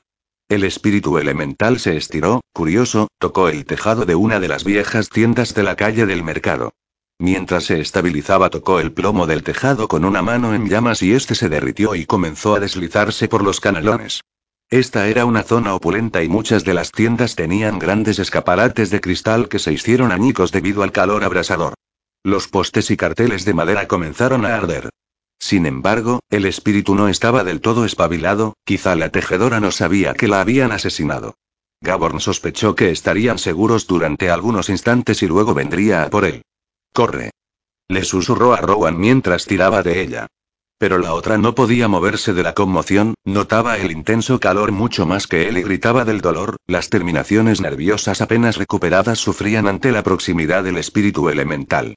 El 0.48 0.62
espíritu 0.62 1.18
elemental 1.18 1.80
se 1.80 1.96
estiró, 1.96 2.40
curioso, 2.52 3.08
tocó 3.18 3.48
el 3.48 3.64
tejado 3.64 4.04
de 4.04 4.14
una 4.14 4.38
de 4.38 4.46
las 4.46 4.62
viejas 4.62 5.08
tiendas 5.08 5.54
de 5.54 5.64
la 5.64 5.74
calle 5.74 6.06
del 6.06 6.22
mercado. 6.22 6.72
Mientras 7.18 7.64
se 7.64 7.80
estabilizaba 7.80 8.48
tocó 8.50 8.78
el 8.78 8.92
plomo 8.92 9.26
del 9.26 9.42
tejado 9.42 9.88
con 9.88 10.04
una 10.04 10.22
mano 10.22 10.54
en 10.54 10.68
llamas 10.68 11.02
y 11.02 11.14
este 11.14 11.34
se 11.34 11.48
derritió 11.48 11.96
y 11.96 12.06
comenzó 12.06 12.54
a 12.54 12.60
deslizarse 12.60 13.26
por 13.26 13.42
los 13.42 13.58
canalones. 13.58 14.20
Esta 14.70 15.08
era 15.08 15.24
una 15.24 15.42
zona 15.42 15.74
opulenta 15.74 16.22
y 16.22 16.28
muchas 16.28 16.64
de 16.64 16.74
las 16.74 16.92
tiendas 16.92 17.34
tenían 17.34 17.78
grandes 17.78 18.18
escaparates 18.18 18.90
de 18.90 19.00
cristal 19.00 19.48
que 19.48 19.58
se 19.58 19.72
hicieron 19.72 20.12
añicos 20.12 20.52
debido 20.52 20.82
al 20.82 20.92
calor 20.92 21.24
abrasador. 21.24 21.74
Los 22.26 22.48
postes 22.48 22.90
y 22.90 22.96
carteles 22.96 23.44
de 23.44 23.54
madera 23.54 23.86
comenzaron 23.86 24.44
a 24.44 24.56
arder. 24.56 24.90
Sin 25.38 25.64
embargo, 25.64 26.18
el 26.28 26.44
espíritu 26.44 26.96
no 26.96 27.06
estaba 27.06 27.44
del 27.44 27.60
todo 27.60 27.84
espabilado, 27.84 28.54
quizá 28.64 28.96
la 28.96 29.10
tejedora 29.10 29.60
no 29.60 29.70
sabía 29.70 30.12
que 30.14 30.26
la 30.26 30.40
habían 30.40 30.72
asesinado. 30.72 31.36
Gaborn 31.80 32.18
sospechó 32.18 32.74
que 32.74 32.90
estarían 32.90 33.38
seguros 33.38 33.86
durante 33.86 34.28
algunos 34.28 34.70
instantes 34.70 35.22
y 35.22 35.28
luego 35.28 35.54
vendría 35.54 36.02
a 36.02 36.10
por 36.10 36.24
él. 36.24 36.42
Corre. 36.92 37.30
Le 37.86 38.02
susurró 38.02 38.54
a 38.54 38.56
Rowan 38.56 38.98
mientras 38.98 39.44
tiraba 39.44 39.84
de 39.84 40.00
ella. 40.00 40.26
Pero 40.78 40.98
la 40.98 41.14
otra 41.14 41.38
no 41.38 41.54
podía 41.54 41.86
moverse 41.86 42.32
de 42.32 42.42
la 42.42 42.54
conmoción, 42.54 43.14
notaba 43.24 43.78
el 43.78 43.92
intenso 43.92 44.40
calor 44.40 44.72
mucho 44.72 45.06
más 45.06 45.28
que 45.28 45.46
él 45.46 45.58
y 45.58 45.62
gritaba 45.62 46.04
del 46.04 46.22
dolor, 46.22 46.56
las 46.66 46.90
terminaciones 46.90 47.60
nerviosas 47.60 48.20
apenas 48.20 48.56
recuperadas 48.56 49.20
sufrían 49.20 49.68
ante 49.68 49.92
la 49.92 50.02
proximidad 50.02 50.64
del 50.64 50.78
espíritu 50.78 51.28
elemental. 51.28 51.94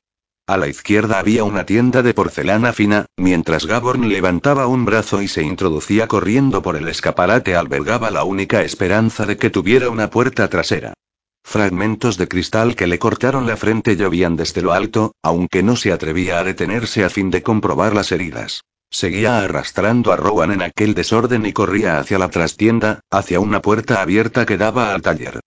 A 0.49 0.57
la 0.57 0.67
izquierda 0.67 1.19
había 1.19 1.43
una 1.43 1.63
tienda 1.63 2.01
de 2.01 2.15
porcelana 2.15 2.73
fina, 2.73 3.05
mientras 3.17 3.67
Gaborn 3.67 4.09
levantaba 4.09 4.65
un 4.65 4.83
brazo 4.83 5.21
y 5.21 5.27
se 5.27 5.43
introducía 5.43 6.07
corriendo 6.07 6.63
por 6.63 6.75
el 6.75 6.87
escaparate 6.87 7.55
albergaba 7.55 8.09
la 8.09 8.23
única 8.23 8.63
esperanza 8.63 9.27
de 9.27 9.37
que 9.37 9.51
tuviera 9.51 9.91
una 9.91 10.09
puerta 10.09 10.49
trasera. 10.49 10.95
Fragmentos 11.43 12.17
de 12.17 12.27
cristal 12.27 12.75
que 12.75 12.87
le 12.87 12.97
cortaron 12.97 13.45
la 13.45 13.57
frente 13.57 13.95
llovían 13.95 14.37
desde 14.37 14.63
lo 14.63 14.73
alto, 14.73 15.13
aunque 15.21 15.61
no 15.61 15.75
se 15.75 15.91
atrevía 15.91 16.39
a 16.39 16.43
detenerse 16.43 17.03
a 17.03 17.11
fin 17.11 17.29
de 17.29 17.43
comprobar 17.43 17.93
las 17.93 18.11
heridas. 18.11 18.61
Seguía 18.89 19.37
arrastrando 19.37 20.11
a 20.11 20.15
Rowan 20.15 20.51
en 20.51 20.63
aquel 20.63 20.95
desorden 20.95 21.45
y 21.45 21.53
corría 21.53 21.99
hacia 21.99 22.17
la 22.17 22.29
trastienda, 22.29 23.01
hacia 23.11 23.39
una 23.39 23.61
puerta 23.61 24.01
abierta 24.01 24.47
que 24.47 24.57
daba 24.57 24.95
al 24.95 25.03
taller. 25.03 25.41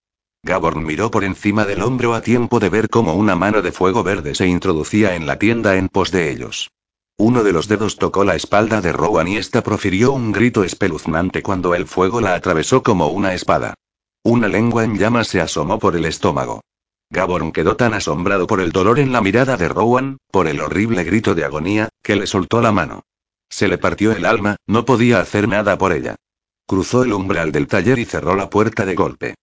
Gaborn 0.45 0.84
miró 0.84 1.09
por 1.12 1.22
encima 1.22 1.64
del 1.64 1.82
hombro 1.82 2.14
a 2.14 2.20
tiempo 2.20 2.59
de 2.59 2.68
ver 2.68 2.88
cómo 2.88 3.14
una 3.14 3.36
mano 3.36 3.62
de 3.62 3.70
fuego 3.70 4.03
verde 4.03 4.34
se 4.34 4.49
introducía 4.49 5.14
en 5.14 5.24
la 5.24 5.38
tienda 5.38 5.76
en 5.76 5.88
pos 5.88 6.11
de 6.11 6.32
ellos. 6.32 6.72
Uno 7.16 7.45
de 7.45 7.53
los 7.53 7.68
dedos 7.68 7.97
tocó 7.97 8.24
la 8.24 8.34
espalda 8.34 8.80
de 8.80 8.93
Rowan 8.93 9.28
y 9.28 9.36
ésta 9.36 9.62
profirió 9.62 10.11
un 10.11 10.32
grito 10.32 10.64
espeluznante 10.64 11.45
cuando 11.45 11.76
el 11.76 11.86
fuego 11.86 12.20
la 12.20 12.34
atravesó 12.34 12.82
como 12.82 13.07
una 13.09 13.34
espada. 13.34 13.74
Una 14.24 14.49
lengua 14.49 14.82
en 14.82 14.99
llamas 14.99 15.28
se 15.28 15.40
asomó 15.40 15.78
por 15.78 15.95
el 15.95 16.07
estómago. 16.07 16.62
Gaborn 17.11 17.53
quedó 17.53 17.76
tan 17.76 17.95
asombrado 17.95 18.49
por 18.49 18.61
el 18.61 18.72
dolor 18.72 18.99
en 18.99 19.12
la 19.12 19.20
mirada 19.20 19.57
de 19.57 19.68
Rowan, 19.68 20.18
por 20.32 20.49
el 20.49 20.61
horrible 20.61 21.05
grito 21.05 21.36
de 21.36 21.45
agonía, 21.45 21.88
que 22.03 22.16
le 22.16 22.26
soltó 22.26 22.61
la 22.61 22.72
mano. 22.72 23.05
Se 23.49 23.68
le 23.68 23.78
partió 23.78 24.11
el 24.11 24.24
alma, 24.24 24.57
no 24.66 24.84
podía 24.84 25.20
hacer 25.20 25.47
nada 25.47 25.78
por 25.78 25.93
ella. 25.93 26.16
Cruzó 26.66 27.05
el 27.05 27.12
umbral 27.12 27.53
del 27.53 27.68
taller 27.68 28.01
y 28.01 28.07
cerró 28.07 28.34
la 28.34 28.51
puerta 28.51 28.84
de 28.84 28.97
golpe. 28.97 29.34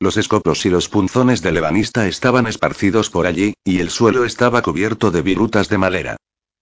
Los 0.00 0.16
escoplos 0.16 0.64
y 0.64 0.70
los 0.70 0.88
punzones 0.88 1.42
del 1.42 1.56
ebanista 1.56 2.06
estaban 2.06 2.46
esparcidos 2.46 3.10
por 3.10 3.26
allí, 3.26 3.54
y 3.64 3.80
el 3.80 3.90
suelo 3.90 4.24
estaba 4.24 4.62
cubierto 4.62 5.10
de 5.10 5.22
virutas 5.22 5.68
de 5.68 5.78
madera. 5.78 6.16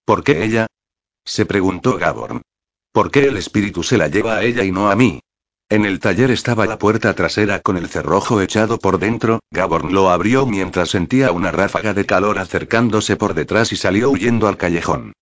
¿Por 0.06 0.24
qué 0.24 0.42
ella? 0.42 0.66
se 1.22 1.44
preguntó 1.44 1.98
Gaborn. 1.98 2.40
¿Por 2.92 3.10
qué 3.10 3.26
el 3.26 3.36
espíritu 3.36 3.82
se 3.82 3.98
la 3.98 4.08
lleva 4.08 4.36
a 4.36 4.42
ella 4.42 4.64
y 4.64 4.72
no 4.72 4.90
a 4.90 4.96
mí? 4.96 5.20
En 5.68 5.84
el 5.84 5.98
taller 5.98 6.30
estaba 6.30 6.64
la 6.64 6.78
puerta 6.78 7.12
trasera 7.12 7.60
con 7.60 7.76
el 7.76 7.88
cerrojo 7.88 8.40
echado 8.40 8.78
por 8.78 8.98
dentro, 8.98 9.40
Gaborn 9.50 9.92
lo 9.92 10.08
abrió 10.08 10.46
mientras 10.46 10.90
sentía 10.90 11.32
una 11.32 11.50
ráfaga 11.50 11.92
de 11.92 12.06
calor 12.06 12.38
acercándose 12.38 13.16
por 13.16 13.34
detrás 13.34 13.70
y 13.72 13.76
salió 13.76 14.10
huyendo 14.10 14.48
al 14.48 14.56
callejón. 14.56 15.12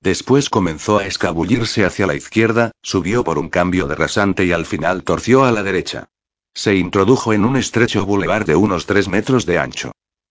Después 0.00 0.48
comenzó 0.48 0.98
a 0.98 1.06
escabullirse 1.06 1.84
hacia 1.84 2.06
la 2.06 2.14
izquierda, 2.14 2.70
subió 2.82 3.24
por 3.24 3.38
un 3.38 3.48
cambio 3.48 3.88
de 3.88 3.96
rasante 3.96 4.44
y 4.44 4.52
al 4.52 4.66
final 4.66 5.02
torció 5.02 5.44
a 5.44 5.50
la 5.50 5.62
derecha. 5.62 6.10
Se 6.54 6.76
introdujo 6.76 7.32
en 7.32 7.44
un 7.44 7.56
estrecho 7.56 8.06
bulevar 8.06 8.44
de 8.44 8.54
unos 8.54 8.86
tres 8.86 9.08
metros 9.08 9.44
de 9.44 9.58
ancho. 9.58 9.90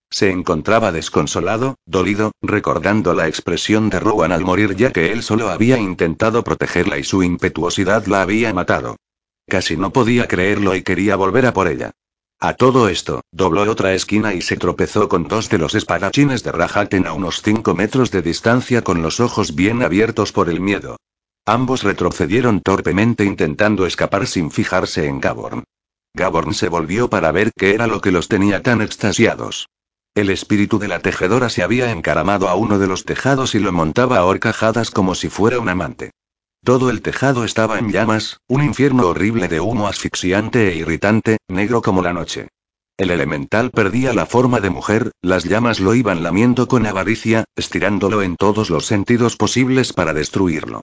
Se 0.10 0.32
encontraba 0.32 0.92
desconsolado, 0.92 1.76
dolido, 1.86 2.32
recordando 2.42 3.14
la 3.14 3.28
expresión 3.28 3.90
de 3.90 4.00
Rowan 4.00 4.32
al 4.32 4.46
morir 4.46 4.76
ya 4.76 4.92
que 4.92 5.12
él 5.12 5.22
solo 5.22 5.50
había 5.50 5.78
intentado 5.78 6.44
protegerla 6.44 6.98
y 6.98 7.04
su 7.04 7.24
impetuosidad 7.24 8.06
la 8.06 8.22
había 8.22 8.54
matado. 8.54 8.96
Casi 9.48 9.76
no 9.76 9.92
podía 9.92 10.28
creerlo 10.28 10.76
y 10.76 10.82
quería 10.82 11.18
volver 11.18 11.46
a 11.46 11.54
por 11.54 11.68
ella. 11.68 11.92
A 12.40 12.54
todo 12.54 12.88
esto, 12.88 13.22
dobló 13.32 13.70
otra 13.70 13.94
esquina 13.94 14.34
y 14.34 14.42
se 14.42 14.56
tropezó 14.56 15.10
con 15.10 15.28
dos 15.28 15.50
de 15.50 15.58
los 15.58 15.76
espadachines 15.76 16.44
de 16.44 16.52
Rajaten 16.52 17.06
a 17.06 17.14
unos 17.14 17.42
cinco 17.42 17.74
metros 17.74 18.12
de 18.12 18.22
distancia 18.22 18.82
con 18.82 19.02
los 19.02 19.20
ojos 19.20 19.56
bien 19.56 19.84
abiertos 19.84 20.32
por 20.32 20.50
el 20.50 20.62
miedo. 20.62 20.98
Ambos 21.46 21.84
retrocedieron 21.84 22.62
torpemente 22.62 23.26
intentando 23.26 23.86
escapar 23.86 24.26
sin 24.28 24.52
fijarse 24.52 25.06
en 25.08 25.20
Gaborn. 25.20 25.64
Gaborn 26.16 26.54
se 26.54 26.70
volvió 26.70 27.10
para 27.10 27.32
ver 27.32 27.52
qué 27.58 27.74
era 27.74 27.88
lo 27.88 28.00
que 28.00 28.12
los 28.12 28.28
tenía 28.28 28.62
tan 28.62 28.82
extasiados. 28.82 29.70
El 30.14 30.30
espíritu 30.30 30.78
de 30.78 30.88
la 30.88 31.00
tejedora 31.00 31.50
se 31.50 31.64
había 31.64 31.92
encaramado 31.92 32.50
a 32.50 32.56
uno 32.56 32.78
de 32.78 32.86
los 32.86 33.04
tejados 33.04 33.56
y 33.56 33.60
lo 33.60 33.72
montaba 33.72 34.20
a 34.20 34.26
horcajadas 34.26 34.92
como 34.92 35.16
si 35.16 35.30
fuera 35.30 35.60
un 35.60 35.70
amante. 35.70 36.12
Todo 36.64 36.92
el 36.92 37.02
tejado 37.02 37.44
estaba 37.44 37.80
en 37.80 37.92
llamas, 37.92 38.38
un 38.48 38.64
infierno 38.64 39.08
horrible 39.08 39.48
de 39.48 39.60
humo 39.60 39.88
asfixiante 39.88 40.72
e 40.72 40.76
irritante, 40.76 41.38
negro 41.48 41.82
como 41.82 42.04
la 42.04 42.14
noche. 42.14 42.48
El 42.96 43.10
elemental 43.10 43.72
perdía 43.72 44.14
la 44.14 44.28
forma 44.28 44.60
de 44.60 44.70
mujer, 44.70 45.12
las 45.24 45.46
llamas 45.46 45.80
lo 45.80 45.96
iban 45.96 46.22
lamiendo 46.22 46.68
con 46.68 46.86
avaricia, 46.86 47.46
estirándolo 47.56 48.22
en 48.22 48.36
todos 48.36 48.70
los 48.70 48.86
sentidos 48.86 49.36
posibles 49.36 49.94
para 49.94 50.14
destruirlo. 50.14 50.82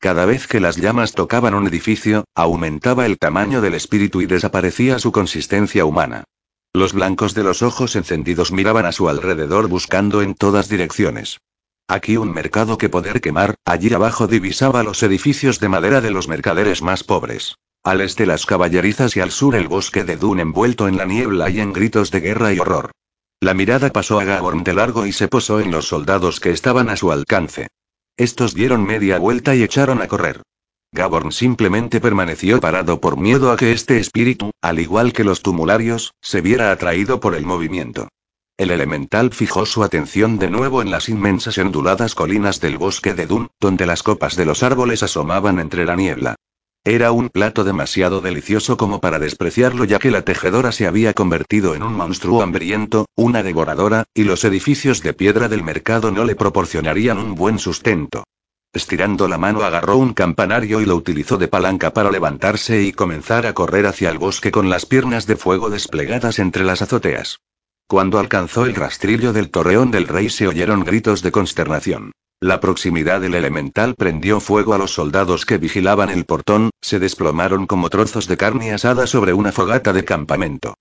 Cada 0.00 0.24
vez 0.24 0.46
que 0.46 0.60
las 0.60 0.76
llamas 0.76 1.12
tocaban 1.12 1.52
un 1.52 1.66
edificio, 1.66 2.24
aumentaba 2.34 3.04
el 3.04 3.18
tamaño 3.18 3.60
del 3.60 3.74
espíritu 3.74 4.22
y 4.22 4.26
desaparecía 4.26 4.98
su 4.98 5.12
consistencia 5.12 5.84
humana. 5.84 6.24
Los 6.72 6.94
blancos 6.94 7.34
de 7.34 7.44
los 7.44 7.60
ojos 7.60 7.96
encendidos 7.96 8.50
miraban 8.50 8.86
a 8.86 8.92
su 8.92 9.10
alrededor 9.10 9.68
buscando 9.68 10.22
en 10.22 10.34
todas 10.34 10.70
direcciones. 10.70 11.40
Aquí 11.86 12.16
un 12.16 12.32
mercado 12.32 12.78
que 12.78 12.88
poder 12.88 13.20
quemar, 13.20 13.56
allí 13.66 13.92
abajo 13.92 14.26
divisaba 14.26 14.82
los 14.82 15.02
edificios 15.02 15.60
de 15.60 15.68
madera 15.68 16.00
de 16.00 16.12
los 16.12 16.28
mercaderes 16.28 16.80
más 16.80 17.04
pobres. 17.04 17.56
Al 17.82 18.00
este 18.00 18.24
las 18.24 18.46
caballerizas 18.46 19.16
y 19.16 19.20
al 19.20 19.30
sur 19.30 19.54
el 19.54 19.68
bosque 19.68 20.04
de 20.04 20.16
Dune 20.16 20.40
envuelto 20.40 20.88
en 20.88 20.96
la 20.96 21.04
niebla 21.04 21.50
y 21.50 21.60
en 21.60 21.74
gritos 21.74 22.10
de 22.10 22.20
guerra 22.20 22.54
y 22.54 22.58
horror. 22.58 22.90
La 23.38 23.52
mirada 23.52 23.90
pasó 23.90 24.18
a 24.18 24.24
Gaborn 24.24 24.64
de 24.64 24.72
largo 24.72 25.04
y 25.04 25.12
se 25.12 25.28
posó 25.28 25.60
en 25.60 25.70
los 25.70 25.88
soldados 25.88 26.40
que 26.40 26.52
estaban 26.52 26.88
a 26.88 26.96
su 26.96 27.12
alcance. 27.12 27.68
Estos 28.20 28.52
dieron 28.52 28.84
media 28.84 29.18
vuelta 29.18 29.54
y 29.54 29.62
echaron 29.62 30.02
a 30.02 30.06
correr. 30.06 30.42
Gaborn 30.92 31.32
simplemente 31.32 32.02
permaneció 32.02 32.60
parado 32.60 33.00
por 33.00 33.16
miedo 33.16 33.50
a 33.50 33.56
que 33.56 33.72
este 33.72 33.98
espíritu, 33.98 34.50
al 34.60 34.78
igual 34.78 35.14
que 35.14 35.24
los 35.24 35.40
tumularios, 35.40 36.12
se 36.20 36.42
viera 36.42 36.70
atraído 36.70 37.18
por 37.18 37.34
el 37.34 37.46
movimiento. 37.46 38.08
El 38.58 38.72
elemental 38.72 39.30
fijó 39.30 39.64
su 39.64 39.82
atención 39.82 40.38
de 40.38 40.50
nuevo 40.50 40.82
en 40.82 40.90
las 40.90 41.08
inmensas 41.08 41.56
onduladas 41.56 42.14
colinas 42.14 42.60
del 42.60 42.76
bosque 42.76 43.14
de 43.14 43.24
Dun, 43.24 43.48
donde 43.58 43.86
las 43.86 44.02
copas 44.02 44.36
de 44.36 44.44
los 44.44 44.62
árboles 44.62 45.02
asomaban 45.02 45.58
entre 45.58 45.86
la 45.86 45.96
niebla. 45.96 46.34
Era 46.84 47.12
un 47.12 47.28
plato 47.28 47.62
demasiado 47.62 48.22
delicioso 48.22 48.78
como 48.78 49.02
para 49.02 49.18
despreciarlo 49.18 49.84
ya 49.84 49.98
que 49.98 50.10
la 50.10 50.22
tejedora 50.22 50.72
se 50.72 50.86
había 50.86 51.12
convertido 51.12 51.74
en 51.74 51.82
un 51.82 51.92
monstruo 51.92 52.42
hambriento, 52.42 53.04
una 53.16 53.42
devoradora, 53.42 54.04
y 54.14 54.24
los 54.24 54.44
edificios 54.44 55.02
de 55.02 55.12
piedra 55.12 55.48
del 55.48 55.62
mercado 55.62 56.10
no 56.10 56.24
le 56.24 56.36
proporcionarían 56.36 57.18
un 57.18 57.34
buen 57.34 57.58
sustento. 57.58 58.24
Estirando 58.72 59.28
la 59.28 59.36
mano 59.36 59.62
agarró 59.62 59.98
un 59.98 60.14
campanario 60.14 60.80
y 60.80 60.86
lo 60.86 60.96
utilizó 60.96 61.36
de 61.36 61.48
palanca 61.48 61.92
para 61.92 62.10
levantarse 62.10 62.82
y 62.82 62.92
comenzar 62.92 63.44
a 63.44 63.52
correr 63.52 63.84
hacia 63.86 64.08
el 64.08 64.16
bosque 64.16 64.50
con 64.50 64.70
las 64.70 64.86
piernas 64.86 65.26
de 65.26 65.36
fuego 65.36 65.68
desplegadas 65.68 66.38
entre 66.38 66.64
las 66.64 66.80
azoteas. 66.80 67.40
Cuando 67.88 68.18
alcanzó 68.18 68.64
el 68.64 68.74
rastrillo 68.74 69.34
del 69.34 69.50
torreón 69.50 69.90
del 69.90 70.08
rey 70.08 70.30
se 70.30 70.48
oyeron 70.48 70.84
gritos 70.84 71.20
de 71.20 71.30
consternación. 71.30 72.12
La 72.42 72.58
proximidad 72.58 73.20
del 73.20 73.34
elemental 73.34 73.94
prendió 73.94 74.40
fuego 74.40 74.72
a 74.72 74.78
los 74.78 74.94
soldados 74.94 75.44
que 75.44 75.58
vigilaban 75.58 76.08
el 76.08 76.24
portón, 76.24 76.70
se 76.80 76.98
desplomaron 76.98 77.66
como 77.66 77.90
trozos 77.90 78.28
de 78.28 78.38
carne 78.38 78.72
asada 78.72 79.06
sobre 79.06 79.34
una 79.34 79.52
fogata 79.52 79.92
de 79.92 80.06
campamento. 80.06 80.72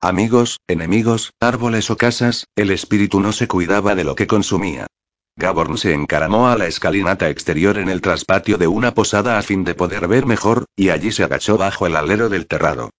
Amigos, 0.00 0.60
enemigos, 0.68 1.32
árboles 1.40 1.90
o 1.90 1.96
casas, 1.96 2.46
el 2.54 2.70
espíritu 2.70 3.18
no 3.18 3.32
se 3.32 3.48
cuidaba 3.48 3.96
de 3.96 4.04
lo 4.04 4.14
que 4.14 4.28
consumía. 4.28 4.86
Gaborn 5.34 5.76
se 5.76 5.92
encaramó 5.92 6.46
a 6.46 6.56
la 6.56 6.68
escalinata 6.68 7.28
exterior 7.30 7.78
en 7.78 7.88
el 7.88 8.00
traspatio 8.00 8.56
de 8.56 8.68
una 8.68 8.94
posada 8.94 9.38
a 9.38 9.42
fin 9.42 9.64
de 9.64 9.74
poder 9.74 10.06
ver 10.06 10.24
mejor, 10.24 10.66
y 10.76 10.90
allí 10.90 11.10
se 11.10 11.24
agachó 11.24 11.58
bajo 11.58 11.88
el 11.88 11.96
alero 11.96 12.28
del 12.28 12.46
terrado. 12.46 12.90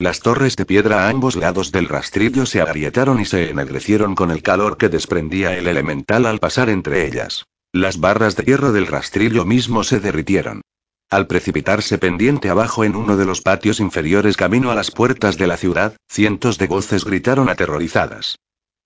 Las 0.00 0.18
torres 0.18 0.56
de 0.56 0.66
piedra 0.66 1.06
a 1.06 1.10
ambos 1.10 1.36
lados 1.36 1.70
del 1.70 1.88
rastrillo 1.88 2.44
se 2.44 2.60
agrietaron 2.60 3.20
y 3.20 3.24
se 3.24 3.50
ennegrecieron 3.50 4.16
con 4.16 4.32
el 4.32 4.42
calor 4.42 4.78
que 4.78 4.88
desprendía 4.88 5.56
el 5.56 5.68
elemental 5.68 6.26
al 6.26 6.40
pasar 6.40 6.70
entre 6.70 7.06
ellas. 7.06 7.44
Las 7.74 8.00
barras 8.00 8.34
de 8.34 8.44
hierro 8.44 8.72
del 8.72 8.86
rastrillo 8.86 9.44
mismo 9.44 9.84
se 9.84 10.00
derritieron. 10.00 10.62
Al 11.10 11.26
precipitarse 11.26 11.98
pendiente 11.98 12.48
abajo 12.48 12.82
en 12.82 12.96
uno 12.96 13.18
de 13.18 13.26
los 13.26 13.42
patios 13.42 13.78
inferiores 13.78 14.38
camino 14.38 14.70
a 14.70 14.74
las 14.74 14.90
puertas 14.90 15.36
de 15.36 15.46
la 15.46 15.58
ciudad, 15.58 15.94
cientos 16.08 16.56
de 16.56 16.66
voces 16.66 17.04
gritaron 17.04 17.50
aterrorizadas. 17.50 18.36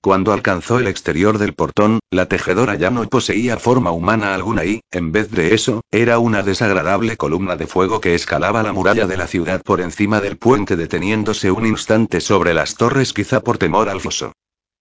Cuando 0.02 0.32
alcanzó 0.32 0.80
el 0.80 0.88
exterior 0.88 1.38
del 1.38 1.54
portón, 1.54 2.00
la 2.10 2.26
tejedora 2.26 2.74
ya 2.74 2.90
no 2.90 3.08
poseía 3.08 3.56
forma 3.56 3.92
humana 3.92 4.34
alguna 4.34 4.64
y, 4.64 4.80
en 4.90 5.12
vez 5.12 5.30
de 5.30 5.54
eso, 5.54 5.82
era 5.92 6.18
una 6.18 6.42
desagradable 6.42 7.16
columna 7.16 7.54
de 7.54 7.68
fuego 7.68 8.00
que 8.00 8.16
escalaba 8.16 8.64
la 8.64 8.72
muralla 8.72 9.06
de 9.06 9.16
la 9.16 9.28
ciudad 9.28 9.62
por 9.62 9.80
encima 9.80 10.20
del 10.20 10.38
puente 10.38 10.74
deteniéndose 10.74 11.52
un 11.52 11.66
instante 11.66 12.20
sobre 12.20 12.52
las 12.52 12.74
torres 12.74 13.12
quizá 13.12 13.42
por 13.42 13.58
temor 13.58 13.88
al 13.88 14.00
foso. 14.00 14.32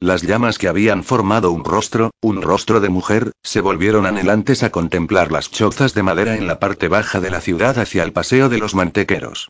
Las 0.01 0.23
llamas 0.23 0.57
que 0.57 0.67
habían 0.67 1.03
formado 1.03 1.51
un 1.51 1.63
rostro, 1.63 2.09
un 2.21 2.41
rostro 2.41 2.79
de 2.79 2.89
mujer, 2.89 3.33
se 3.43 3.61
volvieron 3.61 4.07
anhelantes 4.07 4.63
a 4.63 4.71
contemplar 4.71 5.31
las 5.31 5.51
chozas 5.51 5.93
de 5.93 6.01
madera 6.01 6.35
en 6.35 6.47
la 6.47 6.57
parte 6.57 6.87
baja 6.87 7.19
de 7.19 7.29
la 7.29 7.39
ciudad 7.39 7.77
hacia 7.77 8.01
el 8.01 8.11
paseo 8.11 8.49
de 8.49 8.57
los 8.57 8.73
mantequeros. 8.73 9.49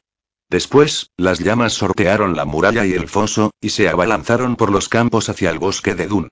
Después, 0.49 1.09
las 1.15 1.39
llamas 1.39 1.71
sortearon 1.71 2.35
la 2.35 2.43
muralla 2.43 2.85
y 2.85 2.91
el 2.91 3.07
foso, 3.07 3.51
y 3.61 3.69
se 3.69 3.87
abalanzaron 3.87 4.57
por 4.57 4.73
los 4.73 4.89
campos 4.89 5.29
hacia 5.29 5.51
el 5.51 5.57
bosque 5.57 5.95
de 5.95 6.07
Dun. 6.07 6.27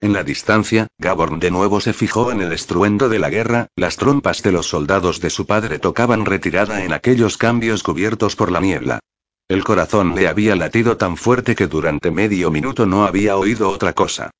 En 0.00 0.12
la 0.12 0.22
distancia, 0.22 0.86
Gaborn 0.98 1.40
de 1.40 1.50
nuevo 1.50 1.80
se 1.80 1.94
fijó 1.94 2.30
en 2.30 2.42
el 2.42 2.52
estruendo 2.52 3.08
de 3.08 3.18
la 3.18 3.28
guerra, 3.28 3.66
las 3.74 3.96
trompas 3.96 4.44
de 4.44 4.52
los 4.52 4.68
soldados 4.68 5.18
de 5.20 5.30
su 5.30 5.46
padre 5.46 5.80
tocaban 5.80 6.26
retirada 6.26 6.84
en 6.84 6.92
aquellos 6.92 7.38
cambios 7.38 7.82
cubiertos 7.82 8.36
por 8.36 8.52
la 8.52 8.60
niebla. 8.60 9.00
El 9.46 9.62
corazón 9.62 10.14
le 10.14 10.26
había 10.26 10.56
latido 10.56 10.96
tan 10.96 11.18
fuerte 11.18 11.54
que 11.54 11.66
durante 11.66 12.10
medio 12.10 12.50
minuto 12.50 12.86
no 12.86 13.04
había 13.04 13.36
oído 13.36 13.68
otra 13.68 13.92
cosa. 13.92 14.30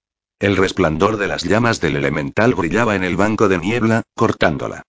El 0.41 0.57
resplandor 0.57 1.19
de 1.19 1.27
las 1.27 1.45
llamas 1.45 1.81
del 1.81 1.97
elemental 1.97 2.55
brillaba 2.55 2.97
en 2.97 3.05
el 3.05 3.17
banco 3.17 3.49
de 3.49 3.59
niebla, 3.59 4.03
cortándola. 4.15 4.83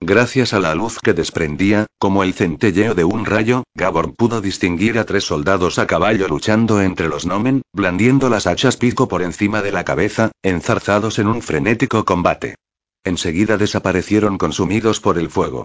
Gracias 0.00 0.52
a 0.52 0.60
la 0.60 0.74
luz 0.74 0.98
que 0.98 1.14
desprendía, 1.14 1.86
como 1.98 2.24
el 2.24 2.34
centelleo 2.34 2.94
de 2.94 3.04
un 3.04 3.24
rayo, 3.24 3.64
Gabor 3.74 4.14
pudo 4.14 4.42
distinguir 4.42 4.98
a 4.98 5.06
tres 5.06 5.24
soldados 5.24 5.78
a 5.78 5.86
caballo 5.86 6.28
luchando 6.28 6.82
entre 6.82 7.08
los 7.08 7.24
nomen, 7.24 7.62
blandiendo 7.72 8.28
las 8.28 8.46
hachas 8.46 8.76
pico 8.76 9.08
por 9.08 9.22
encima 9.22 9.62
de 9.62 9.72
la 9.72 9.84
cabeza, 9.84 10.30
enzarzados 10.42 11.18
en 11.18 11.28
un 11.28 11.40
frenético 11.40 12.04
combate. 12.04 12.56
Enseguida 13.02 13.56
desaparecieron 13.56 14.36
consumidos 14.36 15.00
por 15.00 15.18
el 15.18 15.30
fuego. 15.30 15.64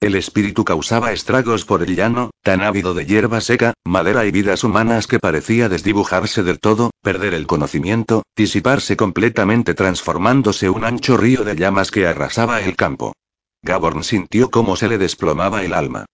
El 0.00 0.14
espíritu 0.14 0.64
causaba 0.64 1.12
estragos 1.12 1.66
por 1.66 1.82
el 1.82 1.94
llano, 1.94 2.30
tan 2.42 2.62
ávido 2.62 2.94
de 2.94 3.04
hierba 3.04 3.42
seca, 3.42 3.74
madera 3.84 4.24
y 4.24 4.30
vidas 4.30 4.64
humanas 4.64 5.06
que 5.06 5.18
parecía 5.18 5.68
desdibujarse 5.68 6.42
del 6.42 6.58
todo, 6.58 6.90
perder 7.02 7.34
el 7.34 7.46
conocimiento, 7.46 8.22
disiparse 8.34 8.96
completamente 8.96 9.74
transformándose 9.74 10.70
un 10.70 10.86
ancho 10.86 11.18
río 11.18 11.44
de 11.44 11.54
llamas 11.54 11.90
que 11.90 12.06
arrasaba 12.06 12.62
el 12.62 12.76
campo. 12.76 13.12
Gaborn 13.62 14.02
sintió 14.02 14.50
cómo 14.50 14.74
se 14.74 14.88
le 14.88 14.96
desplomaba 14.96 15.64
el 15.64 15.74
alma. 15.74 16.06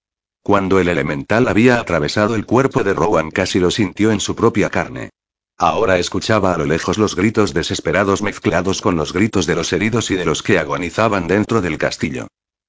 Cuando 0.42 0.80
el 0.80 0.88
elemental 0.88 1.46
había 1.46 1.78
atravesado 1.78 2.34
el 2.34 2.44
cuerpo 2.44 2.82
de 2.82 2.92
Rowan 2.92 3.30
casi 3.30 3.60
lo 3.60 3.70
sintió 3.70 4.10
en 4.10 4.18
su 4.18 4.34
propia 4.34 4.68
carne. 4.68 5.10
Ahora 5.56 5.98
escuchaba 5.98 6.54
a 6.54 6.58
lo 6.58 6.64
lejos 6.64 6.98
los 6.98 7.14
gritos 7.14 7.54
desesperados 7.54 8.20
mezclados 8.20 8.82
con 8.82 8.96
los 8.96 9.12
gritos 9.12 9.46
de 9.46 9.54
los 9.54 9.72
heridos 9.72 10.10
y 10.10 10.16
de 10.16 10.24
los 10.24 10.42
que 10.42 10.58
agonizaban 10.58 11.28
dentro 11.28 11.62
del 11.62 11.78
castillo. 11.78 12.26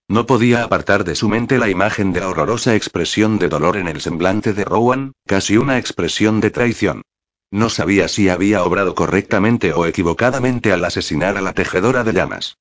No 0.10 0.26
podía 0.26 0.64
apartar 0.64 1.04
de 1.04 1.16
su 1.16 1.28
mente 1.28 1.58
la 1.58 1.70
imagen 1.70 2.14
de 2.14 2.22
la 2.22 2.30
horrorosa 2.30 2.76
expresión 2.76 3.40
de 3.40 3.50
dolor 3.50 3.76
en 3.76 3.90
el 3.90 4.00
semblante 4.00 4.54
de 4.54 4.64
Rowan, 4.64 5.12
casi 5.26 5.58
una 5.58 5.78
expresión 5.78 6.40
de 6.40 6.50
traición. 6.50 7.02
No 7.52 7.70
sabía 7.70 8.08
si 8.08 8.30
había 8.30 8.64
obrado 8.64 8.96
correctamente 8.96 9.74
o 9.74 9.86
equivocadamente 9.86 10.72
al 10.72 10.86
asesinar 10.86 11.38
a 11.38 11.42
la 11.42 11.52
tejedora 11.52 12.06
de 12.06 12.14
llamas. 12.14 12.58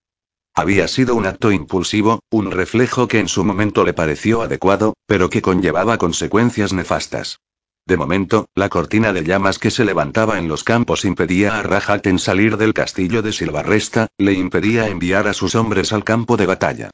Había 0.54 0.88
sido 0.88 1.14
un 1.14 1.26
acto 1.26 1.52
impulsivo, 1.52 2.20
un 2.30 2.50
reflejo 2.50 3.06
que 3.06 3.20
en 3.20 3.28
su 3.28 3.44
momento 3.44 3.84
le 3.84 3.94
pareció 3.94 4.42
adecuado, 4.42 4.94
pero 5.06 5.30
que 5.30 5.42
conllevaba 5.42 5.98
consecuencias 5.98 6.72
nefastas. 6.72 7.38
De 7.84 7.96
momento, 7.96 8.48
la 8.56 8.68
cortina 8.68 9.12
de 9.12 9.22
llamas 9.22 9.60
que 9.60 9.70
se 9.70 9.84
levantaba 9.84 10.38
en 10.38 10.48
los 10.48 10.64
campos 10.64 11.04
impedía 11.04 11.58
a 11.58 11.62
Rajaten 11.62 12.18
salir 12.18 12.56
del 12.56 12.74
castillo 12.74 13.22
de 13.22 13.32
Silvarresta, 13.32 14.08
le 14.18 14.32
impedía 14.32 14.88
enviar 14.88 15.28
a 15.28 15.32
sus 15.32 15.54
hombres 15.54 15.92
al 15.92 16.02
campo 16.02 16.36
de 16.36 16.46
batalla. 16.46 16.90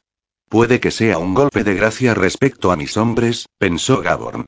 Puede 0.53 0.79
que 0.79 0.91
sea 0.91 1.17
un 1.17 1.33
golpe 1.33 1.63
de 1.63 1.73
gracia 1.73 2.13
respecto 2.13 2.71
a 2.71 2.75
mis 2.75 2.95
hombres, 2.95 3.47
pensó 3.57 4.03
Gaborn. 4.03 4.45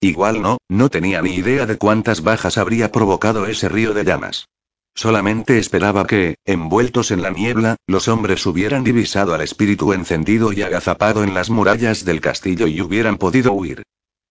Igual 0.00 0.42
no, 0.42 0.58
no 0.68 0.90
tenía 0.90 1.22
ni 1.22 1.34
idea 1.34 1.66
de 1.66 1.76
cuántas 1.76 2.22
bajas 2.22 2.56
habría 2.56 2.92
provocado 2.92 3.46
ese 3.46 3.68
río 3.68 3.92
de 3.92 4.04
llamas. 4.04 4.46
Solamente 4.94 5.58
esperaba 5.58 6.06
que, 6.06 6.36
envueltos 6.44 7.10
en 7.10 7.22
la 7.22 7.30
niebla, 7.30 7.74
los 7.88 8.06
hombres 8.06 8.46
hubieran 8.46 8.84
divisado 8.84 9.34
al 9.34 9.40
espíritu 9.40 9.92
encendido 9.92 10.52
y 10.52 10.62
agazapado 10.62 11.24
en 11.24 11.34
las 11.34 11.50
murallas 11.50 12.04
del 12.04 12.20
castillo 12.20 12.68
y 12.68 12.80
hubieran 12.80 13.18
podido 13.18 13.52
huir. 13.52 13.82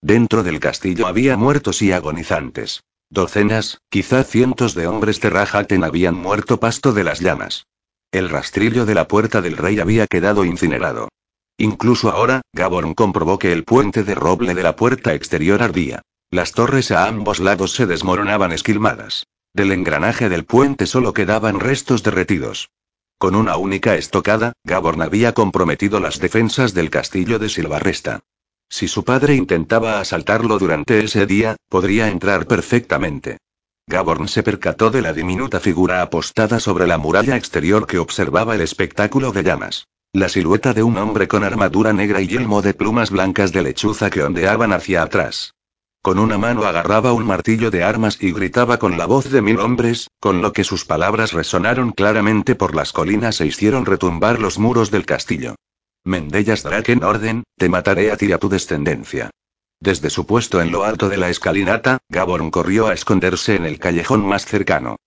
Dentro 0.02 0.42
del 0.42 0.62
castillo 0.62 1.06
había 1.06 1.36
muertos 1.36 1.82
y 1.82 1.92
agonizantes. 1.92 2.80
Docenas, 3.10 3.80
quizá 3.90 4.24
cientos 4.24 4.74
de 4.74 4.88
hombres 4.88 5.20
de 5.20 5.30
Rajaten 5.32 5.84
habían 5.84 6.16
muerto 6.16 6.62
pasto 6.62 6.94
de 6.94 7.04
las 7.04 7.20
llamas. 7.20 7.66
El 8.12 8.30
rastrillo 8.30 8.86
de 8.88 8.96
la 8.96 9.08
puerta 9.08 9.42
del 9.42 9.56
rey 9.56 9.80
había 9.80 10.08
quedado 10.08 10.44
incinerado. 10.44 11.10
Incluso 11.58 12.10
ahora, 12.10 12.42
Gaborn 12.54 12.96
comprobó 12.96 13.38
que 13.38 13.52
el 13.52 13.66
puente 13.66 14.04
de 14.04 14.16
roble 14.16 14.56
de 14.56 14.64
la 14.64 14.76
puerta 14.76 15.14
exterior 15.14 15.62
ardía. 15.62 16.02
Las 16.32 16.54
torres 16.54 16.90
a 16.90 17.06
ambos 17.06 17.40
lados 17.40 17.74
se 17.74 17.86
desmoronaban 17.86 18.52
esquilmadas. 18.52 19.26
Del 19.54 19.72
engranaje 19.72 20.30
del 20.30 20.46
puente 20.46 20.86
solo 20.86 21.14
quedaban 21.14 21.60
restos 21.60 22.02
derretidos. 22.02 22.70
Con 23.20 23.36
una 23.36 23.58
única 23.58 23.96
estocada, 23.96 24.54
Gaborn 24.64 25.02
había 25.02 25.34
comprometido 25.34 26.00
las 26.00 26.20
defensas 26.20 26.74
del 26.74 26.90
castillo 26.90 27.38
de 27.38 27.50
Silvarresta. 27.50 28.22
Si 28.70 28.88
su 28.88 29.04
padre 29.04 29.36
intentaba 29.36 30.00
asaltarlo 30.00 30.58
durante 30.58 31.04
ese 31.04 31.26
día, 31.26 31.58
podría 31.68 32.08
entrar 32.08 32.48
perfectamente. 32.48 33.38
Gaborn 33.90 34.28
se 34.28 34.44
percató 34.44 34.92
de 34.92 35.02
la 35.02 35.14
diminuta 35.14 35.60
figura 35.60 36.04
apostada 36.04 36.60
sobre 36.60 36.86
la 36.86 37.00
muralla 37.00 37.36
exterior 37.36 37.88
que 37.88 37.98
observaba 37.98 38.54
el 38.54 38.62
espectáculo 38.62 39.32
de 39.32 39.42
llamas. 39.42 39.88
La 40.14 40.30
silueta 40.30 40.76
de 40.76 40.84
un 40.84 40.96
hombre 41.00 41.28
con 41.28 41.44
armadura 41.44 41.92
negra 41.92 42.22
y 42.22 42.28
yelmo 42.28 42.62
de 42.62 42.76
plumas 42.76 43.10
blancas 43.10 43.52
de 43.52 43.64
lechuza 43.64 44.12
que 44.12 44.22
ondeaban 44.22 44.74
hacia 44.74 45.02
atrás. 45.02 45.56
Con 46.04 46.20
una 46.20 46.38
mano 46.38 46.66
agarraba 46.66 47.14
un 47.14 47.26
martillo 47.26 47.72
de 47.72 47.84
armas 47.84 48.22
y 48.22 48.32
gritaba 48.32 48.78
con 48.78 48.96
la 48.96 49.08
voz 49.08 49.32
de 49.32 49.42
mil 49.42 49.60
hombres, 49.60 50.08
con 50.20 50.44
lo 50.44 50.54
que 50.54 50.64
sus 50.64 50.86
palabras 50.86 51.34
resonaron 51.34 51.92
claramente 51.92 52.54
por 52.54 52.76
las 52.76 52.94
colinas 52.94 53.42
e 53.42 53.48
hicieron 53.48 53.88
retumbar 53.88 54.40
los 54.40 54.60
muros 54.60 54.92
del 54.92 55.08
castillo. 55.08 55.56
Mendellas 56.04 56.62
Draken 56.62 57.04
orden, 57.04 57.44
te 57.58 57.70
mataré 57.70 58.12
a 58.12 58.18
ti 58.18 58.28
y 58.28 58.34
a 58.34 58.38
tu 58.38 58.50
descendencia. 58.50 59.32
Desde 59.82 60.10
su 60.10 60.26
puesto 60.26 60.62
en 60.62 60.72
lo 60.72 60.84
alto 60.84 61.08
de 61.08 61.16
la 61.16 61.30
escalinata, 61.30 62.00
Gaborn 62.10 62.52
corrió 62.52 62.88
a 62.88 62.94
esconderse 62.94 63.56
en 63.56 63.66
el 63.66 63.80
callejón 63.80 64.26
más 64.26 64.46
cercano. 64.46 64.98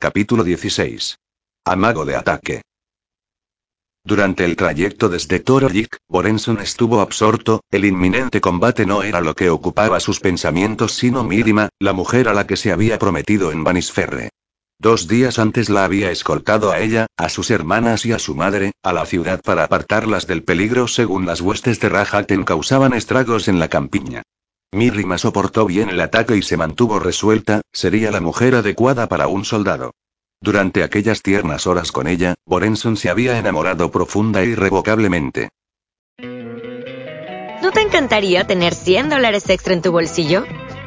Capítulo 0.00 0.42
16. 0.42 1.16
Amago 1.64 2.04
de 2.04 2.16
ataque. 2.16 2.62
Durante 4.02 4.44
el 4.44 4.56
trayecto 4.56 5.08
desde 5.08 5.38
Torojik, 5.38 5.98
Borenson 6.08 6.58
estuvo 6.58 7.00
absorto, 7.00 7.62
el 7.70 7.84
inminente 7.84 8.40
combate 8.40 8.86
no 8.86 9.04
era 9.04 9.20
lo 9.20 9.34
que 9.34 9.50
ocupaba 9.50 10.00
sus 10.00 10.18
pensamientos 10.18 10.94
sino 10.94 11.22
Mirima, 11.22 11.68
la 11.78 11.92
mujer 11.92 12.28
a 12.28 12.34
la 12.34 12.46
que 12.46 12.56
se 12.56 12.72
había 12.72 12.98
prometido 12.98 13.52
en 13.52 13.62
Vanisferre. 13.62 14.30
Dos 14.80 15.08
días 15.08 15.40
antes 15.40 15.70
la 15.70 15.84
había 15.84 16.12
escoltado 16.12 16.70
a 16.70 16.78
ella, 16.78 17.08
a 17.16 17.28
sus 17.28 17.50
hermanas 17.50 18.06
y 18.06 18.12
a 18.12 18.20
su 18.20 18.36
madre, 18.36 18.70
a 18.84 18.92
la 18.92 19.06
ciudad 19.06 19.40
para 19.42 19.64
apartarlas 19.64 20.28
del 20.28 20.44
peligro 20.44 20.86
según 20.86 21.26
las 21.26 21.40
huestes 21.40 21.80
de 21.80 21.88
Rajaten 21.88 22.44
causaban 22.44 22.92
estragos 22.92 23.48
en 23.48 23.58
la 23.58 23.66
campiña. 23.66 24.22
Mirima 24.70 25.18
soportó 25.18 25.66
bien 25.66 25.88
el 25.88 26.00
ataque 26.00 26.36
y 26.36 26.42
se 26.42 26.56
mantuvo 26.56 27.00
resuelta, 27.00 27.62
sería 27.72 28.12
la 28.12 28.20
mujer 28.20 28.54
adecuada 28.54 29.08
para 29.08 29.26
un 29.26 29.44
soldado. 29.44 29.94
Durante 30.40 30.84
aquellas 30.84 31.22
tiernas 31.22 31.66
horas 31.66 31.90
con 31.90 32.06
ella, 32.06 32.34
Borenson 32.46 32.96
se 32.96 33.10
había 33.10 33.36
enamorado 33.36 33.90
profunda 33.90 34.42
e 34.42 34.50
irrevocablemente. 34.50 35.48
¿No 37.62 37.72
te 37.72 37.80
encantaría 37.80 38.46
tener 38.46 38.76
100 38.76 39.08
dólares 39.08 39.50
extra 39.50 39.74
en 39.74 39.82
tu 39.82 39.90
bolsillo? 39.90 40.44